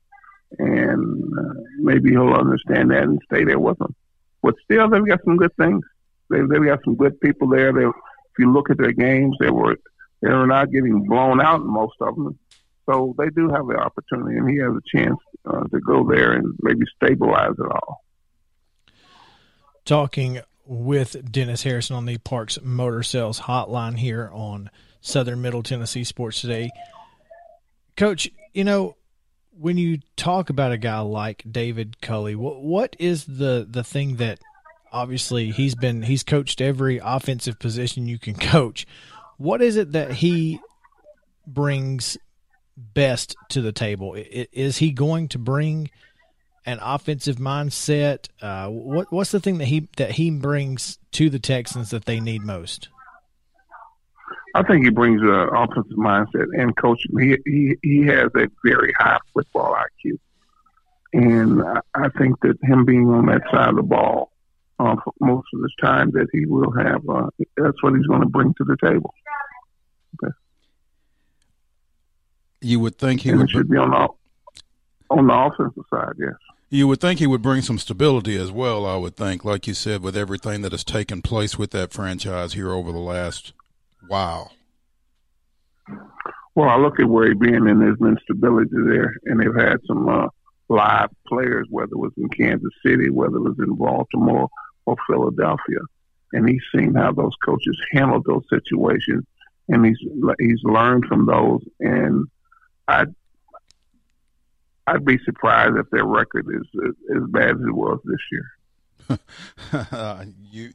And 0.58 1.32
uh, 1.38 1.60
maybe 1.78 2.10
he'll 2.10 2.32
understand 2.32 2.90
that 2.90 3.04
and 3.04 3.20
stay 3.26 3.44
there 3.44 3.58
with 3.58 3.78
them. 3.78 3.94
But 4.42 4.54
still, 4.64 4.88
they've 4.88 5.06
got 5.06 5.24
some 5.24 5.36
good 5.36 5.54
things. 5.56 5.84
They 6.30 6.40
they've 6.40 6.64
got 6.64 6.84
some 6.84 6.96
good 6.96 7.20
people 7.20 7.48
there. 7.48 7.72
They, 7.72 7.84
if 7.84 8.38
you 8.38 8.52
look 8.52 8.70
at 8.70 8.78
their 8.78 8.92
games, 8.92 9.36
they 9.40 9.50
were 9.50 9.76
they 10.22 10.30
were 10.30 10.46
not 10.46 10.70
getting 10.70 11.04
blown 11.04 11.40
out 11.40 11.60
in 11.60 11.66
most 11.66 11.94
of 12.00 12.14
them. 12.14 12.38
So 12.86 13.14
they 13.18 13.28
do 13.30 13.48
have 13.48 13.66
the 13.66 13.76
opportunity, 13.76 14.36
and 14.36 14.50
he 14.50 14.56
has 14.58 14.72
a 14.72 14.98
chance 14.98 15.18
uh, 15.46 15.64
to 15.68 15.80
go 15.80 16.08
there 16.08 16.32
and 16.32 16.54
maybe 16.60 16.84
stabilize 16.96 17.54
it 17.58 17.70
all. 17.70 18.04
Talking 19.84 20.40
with 20.64 21.30
Dennis 21.30 21.62
Harrison 21.62 21.96
on 21.96 22.06
the 22.06 22.18
Parks 22.18 22.58
Motor 22.62 23.02
Sales 23.02 23.40
Hotline 23.40 23.98
here 23.98 24.30
on 24.32 24.70
Southern 25.00 25.40
Middle 25.40 25.62
Tennessee 25.62 26.04
Sports 26.04 26.40
Today. 26.40 26.70
Coach, 27.96 28.30
you 28.54 28.64
know, 28.64 28.96
when 29.60 29.76
you 29.76 29.98
talk 30.16 30.48
about 30.48 30.72
a 30.72 30.78
guy 30.78 31.00
like 31.00 31.44
David 31.50 32.00
Culley, 32.00 32.34
what 32.34 32.62
what 32.62 32.96
is 32.98 33.24
the 33.26 33.66
the 33.68 33.84
thing 33.84 34.16
that 34.16 34.40
obviously 34.90 35.50
he's 35.50 35.74
been 35.74 36.02
he's 36.02 36.22
coached 36.22 36.60
every 36.60 36.98
offensive 37.02 37.58
position 37.58 38.06
you 38.06 38.18
can 38.18 38.34
coach. 38.34 38.86
What 39.36 39.62
is 39.62 39.76
it 39.76 39.92
that 39.92 40.12
he 40.12 40.60
brings 41.46 42.16
best 42.76 43.36
to 43.50 43.60
the 43.60 43.72
table? 43.72 44.14
Is 44.16 44.78
he 44.78 44.92
going 44.92 45.28
to 45.28 45.38
bring 45.38 45.90
an 46.66 46.78
offensive 46.80 47.36
mindset? 47.36 48.28
Uh, 48.40 48.68
what 48.68 49.12
what's 49.12 49.30
the 49.30 49.40
thing 49.40 49.58
that 49.58 49.66
he 49.66 49.88
that 49.96 50.12
he 50.12 50.30
brings 50.30 50.98
to 51.12 51.28
the 51.30 51.38
Texans 51.38 51.90
that 51.90 52.06
they 52.06 52.20
need 52.20 52.42
most? 52.42 52.88
I 54.54 54.62
think 54.62 54.84
he 54.84 54.90
brings 54.90 55.20
an 55.22 55.48
offensive 55.54 55.96
mindset 55.96 56.46
and 56.58 56.76
coaching. 56.76 57.18
He 57.18 57.36
he 57.44 57.76
he 57.82 58.06
has 58.06 58.30
a 58.34 58.48
very 58.64 58.92
high 58.98 59.18
football 59.32 59.76
IQ, 59.76 60.18
and 61.12 61.62
I 61.94 62.08
think 62.18 62.40
that 62.40 62.58
him 62.62 62.84
being 62.84 63.08
on 63.08 63.26
that 63.26 63.42
side 63.50 63.70
of 63.70 63.76
the 63.76 63.82
ball 63.82 64.32
uh, 64.80 64.96
for 65.04 65.12
most 65.20 65.46
of 65.54 65.62
his 65.62 65.74
time 65.80 66.10
that 66.12 66.28
he 66.32 66.46
will 66.46 66.72
have. 66.72 67.08
Uh, 67.08 67.28
that's 67.56 67.82
what 67.82 67.94
he's 67.94 68.06
going 68.06 68.22
to 68.22 68.28
bring 68.28 68.54
to 68.54 68.64
the 68.64 68.76
table. 68.82 69.14
Okay. 70.22 70.32
You 72.60 72.80
would 72.80 72.98
think 72.98 73.22
he 73.22 73.30
and 73.30 73.40
would 73.40 73.50
should 73.50 73.70
be 73.70 73.76
on 73.76 73.90
the 73.90 74.08
on 75.10 75.26
the 75.26 75.34
offensive 75.34 75.84
side. 75.90 76.14
Yes. 76.18 76.34
You 76.72 76.86
would 76.86 77.00
think 77.00 77.18
he 77.18 77.26
would 77.26 77.42
bring 77.42 77.62
some 77.62 77.78
stability 77.78 78.36
as 78.36 78.52
well. 78.52 78.86
I 78.86 78.96
would 78.96 79.16
think, 79.16 79.44
like 79.44 79.66
you 79.66 79.74
said, 79.74 80.02
with 80.02 80.16
everything 80.16 80.62
that 80.62 80.70
has 80.70 80.84
taken 80.84 81.20
place 81.20 81.58
with 81.58 81.72
that 81.72 81.92
franchise 81.92 82.52
here 82.52 82.70
over 82.70 82.92
the 82.92 82.98
last 82.98 83.52
while. 84.10 84.52
Well, 86.54 86.68
I 86.68 86.76
look 86.76 86.98
at 86.98 87.08
where 87.08 87.28
he's 87.28 87.38
been, 87.38 87.68
and 87.68 87.80
there's 87.80 87.98
been 87.98 88.18
stability 88.24 88.70
there, 88.72 89.14
and 89.24 89.40
they've 89.40 89.54
had 89.54 89.78
some 89.86 90.08
uh, 90.08 90.26
live 90.68 91.10
players, 91.26 91.66
whether 91.70 91.92
it 91.92 91.98
was 91.98 92.12
in 92.16 92.28
Kansas 92.28 92.72
City, 92.84 93.08
whether 93.08 93.36
it 93.36 93.42
was 93.42 93.58
in 93.58 93.76
Baltimore, 93.76 94.48
or 94.86 94.96
Philadelphia, 95.06 95.78
and 96.32 96.48
he's 96.48 96.62
seen 96.74 96.94
how 96.94 97.12
those 97.12 97.34
coaches 97.44 97.78
handled 97.92 98.24
those 98.26 98.42
situations, 98.50 99.24
and 99.68 99.86
he's 99.86 99.98
he's 100.40 100.60
learned 100.64 101.04
from 101.06 101.26
those. 101.26 101.60
And 101.78 102.26
I 102.88 103.04
I'd 104.86 105.04
be 105.04 105.18
surprised 105.24 105.76
if 105.76 105.88
their 105.90 106.04
record 106.04 106.46
is 106.52 106.66
as 107.16 107.22
bad 107.28 107.50
as 107.50 107.60
it 107.60 107.74
was 107.74 108.00
this 108.04 108.20
year. 108.32 110.26
you 110.50 110.72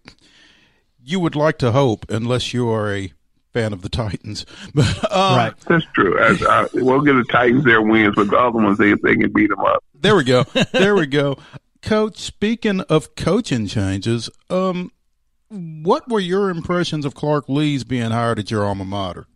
you 1.04 1.20
would 1.20 1.36
like 1.36 1.58
to 1.60 1.72
hope, 1.72 2.06
unless 2.10 2.54
you 2.54 2.70
are 2.70 2.94
a 2.94 3.14
fan 3.56 3.72
of 3.72 3.82
the 3.82 3.90
Titans. 3.90 4.46
But 4.74 5.12
um, 5.12 5.38
right, 5.38 5.54
that's 5.68 5.86
true. 5.94 6.20
As, 6.20 6.42
uh, 6.42 6.68
we'll 6.74 7.02
give 7.02 7.16
the 7.16 7.24
Titans 7.32 7.64
their 7.64 7.82
wins, 7.82 8.14
but 8.16 8.30
the 8.30 8.38
other 8.38 8.60
ones 8.60 8.78
they 8.78 8.94
they 8.96 9.16
can 9.16 9.32
beat 9.32 9.50
them 9.50 9.62
up. 9.62 9.84
There 9.94 10.16
we 10.16 10.26
go. 10.26 10.44
There 10.74 10.96
we 10.96 11.08
go. 11.08 11.38
Coach, 11.82 12.18
speaking 12.18 12.82
of 12.82 13.16
coaching 13.16 13.68
changes, 13.68 14.30
um, 14.50 14.92
what 15.50 16.10
were 16.10 16.20
your 16.20 16.50
impressions 16.50 17.06
of 17.06 17.16
Clark 17.16 17.48
Lea's 17.48 17.84
being 17.84 18.12
hired 18.12 18.40
at 18.40 18.52
your 18.52 18.66
alma 18.66 18.84
mater? 18.84 19.28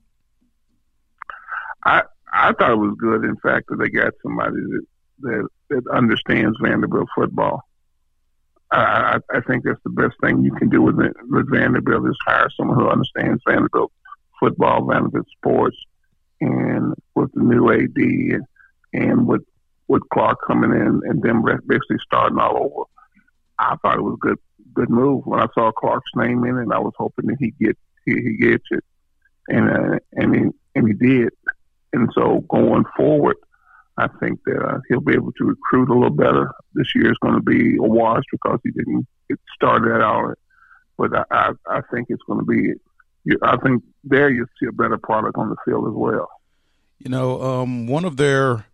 I 1.85 2.03
I 2.33 2.51
thought 2.53 2.71
it 2.71 2.75
was 2.75 2.95
good. 2.99 3.23
In 3.23 3.37
fact, 3.37 3.67
that 3.69 3.77
they 3.77 3.89
got 3.89 4.13
somebody 4.21 4.55
that 4.55 4.85
that, 5.21 5.47
that 5.69 5.87
understands 5.91 6.57
Vanderbilt 6.61 7.07
football. 7.15 7.61
I, 8.71 9.19
I 9.33 9.39
think 9.41 9.63
that's 9.63 9.81
the 9.83 9.89
best 9.89 10.15
thing 10.21 10.43
you 10.43 10.53
can 10.55 10.69
do 10.69 10.81
with 10.81 10.97
with 11.29 11.49
Vanderbilt 11.49 12.07
is 12.09 12.17
hire 12.25 12.49
someone 12.57 12.77
who 12.77 12.89
understands 12.89 13.41
Vanderbilt 13.47 13.91
football, 14.39 14.85
Vanderbilt 14.85 15.27
sports, 15.37 15.77
and 16.41 16.93
with 17.15 17.31
the 17.33 17.41
new 17.41 17.71
AD 17.71 18.41
and, 18.93 19.27
with 19.27 19.41
with 19.87 20.03
Clark 20.13 20.37
coming 20.45 20.71
in 20.71 21.01
and 21.03 21.21
then 21.21 21.43
basically 21.67 21.97
starting 22.05 22.37
all 22.37 22.57
over. 22.57 22.83
I 23.57 23.75
thought 23.81 23.97
it 23.97 24.03
was 24.03 24.17
a 24.21 24.27
good 24.27 24.37
good 24.73 24.89
move 24.89 25.25
when 25.25 25.39
I 25.39 25.47
saw 25.53 25.71
Clark's 25.71 26.11
name 26.15 26.45
in 26.45 26.57
it. 26.57 26.67
I 26.71 26.79
was 26.79 26.93
hoping 26.97 27.27
that 27.27 27.37
he 27.39 27.53
get 27.59 27.77
he, 28.05 28.13
he 28.13 28.37
gets 28.37 28.63
it, 28.71 28.83
and 29.47 29.69
uh, 29.69 29.99
and 30.13 30.35
he 30.35 30.41
and 30.75 30.87
he 30.87 30.93
did. 30.93 31.29
And 31.91 32.09
so 32.13 32.45
going 32.49 32.85
forward, 32.95 33.37
I 33.97 34.07
think 34.19 34.39
that 34.45 34.63
uh, 34.63 34.79
he'll 34.87 35.01
be 35.01 35.15
able 35.15 35.33
to 35.33 35.43
recruit 35.43 35.89
a 35.89 35.93
little 35.93 36.09
better. 36.09 36.51
This 36.73 36.93
year 36.95 37.11
is 37.11 37.17
going 37.21 37.35
to 37.35 37.41
be 37.41 37.77
a 37.77 37.81
wash 37.81 38.23
because 38.31 38.59
he 38.63 38.71
didn't 38.71 39.07
get 39.27 39.39
started 39.53 40.01
all. 40.01 40.33
But 40.97 41.17
I, 41.17 41.23
I, 41.31 41.51
I 41.67 41.81
think 41.91 42.07
it's 42.09 42.23
going 42.27 42.39
to 42.39 42.45
be. 42.45 42.73
I 43.43 43.57
think 43.57 43.83
there 44.03 44.29
you 44.29 44.45
see 44.59 44.67
a 44.67 44.71
better 44.71 44.97
product 44.97 45.37
on 45.37 45.49
the 45.49 45.55
field 45.65 45.87
as 45.87 45.93
well. 45.93 46.29
You 46.99 47.09
know, 47.09 47.41
um, 47.41 47.87
one 47.87 48.05
of 48.05 48.17
their 48.17 48.65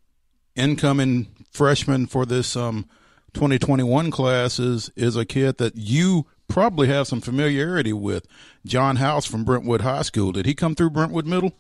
incoming 0.56 1.28
freshmen 1.52 2.08
for 2.08 2.26
this 2.26 2.56
um, 2.56 2.86
2021 3.34 4.12
class 4.12 4.60
is 4.60 4.92
is 4.96 5.16
a 5.16 5.26
kid 5.26 5.58
that 5.58 5.76
you 5.76 6.26
probably 6.48 6.88
have 6.88 7.08
some 7.08 7.22
familiarity 7.22 7.94
with, 7.94 8.28
John 8.66 8.98
House 8.98 9.26
from 9.26 9.44
Brentwood 9.44 9.82
High 9.82 10.04
School. 10.04 10.32
Did 10.32 10.46
he 10.46 10.54
come 10.54 10.76
through 10.76 10.92
Brentwood 10.92 11.26
Middle? 11.26 11.54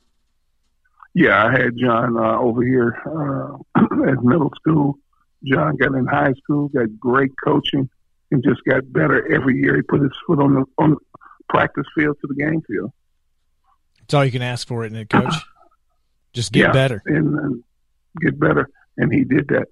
Yeah, 1.13 1.45
I 1.45 1.51
had 1.51 1.77
John 1.77 2.17
uh, 2.17 2.39
over 2.39 2.61
here 2.61 3.01
uh, 3.05 3.81
at 4.09 4.23
middle 4.23 4.51
school. 4.55 4.99
John 5.43 5.77
got 5.77 5.95
in 5.95 6.05
high 6.05 6.33
school, 6.33 6.67
got 6.69 6.99
great 6.99 7.31
coaching, 7.43 7.89
and 8.31 8.43
just 8.43 8.63
got 8.65 8.91
better 8.91 9.33
every 9.33 9.61
year. 9.61 9.75
He 9.75 9.81
put 9.81 10.01
his 10.01 10.11
foot 10.27 10.39
on 10.39 10.55
the 10.55 10.65
on 10.77 10.91
the 10.91 10.97
practice 11.49 11.85
field 11.95 12.17
to 12.21 12.27
the 12.27 12.35
game 12.35 12.61
field. 12.67 12.91
That's 13.99 14.13
all 14.13 14.25
you 14.25 14.31
can 14.31 14.41
ask 14.41 14.67
for, 14.67 14.85
isn't 14.85 14.97
it, 14.97 15.09
Coach? 15.09 15.33
Just 16.33 16.51
get 16.51 16.67
yeah, 16.67 16.71
better. 16.71 17.01
and, 17.05 17.39
and 17.39 17.63
get 18.21 18.39
better, 18.39 18.69
and 18.97 19.11
he 19.11 19.23
did 19.23 19.47
that, 19.49 19.67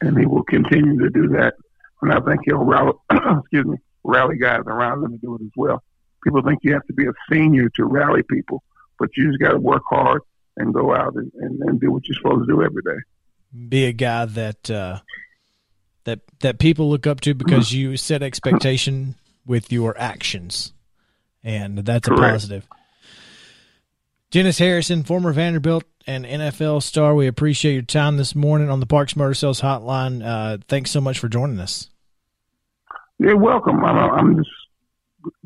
and 0.00 0.18
he 0.18 0.26
will 0.26 0.44
continue 0.44 0.98
to 0.98 1.10
do 1.10 1.28
that. 1.28 1.54
And 2.02 2.12
I 2.12 2.20
think 2.20 2.40
he'll 2.44 2.64
rally, 2.64 2.92
excuse 3.12 3.66
me, 3.66 3.76
rally 4.02 4.38
guys 4.38 4.62
around 4.66 5.04
him 5.04 5.12
to 5.12 5.18
do 5.18 5.34
it 5.36 5.42
as 5.42 5.52
well. 5.56 5.82
People 6.24 6.42
think 6.42 6.60
you 6.62 6.72
have 6.72 6.86
to 6.86 6.92
be 6.92 7.06
a 7.06 7.12
senior 7.30 7.68
to 7.76 7.84
rally 7.84 8.22
people, 8.22 8.62
but 8.98 9.10
you 9.16 9.28
just 9.28 9.40
got 9.40 9.52
to 9.52 9.58
work 9.58 9.82
hard 9.88 10.22
and 10.56 10.74
go 10.74 10.94
out 10.94 11.14
and, 11.14 11.30
and, 11.36 11.60
and 11.62 11.80
do 11.80 11.90
what 11.90 12.06
you're 12.06 12.16
supposed 12.16 12.48
to 12.48 12.54
do 12.54 12.62
every 12.62 12.82
day. 12.82 13.00
Be 13.68 13.86
a 13.86 13.92
guy 13.92 14.26
that 14.26 14.70
uh, 14.70 15.00
that 16.04 16.20
that 16.40 16.58
people 16.58 16.90
look 16.90 17.06
up 17.06 17.20
to 17.22 17.34
because 17.34 17.72
you 17.74 17.96
set 17.96 18.22
expectation 18.22 19.16
with 19.46 19.72
your 19.72 19.98
actions, 19.98 20.72
and 21.42 21.78
that's 21.78 22.08
a 22.08 22.12
positive. 22.12 22.66
Dennis 24.30 24.58
Harrison, 24.58 25.02
former 25.02 25.32
Vanderbilt 25.32 25.84
and 26.06 26.24
NFL 26.24 26.82
star, 26.82 27.14
we 27.14 27.26
appreciate 27.26 27.72
your 27.72 27.82
time 27.82 28.16
this 28.16 28.34
morning 28.34 28.70
on 28.70 28.80
the 28.80 28.86
Parks 28.86 29.16
Motor 29.16 29.34
Sales 29.34 29.60
Hotline. 29.60 30.24
Uh, 30.24 30.58
thanks 30.68 30.90
so 30.90 31.00
much 31.00 31.18
for 31.18 31.28
joining 31.28 31.58
us. 31.58 31.90
You're 33.18 33.36
welcome. 33.36 33.84
I'm, 33.84 33.98
I'm 33.98 34.36
just 34.36 34.50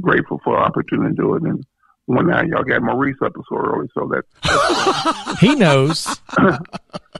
grateful 0.00 0.40
for 0.44 0.56
the 0.56 0.62
opportunity 0.62 1.16
to 1.16 1.22
do 1.22 1.34
it. 1.34 1.42
And 1.42 1.64
one 2.06 2.26
now 2.26 2.42
y'all 2.42 2.62
got 2.62 2.82
Maurice 2.82 3.16
up 3.22 3.32
so 3.48 3.56
early, 3.56 3.88
so 3.94 4.10
that 4.12 5.36
He 5.40 5.54
knows. 5.54 6.04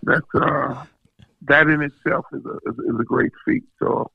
that's 0.03 0.35
uh, 0.35 0.85
that 1.43 1.66
in 1.68 1.83
itself 1.83 2.27
is 2.33 2.45
a 2.45 2.70
is, 2.70 2.79
is 2.79 3.01
a 3.01 3.05
great 3.05 3.33
feat. 3.45 3.64
So 3.79 4.11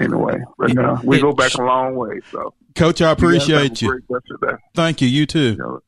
anyway, 0.00 0.40
but 0.58 0.76
uh, 0.76 0.98
we 1.04 1.20
go 1.20 1.32
back 1.32 1.54
a 1.54 1.62
long 1.62 1.94
way. 1.94 2.20
So 2.32 2.52
Coach, 2.76 3.00
I 3.00 3.10
you 3.10 3.16
guys 3.16 3.22
have 3.22 3.22
a 3.22 3.26
appreciate 3.26 3.82
you. 3.82 3.88
Great 3.88 4.04
rest 4.08 4.26
of 4.30 4.40
the 4.40 4.46
day. 4.48 4.52
Thank 4.74 5.00
you. 5.00 5.08
You 5.08 5.26
too. 5.26 5.50
You 5.50 5.56
know, 5.56 5.80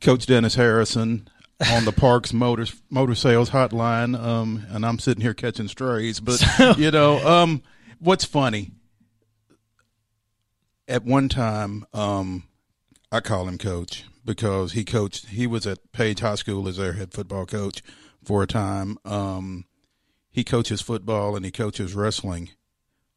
Coach 0.00 0.26
Dennis 0.26 0.54
Harrison 0.54 1.28
on 1.70 1.84
the 1.84 1.92
Parks 1.92 2.32
Motor 2.32 2.66
Motor 2.90 3.14
Sales 3.14 3.50
Hotline, 3.50 4.18
um, 4.20 4.64
and 4.70 4.84
I'm 4.84 4.98
sitting 4.98 5.22
here 5.22 5.34
catching 5.34 5.68
strays. 5.68 6.20
But 6.20 6.44
you 6.78 6.90
know, 6.90 7.26
um, 7.26 7.62
what's 7.98 8.24
funny? 8.24 8.72
At 10.88 11.04
one 11.04 11.28
time, 11.28 11.86
um, 11.94 12.44
I 13.10 13.20
call 13.20 13.48
him 13.48 13.58
Coach 13.58 14.04
because 14.24 14.72
he 14.72 14.84
coached. 14.84 15.26
He 15.28 15.46
was 15.46 15.66
at 15.66 15.92
Page 15.92 16.20
High 16.20 16.34
School 16.34 16.68
as 16.68 16.76
their 16.76 16.94
head 16.94 17.12
football 17.12 17.46
coach 17.46 17.82
for 18.24 18.42
a 18.42 18.46
time. 18.46 18.98
Um, 19.04 19.64
he 20.30 20.44
coaches 20.44 20.80
football 20.80 21.36
and 21.36 21.44
he 21.44 21.50
coaches 21.50 21.94
wrestling, 21.94 22.50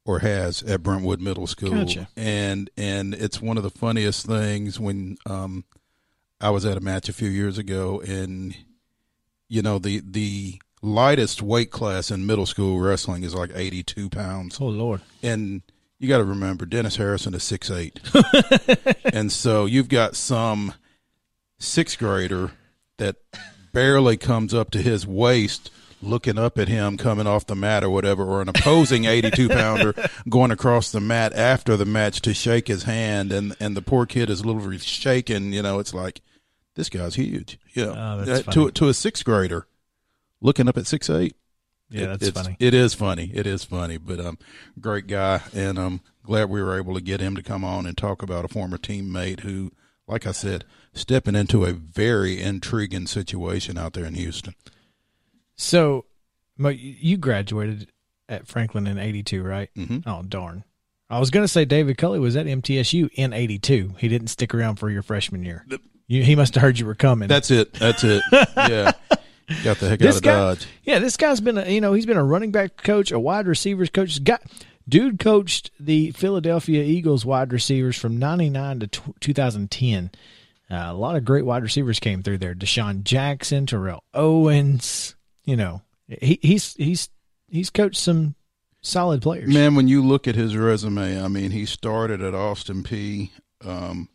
or 0.05 0.19
has 0.19 0.61
at 0.63 0.83
Brentwood 0.83 1.19
Middle 1.19 1.47
School. 1.47 1.71
Gotcha. 1.71 2.07
And 2.15 2.69
and 2.77 3.13
it's 3.13 3.41
one 3.41 3.57
of 3.57 3.63
the 3.63 3.69
funniest 3.71 4.25
things 4.25 4.79
when 4.79 5.17
um, 5.25 5.65
I 6.39 6.51
was 6.51 6.65
at 6.65 6.77
a 6.77 6.81
match 6.81 7.09
a 7.09 7.13
few 7.13 7.29
years 7.29 7.57
ago, 7.57 8.01
and 8.07 8.55
you 9.47 9.61
know 9.61 9.79
the 9.79 10.01
the 10.05 10.59
lightest 10.81 11.41
weight 11.41 11.71
class 11.71 12.11
in 12.11 12.25
middle 12.27 12.45
school 12.45 12.79
wrestling 12.79 13.23
is 13.23 13.33
like 13.33 13.49
eighty 13.55 13.81
two 13.83 14.09
pounds, 14.09 14.59
Oh 14.61 14.67
Lord. 14.67 15.01
and 15.23 15.63
you 15.97 16.07
got 16.07 16.17
to 16.19 16.23
remember 16.23 16.65
Dennis 16.65 16.97
Harrison 16.97 17.33
is 17.33 17.43
six 17.43 17.71
eight, 17.71 17.99
and 19.13 19.31
so 19.31 19.65
you've 19.65 19.89
got 19.89 20.15
some 20.15 20.73
sixth 21.57 21.97
grader 21.97 22.51
that 22.97 23.15
barely 23.73 24.17
comes 24.17 24.53
up 24.53 24.69
to 24.71 24.81
his 24.81 25.07
waist. 25.07 25.71
Looking 26.05 26.37
up 26.37 26.57
at 26.57 26.67
him 26.67 26.97
coming 26.97 27.27
off 27.27 27.45
the 27.47 27.55
mat 27.55 27.83
or 27.83 27.89
whatever, 27.89 28.23
or 28.23 28.41
an 28.41 28.49
opposing 28.49 29.05
82 29.05 29.49
pounder 29.49 29.93
going 30.29 30.51
across 30.51 30.91
the 30.91 31.01
mat 31.01 31.33
after 31.33 31.75
the 31.75 31.85
match 31.85 32.21
to 32.21 32.33
shake 32.33 32.67
his 32.67 32.83
hand, 32.83 33.31
and, 33.31 33.55
and 33.59 33.75
the 33.75 33.81
poor 33.81 34.05
kid 34.05 34.29
is 34.29 34.45
literally 34.45 34.77
shaking. 34.77 35.51
You 35.51 35.63
know, 35.63 35.79
it's 35.79 35.93
like, 35.93 36.21
this 36.75 36.89
guy's 36.89 37.15
huge. 37.15 37.57
Yeah. 37.73 37.93
Oh, 37.95 38.23
that's 38.23 38.47
Uh, 38.47 38.51
to 38.51 38.71
to 38.71 38.87
a 38.89 38.93
sixth 38.93 39.25
grader 39.25 39.67
looking 40.41 40.67
up 40.67 40.77
at 40.77 40.87
six 40.87 41.09
eight. 41.09 41.35
Yeah, 41.89 42.07
that's 42.07 42.27
it's, 42.27 42.41
funny. 42.41 42.57
It 42.59 42.73
is 42.73 42.93
funny. 42.93 43.31
It 43.33 43.45
is 43.45 43.63
funny, 43.63 43.97
but 43.97 44.19
um, 44.19 44.37
great 44.79 45.07
guy, 45.07 45.41
and 45.53 45.77
I'm 45.77 46.01
glad 46.23 46.49
we 46.49 46.61
were 46.61 46.77
able 46.77 46.95
to 46.95 47.01
get 47.01 47.21
him 47.21 47.35
to 47.35 47.43
come 47.43 47.63
on 47.63 47.85
and 47.85 47.95
talk 47.97 48.23
about 48.23 48.43
a 48.43 48.47
former 48.47 48.77
teammate 48.77 49.41
who, 49.41 49.71
like 50.07 50.25
I 50.25 50.31
said, 50.31 50.65
stepping 50.93 51.35
into 51.35 51.63
a 51.63 51.73
very 51.73 52.41
intriguing 52.41 53.05
situation 53.05 53.77
out 53.77 53.93
there 53.93 54.05
in 54.05 54.15
Houston. 54.15 54.55
So, 55.57 56.05
Mo, 56.57 56.69
you 56.69 57.17
graduated 57.17 57.91
at 58.29 58.47
Franklin 58.47 58.87
in 58.87 58.97
'82, 58.97 59.43
right? 59.43 59.69
Mhm. 59.75 60.03
Oh 60.05 60.21
darn! 60.23 60.63
I 61.09 61.19
was 61.19 61.29
going 61.29 61.43
to 61.43 61.47
say 61.47 61.65
David 61.65 61.97
Culley 61.97 62.19
was 62.19 62.35
at 62.35 62.45
MTSU 62.45 63.09
in 63.13 63.33
'82. 63.33 63.95
He 63.99 64.07
didn't 64.07 64.27
stick 64.27 64.53
around 64.53 64.75
for 64.77 64.89
your 64.89 65.01
freshman 65.03 65.43
year. 65.43 65.65
You, 66.07 66.23
he 66.23 66.35
must 66.35 66.55
have 66.55 66.61
heard 66.61 66.77
you 66.79 66.85
were 66.85 66.95
coming. 66.95 67.27
That's 67.27 67.49
it. 67.51 67.73
That's 67.73 68.03
it. 68.03 68.21
yeah, 68.31 68.91
got 69.63 69.77
the 69.79 69.89
heck 69.89 69.99
this 69.99 70.15
out 70.15 70.17
of 70.17 70.23
guy. 70.23 70.31
Dodge. 70.35 70.67
Yeah, 70.83 70.99
this 70.99 71.17
guy's 71.17 71.41
been 71.41 71.57
a 71.57 71.69
you 71.69 71.81
know 71.81 71.93
he's 71.93 72.05
been 72.05 72.17
a 72.17 72.23
running 72.23 72.51
back 72.51 72.77
coach, 72.77 73.11
a 73.11 73.19
wide 73.19 73.47
receivers 73.47 73.89
coach. 73.89 74.23
Got 74.23 74.41
dude 74.87 75.19
coached 75.19 75.71
the 75.79 76.11
Philadelphia 76.11 76.83
Eagles 76.83 77.25
wide 77.25 77.51
receivers 77.53 77.97
from 77.97 78.17
'99 78.19 78.79
to 78.81 78.87
t- 78.87 79.01
2010. 79.19 80.11
Uh, 80.69 80.75
a 80.75 80.93
lot 80.93 81.15
of 81.15 81.23
great 81.23 81.45
wide 81.45 81.61
receivers 81.63 81.99
came 81.99 82.23
through 82.23 82.39
there. 82.39 82.55
DeSean 82.55 83.03
Jackson, 83.03 83.65
Terrell 83.67 84.03
Owens. 84.15 85.14
You 85.45 85.55
know, 85.55 85.81
he, 86.07 86.39
he's 86.41 86.73
he's 86.73 87.09
he's 87.49 87.69
coached 87.69 87.97
some 87.97 88.35
solid 88.81 89.21
players. 89.21 89.53
Man, 89.53 89.75
when 89.75 89.87
you 89.87 90.03
look 90.03 90.27
at 90.27 90.35
his 90.35 90.55
resume, 90.57 91.21
I 91.21 91.27
mean, 91.27 91.51
he 91.51 91.65
started 91.65 92.21
at 92.21 92.33
Austin 92.33 92.83
Peay 92.83 93.29
Um, 93.63 94.09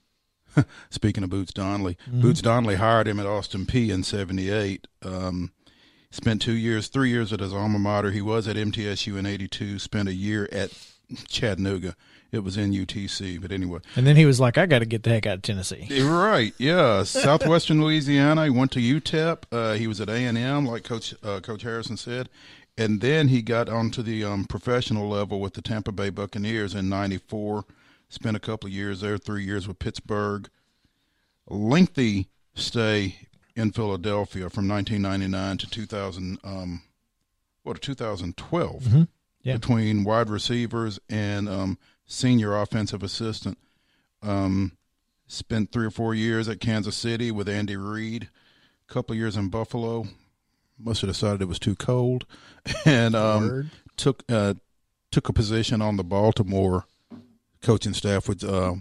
speaking 0.91 1.25
of 1.25 1.31
Boots 1.31 1.53
Donnelly, 1.53 1.97
Boots 2.09 2.43
Donnelly 2.43 2.77
hired 2.77 3.07
him 3.09 3.21
at 3.21 3.27
Austin 3.27 3.67
Peay 3.67 3.91
in 3.91 4.03
'78. 4.03 4.87
Um, 5.03 5.53
spent 6.11 6.43
two 6.43 6.53
years, 6.53 6.89
three 6.89 7.11
years 7.11 7.33
at 7.33 7.41
his 7.41 7.53
alma 7.53 7.79
mater. 7.79 8.11
He 8.11 8.23
was 8.23 8.49
at 8.49 8.57
MTSU 8.57 9.17
in 9.17 9.27
'82. 9.27 9.79
Spent 9.79 10.09
a 10.09 10.15
year 10.15 10.49
at 10.53 10.71
Chattanooga. 11.29 11.97
It 12.33 12.45
was 12.45 12.57
in 12.57 12.73
UTC, 12.73 13.41
but 13.43 13.51
anyway. 13.51 13.81
And 13.97 14.07
then 14.07 14.15
he 14.15 14.25
was 14.25 14.39
like, 14.39 14.57
"I 14.57 14.67
got 14.67 14.79
to 14.81 14.87
get 14.87 15.03
the 15.03 15.11
heck 15.11 15.27
out 15.27 15.37
of 15.37 15.43
Tennessee." 15.43 15.89
Right. 16.03 16.55
Yeah, 16.59 17.03
Southwestern 17.03 17.83
Louisiana. 17.85 18.45
He 18.45 18.51
went 18.51 18.71
to 18.73 18.79
UTEP. 18.79 19.39
Uh, 19.51 19.73
he 19.75 19.87
was 19.89 20.01
at 20.01 20.09
A 20.09 20.15
and 20.15 20.39
M, 20.39 20.65
like 20.67 20.85
Coach 20.85 21.15
uh, 21.25 21.41
Coach 21.41 21.63
Harrison 21.63 21.97
said, 21.97 22.29
and 22.79 23.01
then 23.01 23.29
he 23.29 23.43
got 23.43 23.69
onto 23.69 24.03
the 24.03 24.25
um, 24.25 24.45
professional 24.45 25.09
level 25.09 25.41
with 25.41 25.55
the 25.55 25.63
Tampa 25.63 25.91
Bay 25.93 26.11
Buccaneers 26.11 26.75
in 26.75 26.89
'94. 26.89 27.65
Spent 28.09 28.37
a 28.37 28.41
couple 28.41 28.69
of 28.69 28.73
years 28.73 29.01
there, 29.01 29.19
three 29.19 29.45
years 29.45 29.67
with 29.69 29.79
Pittsburgh. 29.79 30.49
Lengthy 31.49 32.29
stay 32.55 33.29
in 33.57 33.73
Philadelphia 33.73 34.49
from 34.51 34.69
1999 34.69 35.59
to 35.59 35.71
2000. 35.71 36.39
Um, 36.45 36.83
what 37.63 37.81
2012 37.83 39.07
Yeah. 39.43 39.55
between 39.55 40.05
wide 40.05 40.29
receivers 40.29 40.99
and 41.09 41.49
um, 41.49 41.79
senior 42.07 42.57
offensive 42.57 43.03
assistant. 43.03 43.59
Um, 44.23 44.73
spent 45.27 45.73
three 45.73 45.87
or 45.87 45.91
four 45.91 46.15
years 46.15 46.49
at 46.49 46.61
Kansas 46.61 46.97
City 46.97 47.31
with 47.31 47.49
Andy 47.49 47.77
Reid. 47.77 48.29
A 48.89 48.93
couple 48.93 49.15
of 49.15 49.19
years 49.19 49.37
in 49.37 49.49
Buffalo. 49.49 50.07
Must 50.79 51.01
have 51.03 51.11
decided 51.11 51.43
it 51.43 51.49
was 51.49 51.59
too 51.59 51.77
cold, 51.77 52.25
and 52.87 53.15
um, 53.15 53.71
took 53.97 54.25
uh, 54.31 54.55
took 55.11 55.29
a 55.29 55.33
position 55.33 55.83
on 55.83 55.97
the 55.99 56.05
Baltimore 56.05 56.85
coaching 57.61 57.93
staff 57.93 58.27
with 58.29 58.43
uh, 58.43 58.75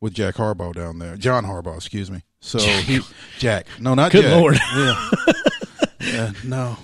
with 0.00 0.12
Jack 0.12 0.34
Harbaugh 0.34 0.74
down 0.74 0.98
there. 0.98 1.16
John 1.16 1.44
Harbaugh, 1.44 1.76
excuse 1.76 2.10
me. 2.10 2.22
So 2.40 2.58
he 2.58 3.00
Jack, 3.38 3.66
no, 3.78 3.94
not 3.94 4.12
Good 4.12 4.24
Jack. 4.24 4.38
Lord. 4.38 4.58
Yeah. 4.76 5.06
yeah, 6.00 6.32
no, 6.44 6.76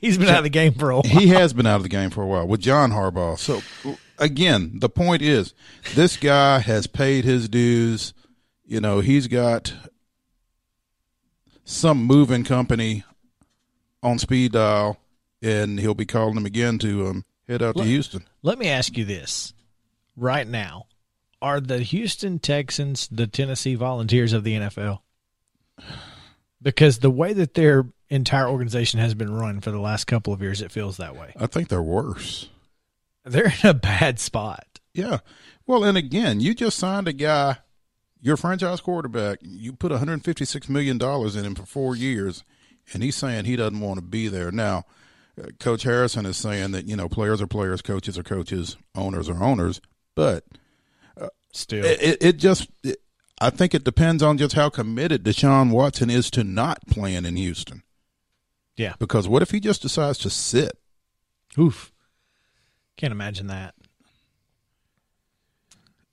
He's 0.00 0.16
been 0.18 0.28
out 0.28 0.38
of 0.38 0.44
the 0.44 0.50
game 0.50 0.74
for 0.74 0.90
a 0.90 0.94
while. 0.96 1.02
he 1.02 1.28
has 1.28 1.52
been 1.52 1.66
out 1.66 1.76
of 1.76 1.82
the 1.82 1.88
game 1.88 2.10
for 2.10 2.22
a 2.22 2.26
while 2.26 2.46
with 2.46 2.60
John 2.60 2.92
Harbaugh. 2.92 3.38
So 3.38 3.62
again, 4.18 4.78
the 4.78 4.88
point 4.88 5.22
is, 5.22 5.54
this 5.94 6.16
guy 6.16 6.60
has 6.60 6.86
paid 6.86 7.24
his 7.24 7.48
dues. 7.48 8.14
You 8.64 8.80
know, 8.80 9.00
he's 9.00 9.26
got 9.26 9.72
some 11.64 12.04
moving 12.04 12.44
company 12.44 13.04
on 14.02 14.18
speed 14.18 14.52
dial, 14.52 14.98
and 15.42 15.78
he'll 15.80 15.94
be 15.94 16.06
calling 16.06 16.34
them 16.34 16.46
again 16.46 16.78
to 16.78 17.06
um, 17.08 17.24
head 17.48 17.62
out 17.62 17.76
to 17.76 17.84
Houston. 17.84 18.24
Let 18.42 18.58
me 18.58 18.68
ask 18.68 18.96
you 18.96 19.04
this 19.04 19.52
right 20.16 20.46
now. 20.46 20.86
Are 21.40 21.60
the 21.60 21.78
Houston 21.78 22.38
Texans 22.40 23.08
the 23.08 23.26
Tennessee 23.26 23.74
Volunteers 23.76 24.32
of 24.32 24.44
the 24.44 24.54
NFL? 24.54 25.00
Because 26.62 26.98
the 26.98 27.10
way 27.10 27.32
that 27.32 27.54
their 27.54 27.86
entire 28.08 28.48
organization 28.48 29.00
has 29.00 29.14
been 29.14 29.32
run 29.32 29.60
for 29.60 29.70
the 29.70 29.80
last 29.80 30.06
couple 30.06 30.32
of 30.32 30.40
years, 30.42 30.62
it 30.62 30.72
feels 30.72 30.96
that 30.96 31.16
way. 31.16 31.32
I 31.36 31.46
think 31.46 31.68
they're 31.68 31.82
worse. 31.82 32.48
They're 33.24 33.52
in 33.62 33.68
a 33.68 33.74
bad 33.74 34.18
spot. 34.18 34.80
Yeah. 34.94 35.18
Well, 35.66 35.84
and 35.84 35.98
again, 35.98 36.40
you 36.40 36.54
just 36.54 36.78
signed 36.78 37.06
a 37.08 37.12
guy, 37.12 37.58
your 38.20 38.36
franchise 38.36 38.80
quarterback. 38.80 39.38
You 39.42 39.72
put 39.74 39.90
156 39.90 40.68
million 40.68 40.96
dollars 40.98 41.36
in 41.36 41.44
him 41.44 41.54
for 41.54 41.66
four 41.66 41.94
years, 41.94 42.42
and 42.92 43.02
he's 43.02 43.16
saying 43.16 43.44
he 43.44 43.56
doesn't 43.56 43.80
want 43.80 43.98
to 43.98 44.02
be 44.02 44.28
there 44.28 44.50
now. 44.50 44.86
uh, 45.40 45.48
Coach 45.60 45.82
Harrison 45.82 46.24
is 46.24 46.36
saying 46.38 46.70
that 46.72 46.86
you 46.86 46.96
know 46.96 47.08
players 47.08 47.42
are 47.42 47.46
players, 47.46 47.82
coaches 47.82 48.16
are 48.18 48.22
coaches, 48.22 48.76
owners 48.94 49.28
are 49.28 49.42
owners, 49.42 49.80
but 50.14 50.44
Still, 51.50 51.82
it, 51.84 52.02
it, 52.02 52.22
it 52.22 52.36
just 52.36 52.68
it, 52.84 52.98
I 53.40 53.50
think 53.50 53.74
it 53.74 53.84
depends 53.84 54.22
on 54.22 54.38
just 54.38 54.54
how 54.54 54.68
committed 54.68 55.22
Deshaun 55.24 55.70
Watson 55.70 56.10
is 56.10 56.30
to 56.32 56.42
not 56.44 56.86
playing 56.88 57.24
in 57.24 57.36
Houston. 57.36 57.82
yeah. 58.76 58.94
Because 58.98 59.28
what 59.28 59.42
if 59.42 59.50
he 59.50 59.60
just 59.60 59.82
decides 59.82 60.18
to 60.18 60.30
sit? 60.30 60.78
Oof. 61.58 61.92
Can't 62.96 63.12
imagine 63.12 63.46
that. 63.46 63.74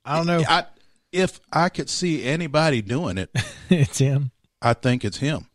I 0.06 0.18
don't 0.18 0.28
know. 0.28 0.44
I, 0.48 0.66
if 1.12 1.40
I 1.52 1.70
could 1.70 1.90
see 1.90 2.24
anybody 2.24 2.82
doing 2.82 3.18
it, 3.18 3.32
it's 3.70 3.98
him. 3.98 4.32
I 4.62 4.74
think 4.74 5.04
it's 5.04 5.18
him. 5.18 5.48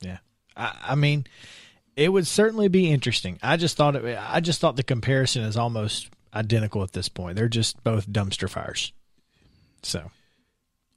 Yeah. 0.00 0.18
I, 0.56 0.76
I 0.88 0.94
mean, 0.96 1.26
it 1.94 2.08
would 2.08 2.26
certainly 2.26 2.68
be 2.68 2.90
interesting. 2.90 3.38
I 3.42 3.56
just 3.56 3.76
thought 3.76 3.94
it. 3.94 4.18
I 4.18 4.40
just 4.40 4.60
thought 4.60 4.76
the 4.76 4.82
comparison 4.82 5.42
is 5.42 5.56
almost 5.56 6.08
identical 6.34 6.82
at 6.82 6.92
this 6.92 7.08
point. 7.08 7.36
They're 7.36 7.48
just 7.48 7.82
both 7.84 8.08
dumpster 8.08 8.48
fires. 8.48 8.92
So 9.82 10.10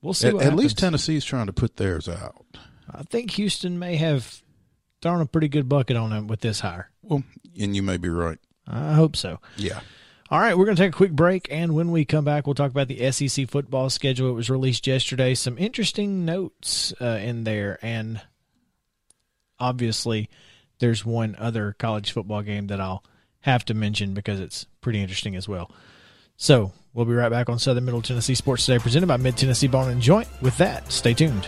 we'll 0.05 0.13
see. 0.13 0.29
At, 0.29 0.35
at 0.35 0.55
least. 0.55 0.77
Tennessee's 0.77 1.25
trying 1.25 1.47
to 1.47 1.53
put 1.53 1.77
theirs 1.77 2.07
out. 2.07 2.45
I 2.89 3.03
think 3.03 3.31
Houston 3.31 3.77
may 3.77 3.95
have 3.97 4.41
thrown 5.01 5.19
a 5.19 5.25
pretty 5.25 5.47
good 5.47 5.67
bucket 5.67 5.97
on 5.97 6.11
them 6.11 6.27
with 6.27 6.41
this 6.41 6.61
hire. 6.61 6.89
Well, 7.01 7.23
and 7.59 7.75
you 7.75 7.83
may 7.83 7.97
be 7.97 8.09
right. 8.09 8.39
I 8.67 8.93
hope 8.93 9.15
so. 9.15 9.39
Yeah. 9.57 9.81
All 10.31 10.39
right, 10.39 10.57
we're 10.57 10.65
going 10.65 10.75
to 10.75 10.81
take 10.81 10.93
a 10.93 10.97
quick 10.97 11.11
break, 11.11 11.47
and 11.51 11.75
when 11.75 11.91
we 11.91 12.03
come 12.03 12.25
back, 12.25 12.47
we'll 12.47 12.55
talk 12.55 12.71
about 12.71 12.87
the 12.87 13.11
SEC 13.11 13.47
football 13.47 13.91
schedule. 13.91 14.29
It 14.29 14.33
was 14.33 14.49
released 14.49 14.87
yesterday. 14.87 15.35
Some 15.35 15.57
interesting 15.59 16.25
notes 16.25 16.93
uh, 16.99 17.19
in 17.21 17.43
there, 17.43 17.77
and 17.83 18.21
obviously, 19.59 20.27
there's 20.79 21.05
one 21.05 21.35
other 21.37 21.75
college 21.77 22.11
football 22.11 22.41
game 22.41 22.67
that 22.67 22.81
I'll 22.81 23.03
have 23.41 23.65
to 23.65 23.75
mention 23.75 24.15
because 24.15 24.39
it's 24.39 24.65
pretty 24.81 24.99
interesting 24.99 25.35
as 25.35 25.47
well. 25.47 25.69
So 26.37 26.73
we'll 26.95 27.05
be 27.05 27.13
right 27.13 27.29
back 27.29 27.49
on 27.49 27.59
Southern 27.59 27.85
Middle 27.85 28.01
Tennessee 28.01 28.33
Sports 28.33 28.65
Today, 28.65 28.79
presented 28.79 29.05
by 29.05 29.17
Mid 29.17 29.37
Tennessee 29.37 29.67
Bone 29.67 29.91
and 29.91 30.01
Joint. 30.01 30.27
With 30.41 30.57
that, 30.57 30.91
stay 30.91 31.13
tuned. 31.13 31.45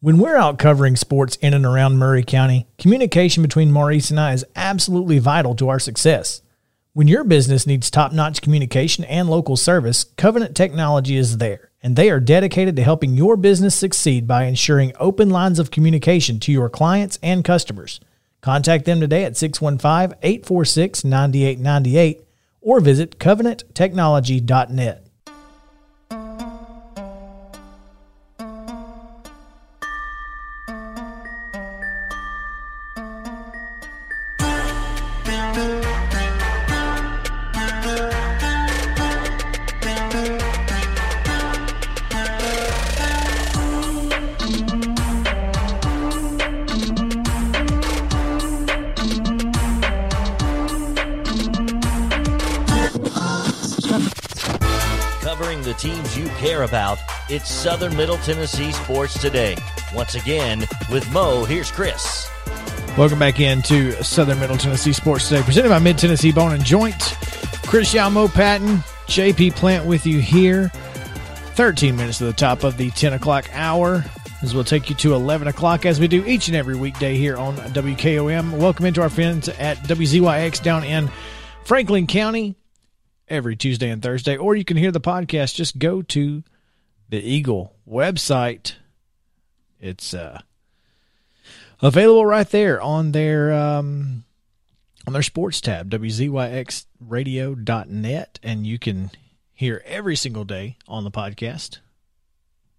When 0.00 0.18
we're 0.18 0.36
out 0.36 0.58
covering 0.58 0.96
sports 0.96 1.36
in 1.36 1.54
and 1.54 1.64
around 1.64 1.98
Maury 1.98 2.24
County, 2.24 2.66
communication 2.76 3.40
between 3.40 3.70
Maurice 3.70 4.10
and 4.10 4.18
I 4.18 4.32
is 4.32 4.44
absolutely 4.56 5.20
vital 5.20 5.54
to 5.54 5.68
our 5.68 5.78
success. 5.78 6.42
When 6.92 7.06
your 7.06 7.22
business 7.22 7.68
needs 7.68 7.88
top 7.88 8.12
notch 8.12 8.42
communication 8.42 9.04
and 9.04 9.30
local 9.30 9.56
service, 9.56 10.04
Covenant 10.16 10.56
Technology 10.56 11.16
is 11.16 11.38
there, 11.38 11.70
and 11.84 11.94
they 11.94 12.10
are 12.10 12.18
dedicated 12.18 12.74
to 12.76 12.82
helping 12.82 13.14
your 13.14 13.36
business 13.36 13.76
succeed 13.76 14.26
by 14.26 14.44
ensuring 14.44 14.92
open 14.98 15.30
lines 15.30 15.60
of 15.60 15.70
communication 15.70 16.40
to 16.40 16.52
your 16.52 16.68
clients 16.68 17.18
and 17.22 17.44
customers. 17.44 18.00
Contact 18.42 18.84
them 18.84 19.00
today 19.00 19.24
at 19.24 19.36
615 19.36 20.18
846 20.20 21.04
9898 21.04 22.24
or 22.60 22.80
visit 22.80 23.18
covenanttechnology.net. 23.18 25.01
it's 57.42 57.50
Southern 57.50 57.96
Middle 57.96 58.18
Tennessee 58.18 58.70
Sports 58.70 59.20
Today. 59.20 59.56
Once 59.92 60.14
again, 60.14 60.60
with 60.90 61.10
Mo, 61.12 61.44
here's 61.44 61.72
Chris. 61.72 62.30
Welcome 62.96 63.18
back 63.18 63.40
into 63.40 63.92
Southern 64.04 64.38
Middle 64.38 64.56
Tennessee 64.56 64.92
Sports 64.92 65.28
Today, 65.28 65.42
presented 65.42 65.68
by 65.68 65.80
Mid 65.80 65.98
Tennessee 65.98 66.30
Bone 66.30 66.52
and 66.52 66.64
Joint. 66.64 67.16
Chris 67.66 67.92
Yamo 67.92 68.32
Patton, 68.32 68.78
JP 69.06 69.56
Plant 69.56 69.86
with 69.86 70.06
you 70.06 70.20
here. 70.20 70.68
13 71.54 71.96
minutes 71.96 72.18
to 72.18 72.24
the 72.26 72.32
top 72.32 72.62
of 72.62 72.76
the 72.76 72.90
10 72.90 73.14
o'clock 73.14 73.48
hour. 73.52 74.04
As 74.42 74.54
we'll 74.54 74.62
take 74.62 74.88
you 74.88 74.94
to 74.96 75.14
11 75.14 75.48
o'clock 75.48 75.84
as 75.84 75.98
we 75.98 76.06
do 76.06 76.24
each 76.24 76.46
and 76.46 76.56
every 76.56 76.76
weekday 76.76 77.16
here 77.16 77.36
on 77.36 77.56
WKOM. 77.56 78.52
Welcome 78.58 78.86
into 78.86 79.02
our 79.02 79.10
friends 79.10 79.48
at 79.48 79.78
WZYX 79.78 80.62
down 80.62 80.84
in 80.84 81.10
Franklin 81.64 82.06
County 82.06 82.54
every 83.28 83.56
Tuesday 83.56 83.90
and 83.90 84.00
Thursday. 84.00 84.36
Or 84.36 84.54
you 84.54 84.64
can 84.64 84.76
hear 84.76 84.92
the 84.92 85.00
podcast. 85.00 85.56
Just 85.56 85.78
go 85.78 86.02
to 86.02 86.44
the 87.12 87.22
Eagle 87.22 87.76
website. 87.86 88.72
It's 89.78 90.12
uh, 90.14 90.40
available 91.82 92.24
right 92.24 92.48
there 92.48 92.80
on 92.80 93.12
their 93.12 93.52
um, 93.52 94.24
on 95.06 95.12
their 95.12 95.20
sports 95.20 95.60
tab, 95.60 95.90
wzyxradio.net, 95.90 98.38
and 98.42 98.66
you 98.66 98.78
can 98.78 99.10
hear 99.52 99.82
every 99.84 100.16
single 100.16 100.44
day 100.44 100.78
on 100.88 101.04
the 101.04 101.10
podcast. 101.10 101.80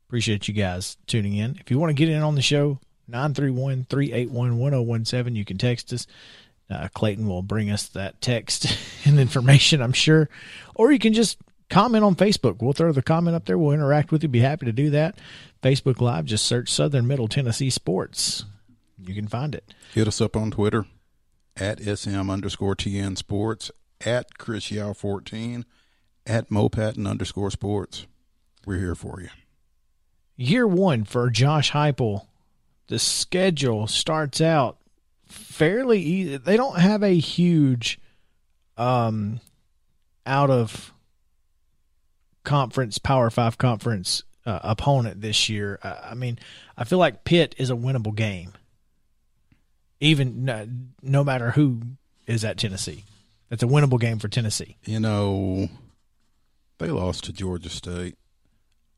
Appreciate 0.08 0.48
you 0.48 0.56
guys 0.56 0.98
tuning 1.06 1.36
in. 1.36 1.58
If 1.60 1.70
you 1.70 1.78
want 1.78 1.92
to 1.92 1.94
get 1.94 2.10
in 2.10 2.24
on 2.24 2.34
the 2.34 2.42
show, 2.42 2.80
931 3.08 3.86
381 3.88 4.58
1017, 4.58 5.36
you 5.36 5.46
can 5.46 5.60
text 5.60 5.94
us. 5.94 6.08
Uh, 6.72 6.88
Clayton 6.92 7.28
will 7.28 7.44
bring 7.44 7.70
us 7.70 7.88
that 7.90 8.20
text 8.20 8.76
and 9.06 9.20
information, 9.20 9.80
I'm 9.80 9.94
sure. 9.94 10.28
Or 10.74 10.92
you 10.92 10.98
can 10.98 11.14
just 11.14 11.38
comment 11.74 12.04
on 12.04 12.16
Facebook. 12.16 12.62
We'll 12.62 12.74
throw 12.74 12.92
the 12.92 13.02
comment 13.02 13.36
up 13.36 13.46
there. 13.46 13.58
We'll 13.58 13.74
interact 13.74 14.12
with 14.12 14.22
you. 14.22 14.30
Be 14.30 14.40
happy 14.40 14.68
to 14.68 14.72
do 14.72 14.92
that. 14.92 15.18
Facebook 15.64 16.00
Live, 16.00 16.26
just 16.26 16.46
search 16.46 16.70
Southern 16.70 17.08
Middle 17.08 17.28
Tennessee 17.28 17.72
Sports. 17.72 18.46
You 19.00 19.16
can 19.16 19.28
find 19.28 19.56
it. 19.56 19.74
Hit 19.94 20.08
us 20.08 20.22
up 20.22 20.38
on 20.38 20.52
Twitter 20.52 20.86
at 21.58 21.82
SM 21.82 22.30
underscore 22.30 22.76
TN 22.76 23.18
Sports, 23.18 23.72
at 24.06 24.38
Chris 24.38 24.72
Yao 24.72 24.94
14, 24.94 25.66
at 26.28 26.50
Mopatin 26.50 27.10
underscore 27.10 27.52
sports. 27.52 28.06
We're 28.66 28.80
here 28.80 28.96
for 28.96 29.20
you. 29.20 29.30
Year 30.36 30.68
one 30.68 31.04
for 31.04 31.30
Josh 31.30 31.72
Heupel. 31.72 32.28
The 32.88 33.00
schedule 33.00 33.88
starts 33.88 34.42
out 34.42 34.78
fairly 35.26 36.00
easy. 36.00 36.38
They 36.38 36.58
don't 36.58 36.80
have 36.80 37.02
a 37.02 37.18
huge 37.18 38.00
um 38.78 39.40
out 40.26 40.50
of 40.50 40.93
conference 42.44 42.98
Power 42.98 43.30
5 43.30 43.58
conference 43.58 44.24
uh, 44.46 44.60
opponent 44.64 45.22
this 45.22 45.50
year. 45.50 45.80
Uh, 45.82 45.96
I 46.04 46.14
mean, 46.16 46.40
I 46.78 46.84
feel 46.84 47.00
like 47.00 47.24
Pitt 47.24 47.56
is 47.58 47.70
a 47.70 47.76
winnable 47.76 48.16
game. 48.16 48.54
Even 50.00 50.46
no, 50.46 50.68
no 51.02 51.24
matter 51.24 51.52
who 51.52 51.82
is 52.28 52.44
at 52.44 52.58
Tennessee. 52.58 53.04
That's 53.50 53.64
a 53.64 53.68
winnable 53.68 54.00
game 54.00 54.20
for 54.20 54.28
Tennessee. 54.28 54.78
You 54.84 55.00
know, 55.00 55.70
they 56.80 56.88
lost 56.90 57.26
to 57.26 57.34
Georgia 57.34 57.70
State. 57.70 58.18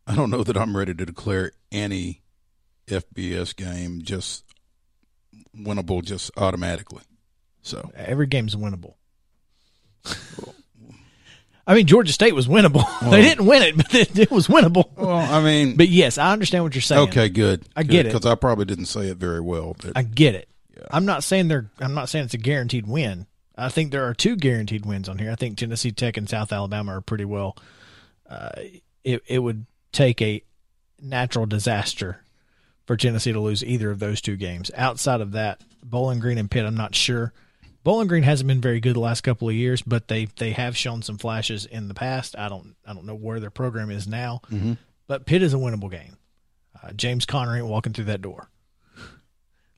I 0.07 0.15
don't 0.15 0.29
know 0.29 0.43
that 0.43 0.57
I'm 0.57 0.77
ready 0.77 0.93
to 0.93 1.05
declare 1.05 1.51
any 1.71 2.21
FBS 2.87 3.55
game 3.55 4.01
just 4.01 4.43
winnable 5.55 6.03
just 6.03 6.31
automatically. 6.37 7.03
So 7.61 7.91
Every 7.95 8.27
game's 8.27 8.55
winnable. 8.55 8.93
I 11.67 11.73
mean, 11.73 11.87
Georgia 11.87 12.13
State 12.13 12.35
was 12.35 12.47
winnable. 12.47 12.83
they 13.09 13.21
didn't 13.21 13.45
win 13.45 13.63
it, 13.63 13.75
but 13.77 13.93
it, 13.95 14.19
it 14.19 14.31
was 14.31 14.47
winnable. 14.47 14.95
Well, 14.95 15.17
I 15.17 15.41
mean, 15.41 15.75
But 15.77 15.89
yes, 15.89 16.17
I 16.17 16.31
understand 16.31 16.63
what 16.63 16.75
you're 16.75 16.81
saying. 16.81 17.09
okay, 17.09 17.29
good. 17.29 17.63
I 17.75 17.83
get 17.83 18.05
it. 18.05 18.13
because 18.13 18.25
I 18.25 18.35
probably 18.35 18.65
didn't 18.65 18.85
say 18.85 19.07
it 19.07 19.17
very 19.17 19.41
well. 19.41 19.75
But 19.81 19.93
I 19.95 20.03
get 20.03 20.35
it. 20.35 20.47
I'm 20.91 21.05
not 21.05 21.23
saying 21.23 21.47
they're. 21.47 21.69
I'm 21.79 21.95
not 21.95 22.09
saying 22.09 22.25
it's 22.25 22.33
a 22.33 22.37
guaranteed 22.39 22.85
win. 22.85 23.25
I 23.57 23.69
think 23.69 23.91
there 23.91 24.05
are 24.07 24.13
two 24.13 24.35
guaranteed 24.35 24.85
wins 24.85 25.07
on 25.09 25.17
here. 25.17 25.31
I 25.31 25.35
think 25.35 25.57
Tennessee 25.57 25.91
Tech 25.91 26.17
and 26.17 26.29
South 26.29 26.51
Alabama 26.51 26.97
are 26.97 27.01
pretty 27.01 27.25
well. 27.25 27.57
Uh, 28.29 28.49
it 29.03 29.23
it 29.25 29.39
would 29.39 29.65
take 29.91 30.21
a 30.21 30.43
natural 31.01 31.45
disaster 31.45 32.21
for 32.85 32.97
Tennessee 32.97 33.31
to 33.31 33.39
lose 33.39 33.63
either 33.63 33.89
of 33.89 33.99
those 33.99 34.21
two 34.21 34.35
games. 34.35 34.69
Outside 34.75 35.21
of 35.21 35.31
that, 35.31 35.61
Bowling 35.83 36.19
Green 36.19 36.37
and 36.37 36.51
Pitt, 36.51 36.65
I'm 36.65 36.75
not 36.75 36.93
sure. 36.93 37.33
Bowling 37.85 38.07
Green 38.07 38.23
hasn't 38.23 38.47
been 38.47 38.61
very 38.61 38.79
good 38.79 38.95
the 38.95 38.99
last 38.99 39.21
couple 39.21 39.47
of 39.47 39.53
years, 39.53 39.83
but 39.83 40.07
they 40.07 40.25
they 40.37 40.53
have 40.53 40.75
shown 40.75 41.03
some 41.03 41.19
flashes 41.19 41.67
in 41.67 41.87
the 41.87 41.93
past. 41.93 42.35
I 42.35 42.49
don't 42.49 42.75
I 42.83 42.95
don't 42.95 43.05
know 43.05 43.13
where 43.13 43.39
their 43.39 43.51
program 43.51 43.91
is 43.91 44.07
now, 44.07 44.41
but 45.05 45.27
Pitt 45.27 45.43
is 45.43 45.53
a 45.53 45.57
winnable 45.57 45.91
game. 45.91 46.17
Uh, 46.81 46.93
James 46.93 47.27
Conner 47.27 47.55
ain't 47.55 47.67
walking 47.67 47.93
through 47.93 48.05
that 48.05 48.23
door. 48.23 48.49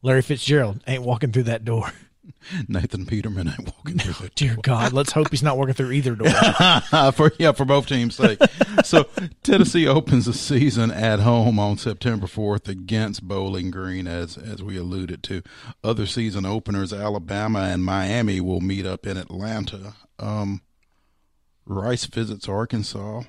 Larry 0.02 0.22
Fitzgerald 0.22 0.82
ain't 0.88 1.04
walking 1.04 1.34
through 1.34 1.44
that 1.44 1.66
door. 1.66 1.92
Nathan 2.68 3.06
Peterman 3.06 3.50
ain't 3.50 3.66
walking 3.66 4.00
through 4.00 4.26
that. 4.26 4.36
Dear 4.36 4.58
God, 4.62 4.94
let's 4.94 5.12
hope 5.12 5.30
he's 5.32 5.44
not 5.44 5.58
walking 5.58 5.74
through 5.74 5.92
either 5.92 6.16
door. 6.16 6.30
for 7.14 7.32
yeah, 7.40 7.52
for 7.52 7.66
both 7.66 7.88
teams' 7.88 8.16
sake. 8.16 8.40
so 8.84 9.08
Tennessee 9.44 9.88
opens 9.88 10.26
the 10.26 10.34
season 10.34 10.92
at 10.92 11.20
home 11.20 11.60
on 11.60 11.78
September 11.78 12.28
fourth 12.28 12.68
against 12.68 13.28
Bowling 13.28 13.72
Green, 13.72 14.08
as 14.08 14.38
as 14.38 14.64
we 14.64 14.78
alluded 14.78 15.24
to. 15.24 15.42
Other 15.84 16.06
season 16.06 16.46
openers, 16.46 16.94
Alabama 16.94 17.60
and 17.62 17.84
Miami 17.84 18.42
will 18.42 18.62
meet 18.62 18.86
up 18.86 19.06
in 19.06 19.18
Atlanta. 19.18 19.96
Um, 20.20 20.62
Rice 21.66 22.06
visits 22.06 22.48
Arkansas. 22.48 23.24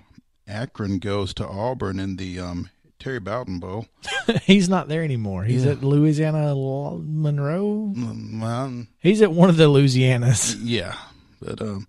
Akron 0.46 0.98
goes 0.98 1.34
to 1.34 1.46
Auburn 1.46 1.98
in 1.98 2.16
the 2.16 2.40
um, 2.40 2.70
Terry 2.98 3.20
Bowden 3.20 3.60
Bowl. 3.60 3.86
he's 4.42 4.68
not 4.68 4.88
there 4.88 5.02
anymore. 5.02 5.44
He's 5.44 5.64
at 5.66 5.82
Louisiana 5.82 6.54
Monroe. 6.54 7.92
Um, 7.96 8.88
He's 9.00 9.22
at 9.22 9.32
one 9.32 9.48
of 9.48 9.56
the 9.56 9.68
Louisianas. 9.68 10.56
yeah, 10.62 10.94
but 11.40 11.62
um, 11.62 11.86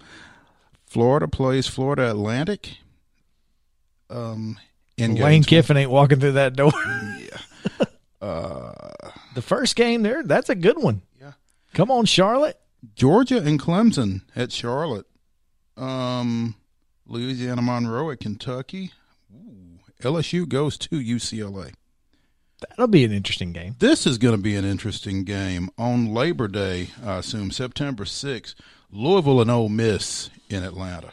Florida 0.86 1.28
plays 1.28 1.68
Florida 1.68 2.10
Atlantic. 2.10 2.78
Um, 4.10 4.58
in 4.98 5.16
Lane. 5.16 5.44
Kiffin 5.44 5.78
ain't 5.78 5.92
walking 5.92 6.20
through 6.20 6.34
that 6.34 6.56
door. 6.56 6.72
Yeah. 6.76 7.38
Uh, 8.22 8.74
the 9.34 9.42
first 9.42 9.78
game 9.78 10.04
there, 10.04 10.24
that's 10.24 10.50
a 10.50 10.56
good 10.56 10.78
one. 10.78 11.02
Yeah. 11.22 11.32
Come 11.74 11.90
on, 11.90 12.04
Charlotte. 12.04 12.60
Georgia 12.96 13.38
and 13.38 13.58
Clemson 13.58 14.24
at 14.36 14.52
Charlotte. 14.52 15.06
Um, 15.78 16.56
Louisiana 17.06 17.62
Monroe 17.62 18.12
at 18.12 18.20
Kentucky. 18.20 18.92
LSU 20.02 20.48
goes 20.48 20.78
to 20.78 20.90
UCLA. 20.96 21.74
That'll 22.62 22.88
be 22.88 23.06
an 23.06 23.12
interesting 23.12 23.54
game. 23.54 23.76
This 23.80 24.06
is 24.06 24.18
going 24.18 24.36
to 24.36 24.42
be 24.42 24.56
an 24.56 24.66
interesting 24.66 25.24
game 25.24 25.70
on 25.78 26.14
Labor 26.14 26.48
Day. 26.48 26.90
I 27.06 27.18
assume 27.18 27.52
September 27.52 28.04
6th. 28.04 28.56
Louisville 28.92 29.42
and 29.42 29.52
Ole 29.52 29.70
Miss 29.70 30.30
in 30.50 30.64
Atlanta. 30.64 31.12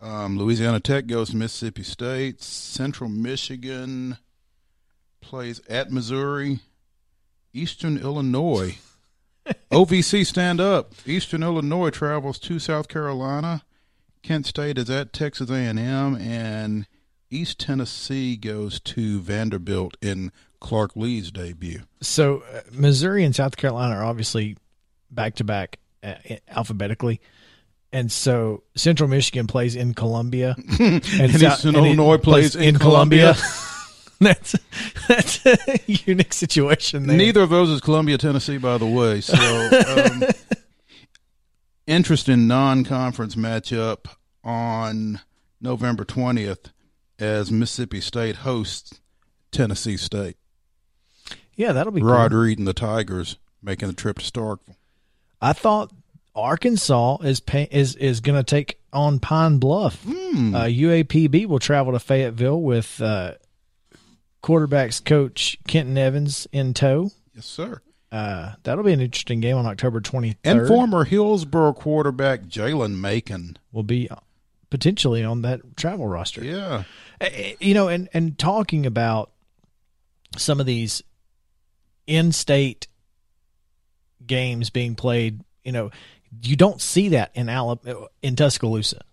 Um, 0.00 0.36
Louisiana 0.38 0.80
Tech 0.80 1.06
goes 1.06 1.30
to 1.30 1.36
Mississippi 1.36 1.82
State. 1.82 2.42
Central 2.42 3.08
Michigan 3.08 4.18
plays 5.20 5.60
at 5.68 5.90
Missouri. 5.90 6.60
Eastern 7.52 7.96
Illinois. 7.96 8.78
OVC 9.70 10.26
stand 10.26 10.60
up. 10.60 10.92
Eastern 11.06 11.42
Illinois 11.42 11.90
travels 11.90 12.38
to 12.40 12.58
South 12.58 12.88
Carolina. 12.88 13.62
Kent 14.26 14.46
State 14.46 14.76
is 14.76 14.90
at 14.90 15.12
Texas 15.12 15.50
A&M, 15.50 15.78
and 16.16 16.88
East 17.30 17.60
Tennessee 17.60 18.36
goes 18.36 18.80
to 18.80 19.20
Vanderbilt 19.20 19.96
in 20.02 20.32
Clark 20.58 20.96
Lea's 20.96 21.30
debut. 21.30 21.82
So 22.00 22.42
uh, 22.52 22.62
Missouri 22.72 23.22
and 23.22 23.36
South 23.36 23.56
Carolina 23.56 23.94
are 23.94 24.04
obviously 24.04 24.56
back 25.12 25.36
to 25.36 25.44
back 25.44 25.78
alphabetically. 26.48 27.20
And 27.92 28.10
so 28.10 28.64
Central 28.74 29.08
Michigan 29.08 29.46
plays 29.46 29.76
in 29.76 29.94
Columbia, 29.94 30.56
and, 30.80 31.04
Sou- 31.04 31.46
Eastern 31.46 31.76
and 31.76 31.86
Illinois 31.86 32.18
plays 32.18 32.56
in 32.56 32.80
Columbia. 32.80 33.36
that's 34.20 34.56
that's 35.06 35.46
a 35.46 35.56
unique 35.86 36.32
situation. 36.32 37.06
There. 37.06 37.16
Neither 37.16 37.42
of 37.42 37.50
those 37.50 37.70
is 37.70 37.80
Columbia, 37.80 38.18
Tennessee, 38.18 38.58
by 38.58 38.76
the 38.76 38.86
way. 38.86 39.20
So, 39.20 39.36
um, 39.36 40.24
interesting 41.86 42.46
non-conference 42.46 43.34
matchup 43.34 44.06
on 44.44 45.20
November 45.60 46.04
twentieth 46.04 46.72
as 47.18 47.50
Mississippi 47.50 48.00
State 48.00 48.36
hosts 48.36 49.00
Tennessee 49.50 49.96
State. 49.96 50.36
Yeah, 51.54 51.72
that'll 51.72 51.92
be 51.92 52.02
Rod 52.02 52.32
cool. 52.32 52.40
Reed 52.40 52.58
and 52.58 52.68
the 52.68 52.74
Tigers 52.74 53.36
making 53.62 53.88
the 53.88 53.94
trip 53.94 54.18
to 54.18 54.30
Starkville. 54.30 54.76
I 55.40 55.52
thought 55.52 55.90
Arkansas 56.34 57.18
is 57.22 57.40
pay, 57.40 57.66
is 57.70 57.96
is 57.96 58.20
going 58.20 58.36
to 58.38 58.44
take 58.44 58.78
on 58.92 59.18
Pine 59.18 59.58
Bluff. 59.58 60.02
Hmm. 60.04 60.54
Uh, 60.54 60.64
UAPB 60.64 61.46
will 61.46 61.58
travel 61.58 61.92
to 61.94 61.98
Fayetteville 61.98 62.60
with 62.60 63.00
uh, 63.00 63.34
quarterbacks 64.42 65.02
coach 65.02 65.56
Kenton 65.66 65.96
Evans 65.96 66.46
in 66.52 66.74
tow. 66.74 67.10
Yes, 67.34 67.46
sir. 67.46 67.80
Uh, 68.12 68.52
that'll 68.62 68.84
be 68.84 68.92
an 68.92 69.00
interesting 69.00 69.40
game 69.40 69.56
on 69.56 69.66
October 69.66 70.00
23rd. 70.00 70.36
And 70.44 70.68
former 70.68 71.04
Hillsborough 71.04 71.72
quarterback 71.72 72.42
Jalen 72.42 72.98
Macon. 72.98 73.58
will 73.72 73.82
be 73.82 74.08
potentially 74.70 75.24
on 75.24 75.42
that 75.42 75.76
travel 75.76 76.06
roster. 76.06 76.44
Yeah. 76.44 76.84
You 77.60 77.74
know, 77.74 77.88
and 77.88 78.08
and 78.12 78.38
talking 78.38 78.86
about 78.86 79.32
some 80.36 80.60
of 80.60 80.66
these 80.66 81.02
in-state 82.06 82.88
games 84.24 84.70
being 84.70 84.94
played, 84.94 85.40
you 85.64 85.72
know, 85.72 85.90
you 86.42 86.56
don't 86.56 86.80
see 86.80 87.08
that 87.10 87.30
in 87.34 87.48
Alabama, 87.48 88.06
in 88.22 88.36
Tuscaloosa. 88.36 89.02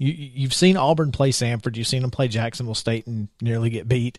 You 0.00 0.12
you've 0.12 0.54
seen 0.54 0.76
Auburn 0.76 1.10
play 1.10 1.30
Samford, 1.30 1.76
you've 1.76 1.88
seen 1.88 2.02
them 2.02 2.12
play 2.12 2.28
Jacksonville 2.28 2.76
State 2.76 3.08
and 3.08 3.26
nearly 3.42 3.70
get 3.70 3.88
beat. 3.88 4.18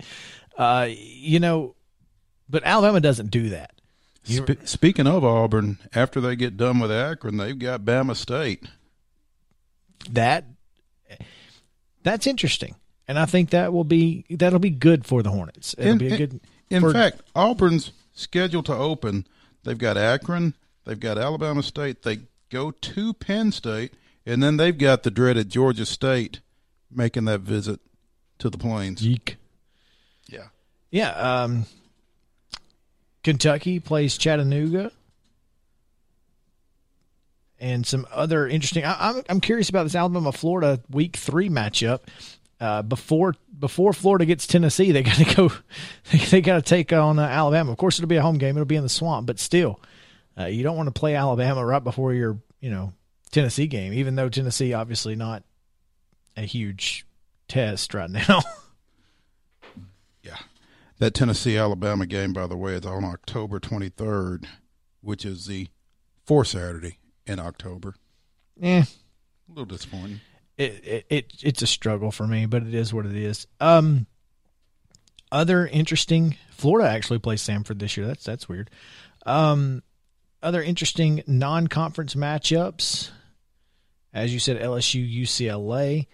Uh, 0.58 0.90
you 0.90 1.40
know, 1.40 1.76
but 2.50 2.64
Alabama 2.66 3.00
doesn't 3.00 3.32
do 3.32 3.50
that. 3.52 3.79
You- 4.26 4.46
Spe- 4.46 4.66
speaking 4.68 5.08
of 5.08 5.24
Auburn, 5.24 5.80
after 5.94 6.20
they 6.22 6.36
get 6.36 6.58
done 6.58 6.80
with 6.80 6.92
Akron, 6.92 7.38
they've 7.38 7.58
got 7.58 7.82
Bama 7.82 8.16
State. 8.16 8.64
that 10.12 10.46
that's 12.04 12.26
interesting, 12.28 12.76
and 13.08 13.20
I 13.20 13.26
think 13.26 13.50
that 13.50 13.74
will 13.74 13.84
be 13.84 14.26
that'll 14.30 14.60
be 14.60 14.70
good 14.70 15.06
for 15.06 15.22
the 15.24 15.32
Hornets. 15.32 15.76
It'll 15.78 15.92
In- 15.94 15.98
be 15.98 16.08
a 16.14 16.18
good. 16.18 16.40
In 16.70 16.82
for- 16.82 16.94
fact, 16.94 17.22
Auburn's 17.36 17.92
scheduled 18.14 18.66
to 18.68 18.76
open. 18.76 19.26
They've 19.64 19.78
got 19.78 19.98
Akron, 19.98 20.54
they've 20.86 21.00
got 21.00 21.18
Alabama 21.18 21.64
State. 21.64 22.04
They 22.04 22.20
go 22.50 22.72
to 22.72 23.14
Penn 23.14 23.52
State, 23.52 23.94
and 24.26 24.42
then 24.42 24.58
they've 24.58 24.78
got 24.78 25.04
the 25.04 25.12
dreaded 25.12 25.50
Georgia 25.50 25.86
State 25.86 26.40
making 26.92 27.26
that 27.26 27.42
visit 27.42 27.80
to 28.40 28.50
the 28.50 28.58
Plains. 28.58 29.02
Yeek. 29.06 29.36
Yeah. 30.28 30.48
Yeah. 30.92 31.10
Um, 31.12 31.66
Kentucky 33.24 33.80
plays 33.80 34.18
Chattanooga. 34.18 34.92
And 37.62 37.86
some 37.86 38.08
other 38.12 38.48
interesting. 38.48 38.86
I, 38.86 38.96
I'm 39.00 39.24
I'm 39.28 39.42
curious 39.42 39.70
about 39.70 39.84
this 39.84 39.96
Alabama 39.96 40.32
Florida 40.32 40.80
Week 40.90 41.18
Three 41.18 41.50
matchup. 41.50 42.00
Uh, 42.62 42.82
before 42.82 43.36
before 43.58 43.92
Florida 43.92 44.26
gets 44.26 44.48
Tennessee, 44.48 44.94
they 44.94 45.04
got 45.04 45.16
to 45.16 45.36
go. 45.36 45.52
They, 46.12 46.18
they 46.20 46.42
got 46.42 46.56
to 46.56 46.62
take 46.62 46.94
on 46.94 47.20
uh, 47.20 47.24
Alabama. 47.24 47.72
Of 47.72 47.78
course, 47.78 48.00
it'll 48.00 48.08
be 48.08 48.16
a 48.16 48.22
home 48.22 48.38
game. 48.38 48.56
It'll 48.56 48.66
be 48.66 48.78
in 48.78 48.84
the 48.84 48.90
swamp, 48.90 49.28
but 49.28 49.40
still, 49.40 49.82
uh, 50.38 50.46
you 50.46 50.64
don't 50.64 50.78
want 50.78 50.88
to 50.88 50.98
play 50.98 51.16
Alabama 51.16 51.66
right 51.66 51.84
before 51.84 52.14
your 52.14 52.38
you 52.62 52.70
know 52.70 52.94
Tennessee 53.32 53.68
game. 53.68 53.92
Even 53.94 54.16
though 54.16 54.30
Tennessee 54.30 54.74
obviously 54.74 55.18
not 55.18 55.44
a 56.38 56.42
huge 56.44 57.06
test 57.50 57.94
right 57.94 58.10
now. 58.10 58.40
That 61.00 61.14
Tennessee 61.14 61.58
Alabama 61.58 62.06
game, 62.06 62.34
by 62.34 62.46
the 62.48 62.58
way, 62.58 62.74
is 62.74 62.86
on 62.86 63.04
October 63.06 63.60
23rd, 63.60 64.46
which 65.02 65.26
is 65.26 65.46
the 65.46 65.70
fourth 66.26 66.48
Saturday 66.50 66.98
in 67.26 67.40
October. 67.40 67.96
Yeah. 68.58 68.84
A 68.84 69.50
little 69.50 69.66
disappointing. 69.66 70.20
it, 70.58 70.84
it, 70.86 71.06
it 71.10 71.34
it's 71.42 71.62
a 71.62 71.68
struggle 71.68 72.12
for 72.12 72.28
me, 72.28 72.46
but 72.46 72.64
it 72.64 72.74
is 72.74 72.94
what 72.94 73.06
it 73.06 73.16
is. 73.16 73.48
Um, 73.62 74.08
other 75.32 75.66
interesting. 75.66 76.36
Florida 76.52 76.90
actually 76.90 77.20
plays 77.20 77.42
Samford 77.42 77.80
this 77.80 77.96
year. 77.96 78.06
That's 78.06 78.26
that's 78.26 78.50
weird. 78.50 78.70
Um, 79.26 79.84
other 80.44 80.62
interesting 80.62 81.24
non-conference 81.28 82.16
matchups. 82.16 83.12
As 84.14 84.34
you 84.34 84.40
said, 84.40 84.60
LSU, 84.60 85.22
UCLA, 85.22 86.08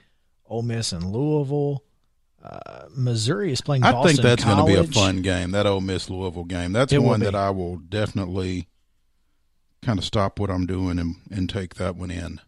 Ole 0.45 0.61
Miss, 0.63 0.91
and 0.91 1.11
Louisville. 1.11 1.83
Uh, 2.45 2.85
Missouri 2.95 3.51
is 3.51 3.61
playing. 3.61 3.81
Boston 3.81 4.01
I 4.01 4.05
think 4.05 4.21
that's 4.21 4.43
going 4.43 4.57
to 4.57 4.65
be 4.65 4.75
a 4.75 4.83
fun 4.83 5.23
game. 5.23 5.51
That 5.51 5.65
Ole 5.65 5.81
Miss 5.81 6.09
Louisville 6.11 6.43
game. 6.43 6.73
That's 6.73 6.93
It 6.93 7.01
one 7.01 7.21
that 7.21 7.33
I 7.33 7.49
will 7.49 7.77
definitely 7.77 8.67
kind 9.81 9.97
of 9.97 10.05
stop 10.05 10.39
what 10.39 10.51
I'm 10.51 10.67
doing 10.67 10.99
and, 10.99 11.15
and 11.31 11.49
take 11.49 11.75
that 11.75 11.95
one 11.95 12.11
in. 12.11 12.39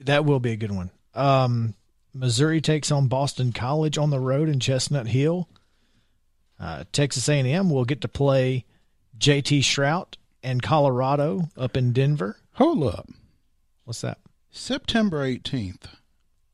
That 0.00 0.26
will 0.26 0.40
be 0.40 0.52
a 0.52 0.56
good 0.56 0.72
one. 0.72 0.90
Um, 1.14 1.74
Missouri 2.12 2.60
takes 2.60 2.90
on 2.90 3.06
Boston 3.08 3.52
College 3.52 3.96
on 3.96 4.10
the 4.10 4.20
road 4.20 4.48
in 4.48 4.60
Chestnut 4.60 5.06
Hill. 5.06 5.48
Uh, 6.60 6.84
Texas 6.92 7.28
A&M 7.28 7.70
will 7.70 7.84
get 7.84 8.02
to 8.02 8.08
play 8.08 8.64
JT 9.18 9.60
Shrout 9.60 10.16
and 10.42 10.62
Colorado 10.62 11.48
up 11.56 11.76
in 11.76 11.92
Denver. 11.92 12.36
Hold 12.52 12.84
up. 12.84 13.08
What's 13.84 14.02
that? 14.02 14.18
September 14.50 15.26
18th. 15.26 15.86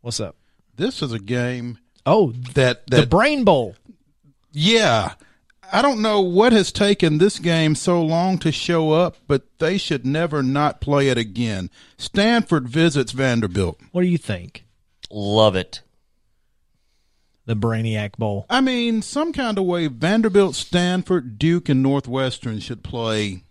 What's 0.01 0.21
up? 0.21 0.37
This 0.77 1.03
is 1.03 1.13
a 1.13 1.19
game 1.19 1.79
Oh, 2.07 2.33
that 2.55 2.87
the 2.87 3.07
Brain 3.07 3.45
Bowl. 3.45 3.75
yeah. 4.53 5.15
I 5.73 5.83
don't 5.83 6.03
know 6.03 6.21
what 6.21 6.53
has 6.53 6.73
taken 6.73 7.19
this 7.19 7.39
game 7.39 7.77
so 7.77 8.03
long 8.03 8.39
to 8.39 8.51
show 8.51 8.91
up, 8.91 9.19
but 9.29 9.45
they 9.61 9.79
should 9.79 10.05
never 10.05 10.43
not 10.43 10.81
play 10.81 11.11
it 11.11 11.17
again. 11.17 11.71
Stanford 11.97 12.69
visits 12.69 13.13
Vanderbilt. 13.13 13.79
What 13.93 14.03
do 14.03 14.09
you 14.09 14.19
think? 14.19 14.65
Love 15.13 15.55
it. 15.55 15.83
the 17.47 17.55
Brainiac 17.55 18.17
Bowl. 18.17 18.47
I 18.51 18.61
mean, 18.61 19.01
some 19.01 19.33
kind 19.33 19.59
of 19.59 19.65
way, 19.65 19.87
Vanderbilt, 19.87 20.57
Stanford, 20.57 21.39
Duke, 21.39 21.69
and 21.69 21.85
Northwestern 21.85 22.59
should 22.59 22.83
play 22.83 23.45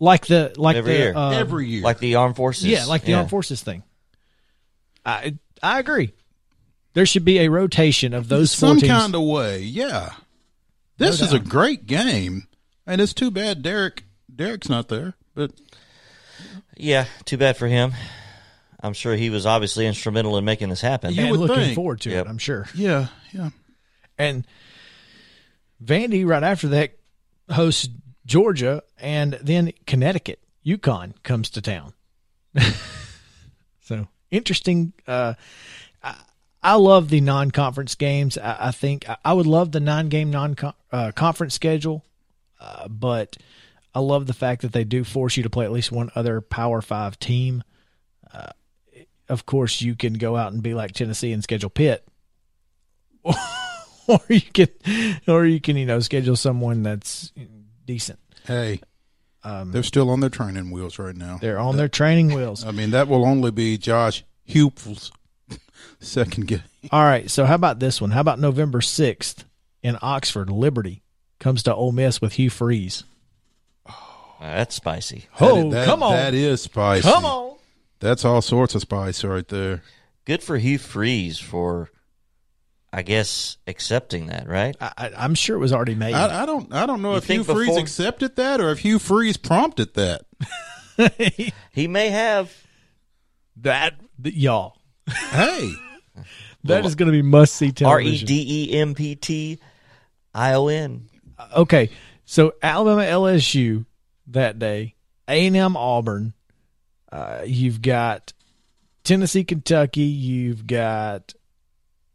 Like 0.00 0.26
the 0.28 0.54
like 0.56 0.76
Every 0.76 0.92
the 0.94 0.98
year. 0.98 1.14
uh, 1.14 1.32
every 1.32 1.66
year. 1.68 1.82
Like 1.82 1.98
the 1.98 2.14
armed 2.14 2.36
forces. 2.36 2.64
yeah, 2.64 2.86
like 2.86 3.02
the 3.04 3.12
armed 3.12 3.28
forces 3.28 3.62
thing. 3.62 3.82
I 5.04 5.36
I 5.62 5.80
agree. 5.80 6.14
There 6.96 7.04
should 7.04 7.26
be 7.26 7.40
a 7.40 7.50
rotation 7.50 8.14
of 8.14 8.28
those 8.28 8.54
four 8.54 8.70
some 8.70 8.78
teams. 8.78 8.90
kind 8.90 9.14
of 9.14 9.20
way. 9.20 9.60
Yeah, 9.60 10.14
this 10.96 11.20
No 11.20 11.26
is 11.26 11.32
a 11.34 11.38
great 11.38 11.84
game, 11.86 12.48
and 12.86 13.02
it's 13.02 13.12
too 13.12 13.30
bad 13.30 13.60
Derek 13.60 14.04
Derek's 14.34 14.70
not 14.70 14.88
there. 14.88 15.12
But 15.34 15.52
Yeah, 16.74 17.04
too 17.26 17.36
bad 17.36 17.58
for 17.58 17.66
him. 17.68 17.92
I'm 18.80 18.94
sure 18.94 19.14
he 19.14 19.28
was 19.28 19.44
obviously 19.44 19.86
instrumental 19.86 20.38
in 20.38 20.46
making 20.46 20.70
this 20.70 20.80
happen. 20.80 21.12
You 21.12 21.22
and 21.24 21.30
would 21.32 21.40
looking 21.40 21.56
think. 21.64 21.74
forward 21.74 22.00
to 22.00 22.10
Yep. 22.10 22.26
it, 22.26 22.28
I'm 22.30 22.38
sure. 22.38 22.66
yeah, 22.74 23.08
yeah, 23.30 23.50
And 24.16 24.46
Vandy 25.84 26.26
right 26.26 26.42
after 26.42 26.68
that 26.68 26.92
hosts 27.50 27.90
Georgia, 28.24 28.82
and 28.98 29.38
then 29.42 29.72
Connecticut, 29.86 30.40
UConn 30.64 31.12
comes 31.22 31.50
to 31.50 31.60
town. 31.60 31.92
so 33.82 34.08
interesting. 34.30 34.92
Uh, 35.06 35.34
I, 36.62 36.74
love 36.74 37.08
the 37.08 37.20
non-conference 37.20 37.94
games. 37.94 38.36
I, 38.38 38.68
I 38.68 38.70
think 38.70 39.06
I, 39.24 39.32
would 39.32 39.46
love 39.46 39.72
the 39.72 39.80
nine-game 39.80 40.30
non-conference 40.30 41.54
schedule, 41.54 42.04
uh, 42.60 42.88
but 42.88 43.36
I 43.94 44.00
love 44.00 44.26
the 44.26 44.34
fact 44.34 44.62
that 44.62 44.72
they 44.72 44.84
do 44.84 45.04
force 45.04 45.36
you 45.36 45.42
to 45.42 45.50
play 45.50 45.64
at 45.64 45.72
least 45.72 45.92
one 45.92 46.10
other 46.14 46.40
Power 46.40 46.82
Five 46.82 47.18
team. 47.18 47.62
Uh, 48.32 48.50
of 49.28 49.46
course, 49.46 49.80
you 49.80 49.94
can 49.94 50.14
go 50.14 50.36
out 50.36 50.52
and 50.52 50.62
be 50.62 50.74
like 50.74 50.92
Tennessee 50.92 51.32
and 51.32 51.42
schedule 51.42 51.70
Pitt, 51.70 52.06
or 53.24 54.20
you 54.28 54.40
can, 54.40 54.68
or 55.26 55.46
you 55.46 55.60
can, 55.60 55.76
you 55.76 55.86
know, 55.86 56.00
schedule 56.00 56.36
someone 56.36 56.82
that's 56.82 57.32
decent. 57.84 58.18
hey, 58.46 58.80
Um, 59.42 59.72
they're 59.72 59.82
still 59.82 60.10
on 60.10 60.20
their 60.20 60.30
training 60.30 60.70
wheels 60.70 60.98
right 60.98 61.16
now. 61.16 61.38
They're 61.40 61.58
on 61.58 61.76
their 61.76 61.88
training 61.88 62.34
wheels. 62.34 62.64
I 62.64 62.72
mean, 62.72 62.90
that 62.90 63.08
will 63.08 63.24
only 63.24 63.50
be 63.50 63.78
Josh 63.78 64.24
Heupel's 64.48 65.10
second 66.00 66.46
game. 66.46 66.62
All 66.90 67.02
right, 67.02 67.30
so 67.30 67.44
how 67.46 67.54
about 67.54 67.78
this 67.80 68.00
one? 68.00 68.10
How 68.10 68.20
about 68.20 68.38
November 68.38 68.80
sixth 68.80 69.44
in 69.82 69.96
Oxford? 70.02 70.50
Liberty 70.50 71.02
comes 71.40 71.62
to 71.64 71.74
Ole 71.74 71.92
Miss 71.92 72.20
with 72.20 72.34
Hugh 72.34 72.50
Freeze. 72.50 73.04
Uh, 73.86 73.92
that's 74.40 74.74
spicy. 74.74 75.26
Oh, 75.40 75.70
That- 75.70 75.86
come 75.86 76.02
on, 76.02 76.12
that 76.12 76.34
is 76.34 76.62
spicy. 76.62 77.02
come 77.08 77.24
on! 77.24 77.56
That's 78.00 78.24
all 78.24 78.42
sorts 78.42 78.74
of 78.74 78.82
spice 78.82 79.24
right 79.24 79.46
there. 79.48 79.82
Good 80.26 80.42
for 80.42 80.58
Hugh 80.58 80.78
Freeze 80.78 81.38
for, 81.38 81.88
I 82.92 83.02
guess, 83.02 83.56
accepting 83.66 84.26
that, 84.26 84.46
right? 84.48 84.76
I, 84.80 84.92
I, 84.98 85.10
I'm 85.16 85.34
sure 85.34 85.56
it 85.56 85.60
was 85.60 85.72
already 85.72 85.94
made. 85.94 86.14
I, 86.14 86.42
I 86.42 86.46
don't. 86.46 86.72
I 86.74 86.84
don't 86.86 87.00
know 87.00 87.12
You 87.12 87.16
if 87.18 87.24
Hugh 87.26 87.44
think 87.44 87.56
Freeze 87.58 87.76
accepted 87.76 88.36
that 88.36 88.60
or 88.60 88.70
if 88.70 88.80
Hugh 88.80 88.98
Freeze 88.98 89.36
prompted 89.36 89.94
that. 89.94 90.22
He 91.72 91.88
may 91.88 92.08
have. 92.08 92.50
that 93.58 93.94
y'all, 94.22 94.75
Hey, 95.08 95.70
that 96.64 96.84
is 96.84 96.94
going 96.94 97.06
to 97.06 97.12
be 97.12 97.22
must 97.22 97.54
see 97.54 97.66
R 97.84 98.00
E 98.00 98.04
television. 98.04 98.26
D 98.26 98.70
E 98.72 98.78
M 98.78 98.94
P 98.94 99.14
T 99.14 99.58
I 100.34 100.54
O 100.54 100.68
N. 100.68 101.08
okay, 101.56 101.90
so 102.24 102.54
Alabama 102.62 103.02
LSU 103.02 103.86
that 104.28 104.58
day, 104.58 104.94
A 105.28 105.46
and 105.46 105.56
M 105.56 105.76
Auburn. 105.76 106.32
Uh, 107.12 107.42
you've 107.46 107.80
got 107.82 108.32
Tennessee 109.04 109.44
Kentucky. 109.44 110.02
You've 110.02 110.66
got, 110.66 111.34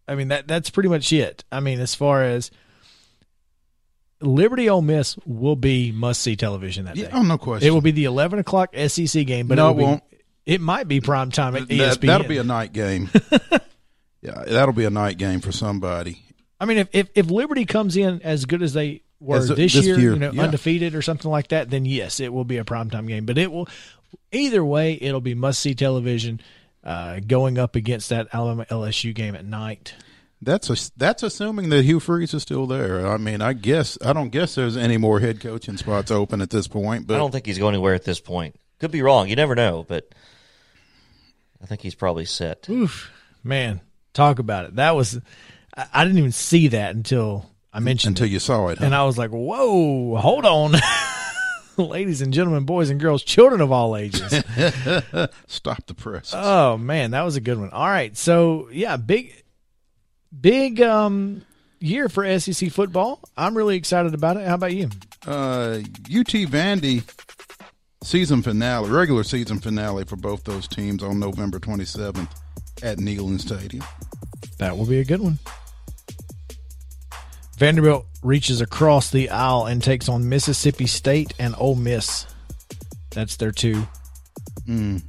I 0.07 0.15
mean 0.15 0.27
that 0.27 0.47
that's 0.47 0.69
pretty 0.69 0.89
much 0.89 1.13
it. 1.13 1.43
I 1.51 1.59
mean 1.61 1.79
as 1.79 1.95
far 1.95 2.23
as 2.23 2.51
Liberty 4.19 4.69
Ole 4.69 4.81
Miss 4.81 5.17
will 5.25 5.55
be 5.55 5.91
must 5.91 6.21
see 6.21 6.35
television 6.35 6.85
that 6.85 6.95
day. 6.95 7.03
yeah, 7.03 7.09
oh 7.13 7.23
no 7.23 7.37
question. 7.37 7.67
It 7.67 7.71
will 7.71 7.81
be 7.81 7.91
the 7.91 8.05
eleven 8.05 8.37
o'clock 8.39 8.75
SEC 8.87 9.25
game, 9.25 9.47
but 9.47 9.55
No, 9.55 9.67
it, 9.67 9.71
it 9.71 9.73
will 9.73 9.77
be, 9.77 9.83
won't. 9.85 10.03
It 10.45 10.61
might 10.61 10.87
be 10.87 11.01
prime 11.01 11.31
time 11.31 11.55
at 11.55 11.71
E 11.71 11.77
That, 11.77 11.97
ESPN. 11.97 12.07
that'll 12.07 12.27
be 12.27 12.37
a 12.37 12.43
night 12.43 12.73
game. 12.73 13.09
yeah, 14.21 14.43
that'll 14.47 14.73
be 14.73 14.85
a 14.85 14.89
night 14.89 15.17
game 15.17 15.39
for 15.39 15.51
somebody. 15.51 16.23
I 16.59 16.65
mean, 16.65 16.77
if, 16.77 16.89
if 16.93 17.09
if 17.15 17.29
Liberty 17.31 17.65
comes 17.65 17.97
in 17.97 18.21
as 18.21 18.45
good 18.45 18.61
as 18.61 18.73
they 18.73 19.01
were 19.19 19.37
As 19.37 19.49
a- 19.49 19.55
this, 19.55 19.73
this 19.73 19.85
year, 19.85 19.99
year, 19.99 20.13
you 20.13 20.19
know, 20.19 20.31
yeah. 20.31 20.43
undefeated 20.43 20.95
or 20.95 21.01
something 21.01 21.29
like 21.29 21.49
that, 21.49 21.69
then 21.69 21.85
yes, 21.85 22.19
it 22.19 22.31
will 22.31 22.45
be 22.45 22.57
a 22.57 22.63
primetime 22.63 23.07
game. 23.07 23.25
But 23.25 23.37
it 23.37 23.51
will, 23.51 23.67
either 24.31 24.63
way, 24.63 24.97
it'll 24.99 25.21
be 25.21 25.33
must 25.35 25.59
see 25.59 25.73
television. 25.75 26.39
Uh, 26.83 27.19
going 27.19 27.59
up 27.59 27.75
against 27.75 28.09
that 28.09 28.27
Alabama 28.33 28.65
LSU 28.65 29.13
game 29.13 29.35
at 29.35 29.45
night. 29.45 29.93
That's 30.41 30.67
a, 30.71 30.91
that's 30.97 31.21
assuming 31.21 31.69
that 31.69 31.83
Hugh 31.85 31.99
Freeze 31.99 32.33
is 32.33 32.41
still 32.41 32.65
there. 32.65 33.05
I 33.05 33.17
mean, 33.17 33.39
I 33.39 33.53
guess 33.53 33.99
I 34.03 34.13
don't 34.13 34.29
guess 34.31 34.55
there's 34.55 34.75
any 34.75 34.97
more 34.97 35.19
head 35.19 35.39
coaching 35.39 35.77
spots 35.77 36.09
open 36.09 36.41
at 36.41 36.49
this 36.49 36.67
point. 36.67 37.05
But 37.05 37.13
I 37.13 37.17
don't 37.19 37.29
think 37.29 37.45
he's 37.45 37.59
going 37.59 37.75
anywhere 37.75 37.93
at 37.93 38.03
this 38.03 38.19
point. 38.19 38.55
Could 38.79 38.89
be 38.89 39.03
wrong. 39.03 39.29
You 39.29 39.35
never 39.35 39.53
know, 39.53 39.85
but 39.87 40.11
I 41.61 41.65
think 41.65 41.81
he's 41.81 41.95
probably 41.95 42.25
set. 42.25 42.67
Oof, 42.69 43.11
man, 43.43 43.81
talk 44.13 44.39
about 44.39 44.65
it. 44.65 44.75
That 44.75 44.95
was, 44.95 45.19
I, 45.75 45.87
I 45.93 46.03
didn't 46.03 46.19
even 46.19 46.31
see 46.31 46.69
that 46.69 46.95
until 46.95 47.49
I 47.73 47.79
mentioned 47.79 48.13
until 48.13 48.27
it. 48.27 48.31
you 48.31 48.39
saw 48.39 48.67
it, 48.69 48.79
huh? 48.79 48.85
and 48.85 48.95
I 48.95 49.05
was 49.05 49.17
like, 49.17 49.29
whoa, 49.31 50.15
hold 50.17 50.45
on. 50.45 50.75
Ladies 51.77 52.21
and 52.21 52.33
gentlemen, 52.33 52.65
boys 52.65 52.89
and 52.89 52.99
girls, 52.99 53.23
children 53.23 53.61
of 53.61 53.71
all 53.71 53.95
ages. 53.95 54.29
stop 55.47 55.85
the 55.87 55.93
press. 55.95 56.33
Oh 56.35 56.77
man, 56.77 57.11
that 57.11 57.21
was 57.23 57.37
a 57.37 57.41
good 57.41 57.57
one. 57.57 57.69
All 57.69 57.87
right, 57.87 58.15
so 58.17 58.69
yeah, 58.71 58.97
big, 58.97 59.33
big 60.37 60.81
um 60.81 61.43
year 61.79 62.09
for 62.09 62.39
SEC 62.39 62.71
football. 62.71 63.19
I'm 63.35 63.55
really 63.57 63.77
excited 63.77 64.13
about 64.13 64.37
it. 64.37 64.47
How 64.47 64.55
about 64.55 64.73
you? 64.73 64.89
Uh, 65.25 65.79
UT 66.05 66.33
Vandy 66.47 67.03
season 68.03 68.41
finale, 68.41 68.89
regular 68.89 69.23
season 69.23 69.59
finale 69.59 70.03
for 70.05 70.15
both 70.15 70.43
those 70.43 70.67
teams 70.67 71.03
on 71.03 71.19
November 71.19 71.59
27th 71.59 72.29
at 72.83 72.97
Neyland 72.97 73.39
Stadium. 73.41 73.83
That 74.57 74.77
will 74.77 74.85
be 74.85 74.99
a 74.99 75.05
good 75.05 75.21
one. 75.21 75.39
Vanderbilt 77.57 78.05
reaches 78.23 78.59
across 78.61 79.11
the 79.11 79.29
aisle 79.29 79.65
and 79.65 79.83
takes 79.83 80.09
on 80.09 80.27
Mississippi 80.27 80.87
State 80.87 81.33
and 81.37 81.53
Ole 81.57 81.75
Miss. 81.75 82.25
That's 83.11 83.35
their 83.35 83.51
two 83.51 83.87
mm. 84.67 85.01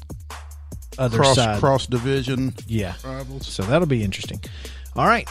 other 0.99 1.19
Cross 1.19 1.37
side. 1.37 1.61
cross 1.61 1.87
division 1.87 2.55
Yeah. 2.67 2.95
rivals. 3.05 3.47
So 3.47 3.63
that'll 3.63 3.87
be 3.87 4.03
interesting. 4.05 4.41
All 4.95 5.07
right. 5.07 5.29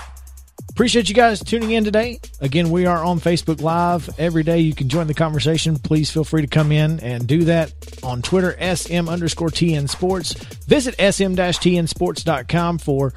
Appreciate 0.72 1.10
you 1.10 1.16
guys 1.16 1.44
tuning 1.44 1.72
in 1.72 1.84
today. 1.84 2.20
Again, 2.40 2.72
we 2.72 2.86
are 2.86 3.04
on 3.04 3.20
Facebook 3.20 3.62
Live 3.62 4.10
every 4.18 4.42
day. 4.42 4.60
You 4.60 4.74
can 4.74 4.88
join 4.90 5.06
the 5.06 5.14
conversation. 5.14 5.78
Please 5.78 6.10
feel 6.10 6.24
free 6.24 6.42
to 6.42 6.48
come 6.48 6.72
in 6.72 7.00
and 7.02 7.28
do 7.28 7.44
that 7.44 7.74
on 8.02 8.22
Twitter, 8.22 8.56
SM 8.60 9.10
underscore 9.10 9.50
TN 9.50 9.90
Sports. 9.90 10.34
Visit 10.66 10.96
sm-tnsports.com 10.96 12.78
for 12.80 13.14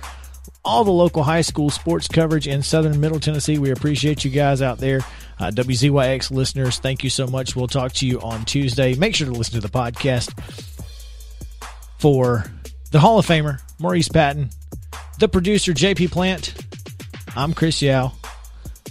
all 0.65 0.83
the 0.85 0.91
local 0.91 1.23
high 1.23 1.43
school 1.43 1.71
sports 1.71 2.09
coverage 2.09 2.49
in 2.49 2.63
southern 2.63 3.01
Middle 3.01 3.21
Tennessee. 3.21 3.59
We 3.59 3.71
appreciate 3.71 4.25
you 4.25 4.31
guys 4.31 4.61
out 4.61 4.79
there. 4.79 5.01
Uh, 5.39 5.51
WZYX 5.51 6.31
listeners, 6.31 6.79
thank 6.79 7.05
you 7.05 7.11
so 7.11 7.27
much. 7.27 7.55
We'll 7.55 7.69
talk 7.69 7.93
to 7.95 8.07
you 8.07 8.21
on 8.21 8.45
Tuesday. 8.45 8.95
Make 8.95 9.15
sure 9.15 9.27
to 9.27 9.33
listen 9.33 9.55
to 9.55 9.67
the 9.67 9.73
podcast 9.73 10.33
for 11.99 12.45
the 12.91 13.01
Hall 13.01 13.19
of 13.19 13.27
Famer, 13.27 13.61
Maurice 13.79 14.09
Patton, 14.09 14.51
the 15.19 15.29
producer, 15.29 15.73
JP 15.73 16.11
Plant. 16.11 16.55
I'm 17.37 17.53
Chris 17.53 17.83
Yao. 17.83 18.13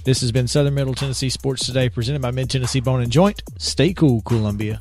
This 0.04 0.20
has 0.20 0.34
been 0.34 0.50
Southern 0.50 0.74
Middle 0.74 0.94
Tennessee 0.94 1.30
Sports 1.30 1.66
Today, 1.66 1.88
presented 1.88 2.22
by 2.22 2.32
Mid 2.32 2.50
Tennessee 2.50 2.82
Bone 2.82 3.02
and 3.02 3.10
Joint. 3.10 3.42
Stay 3.58 3.94
cool, 3.94 4.22
Columbia. 4.22 4.80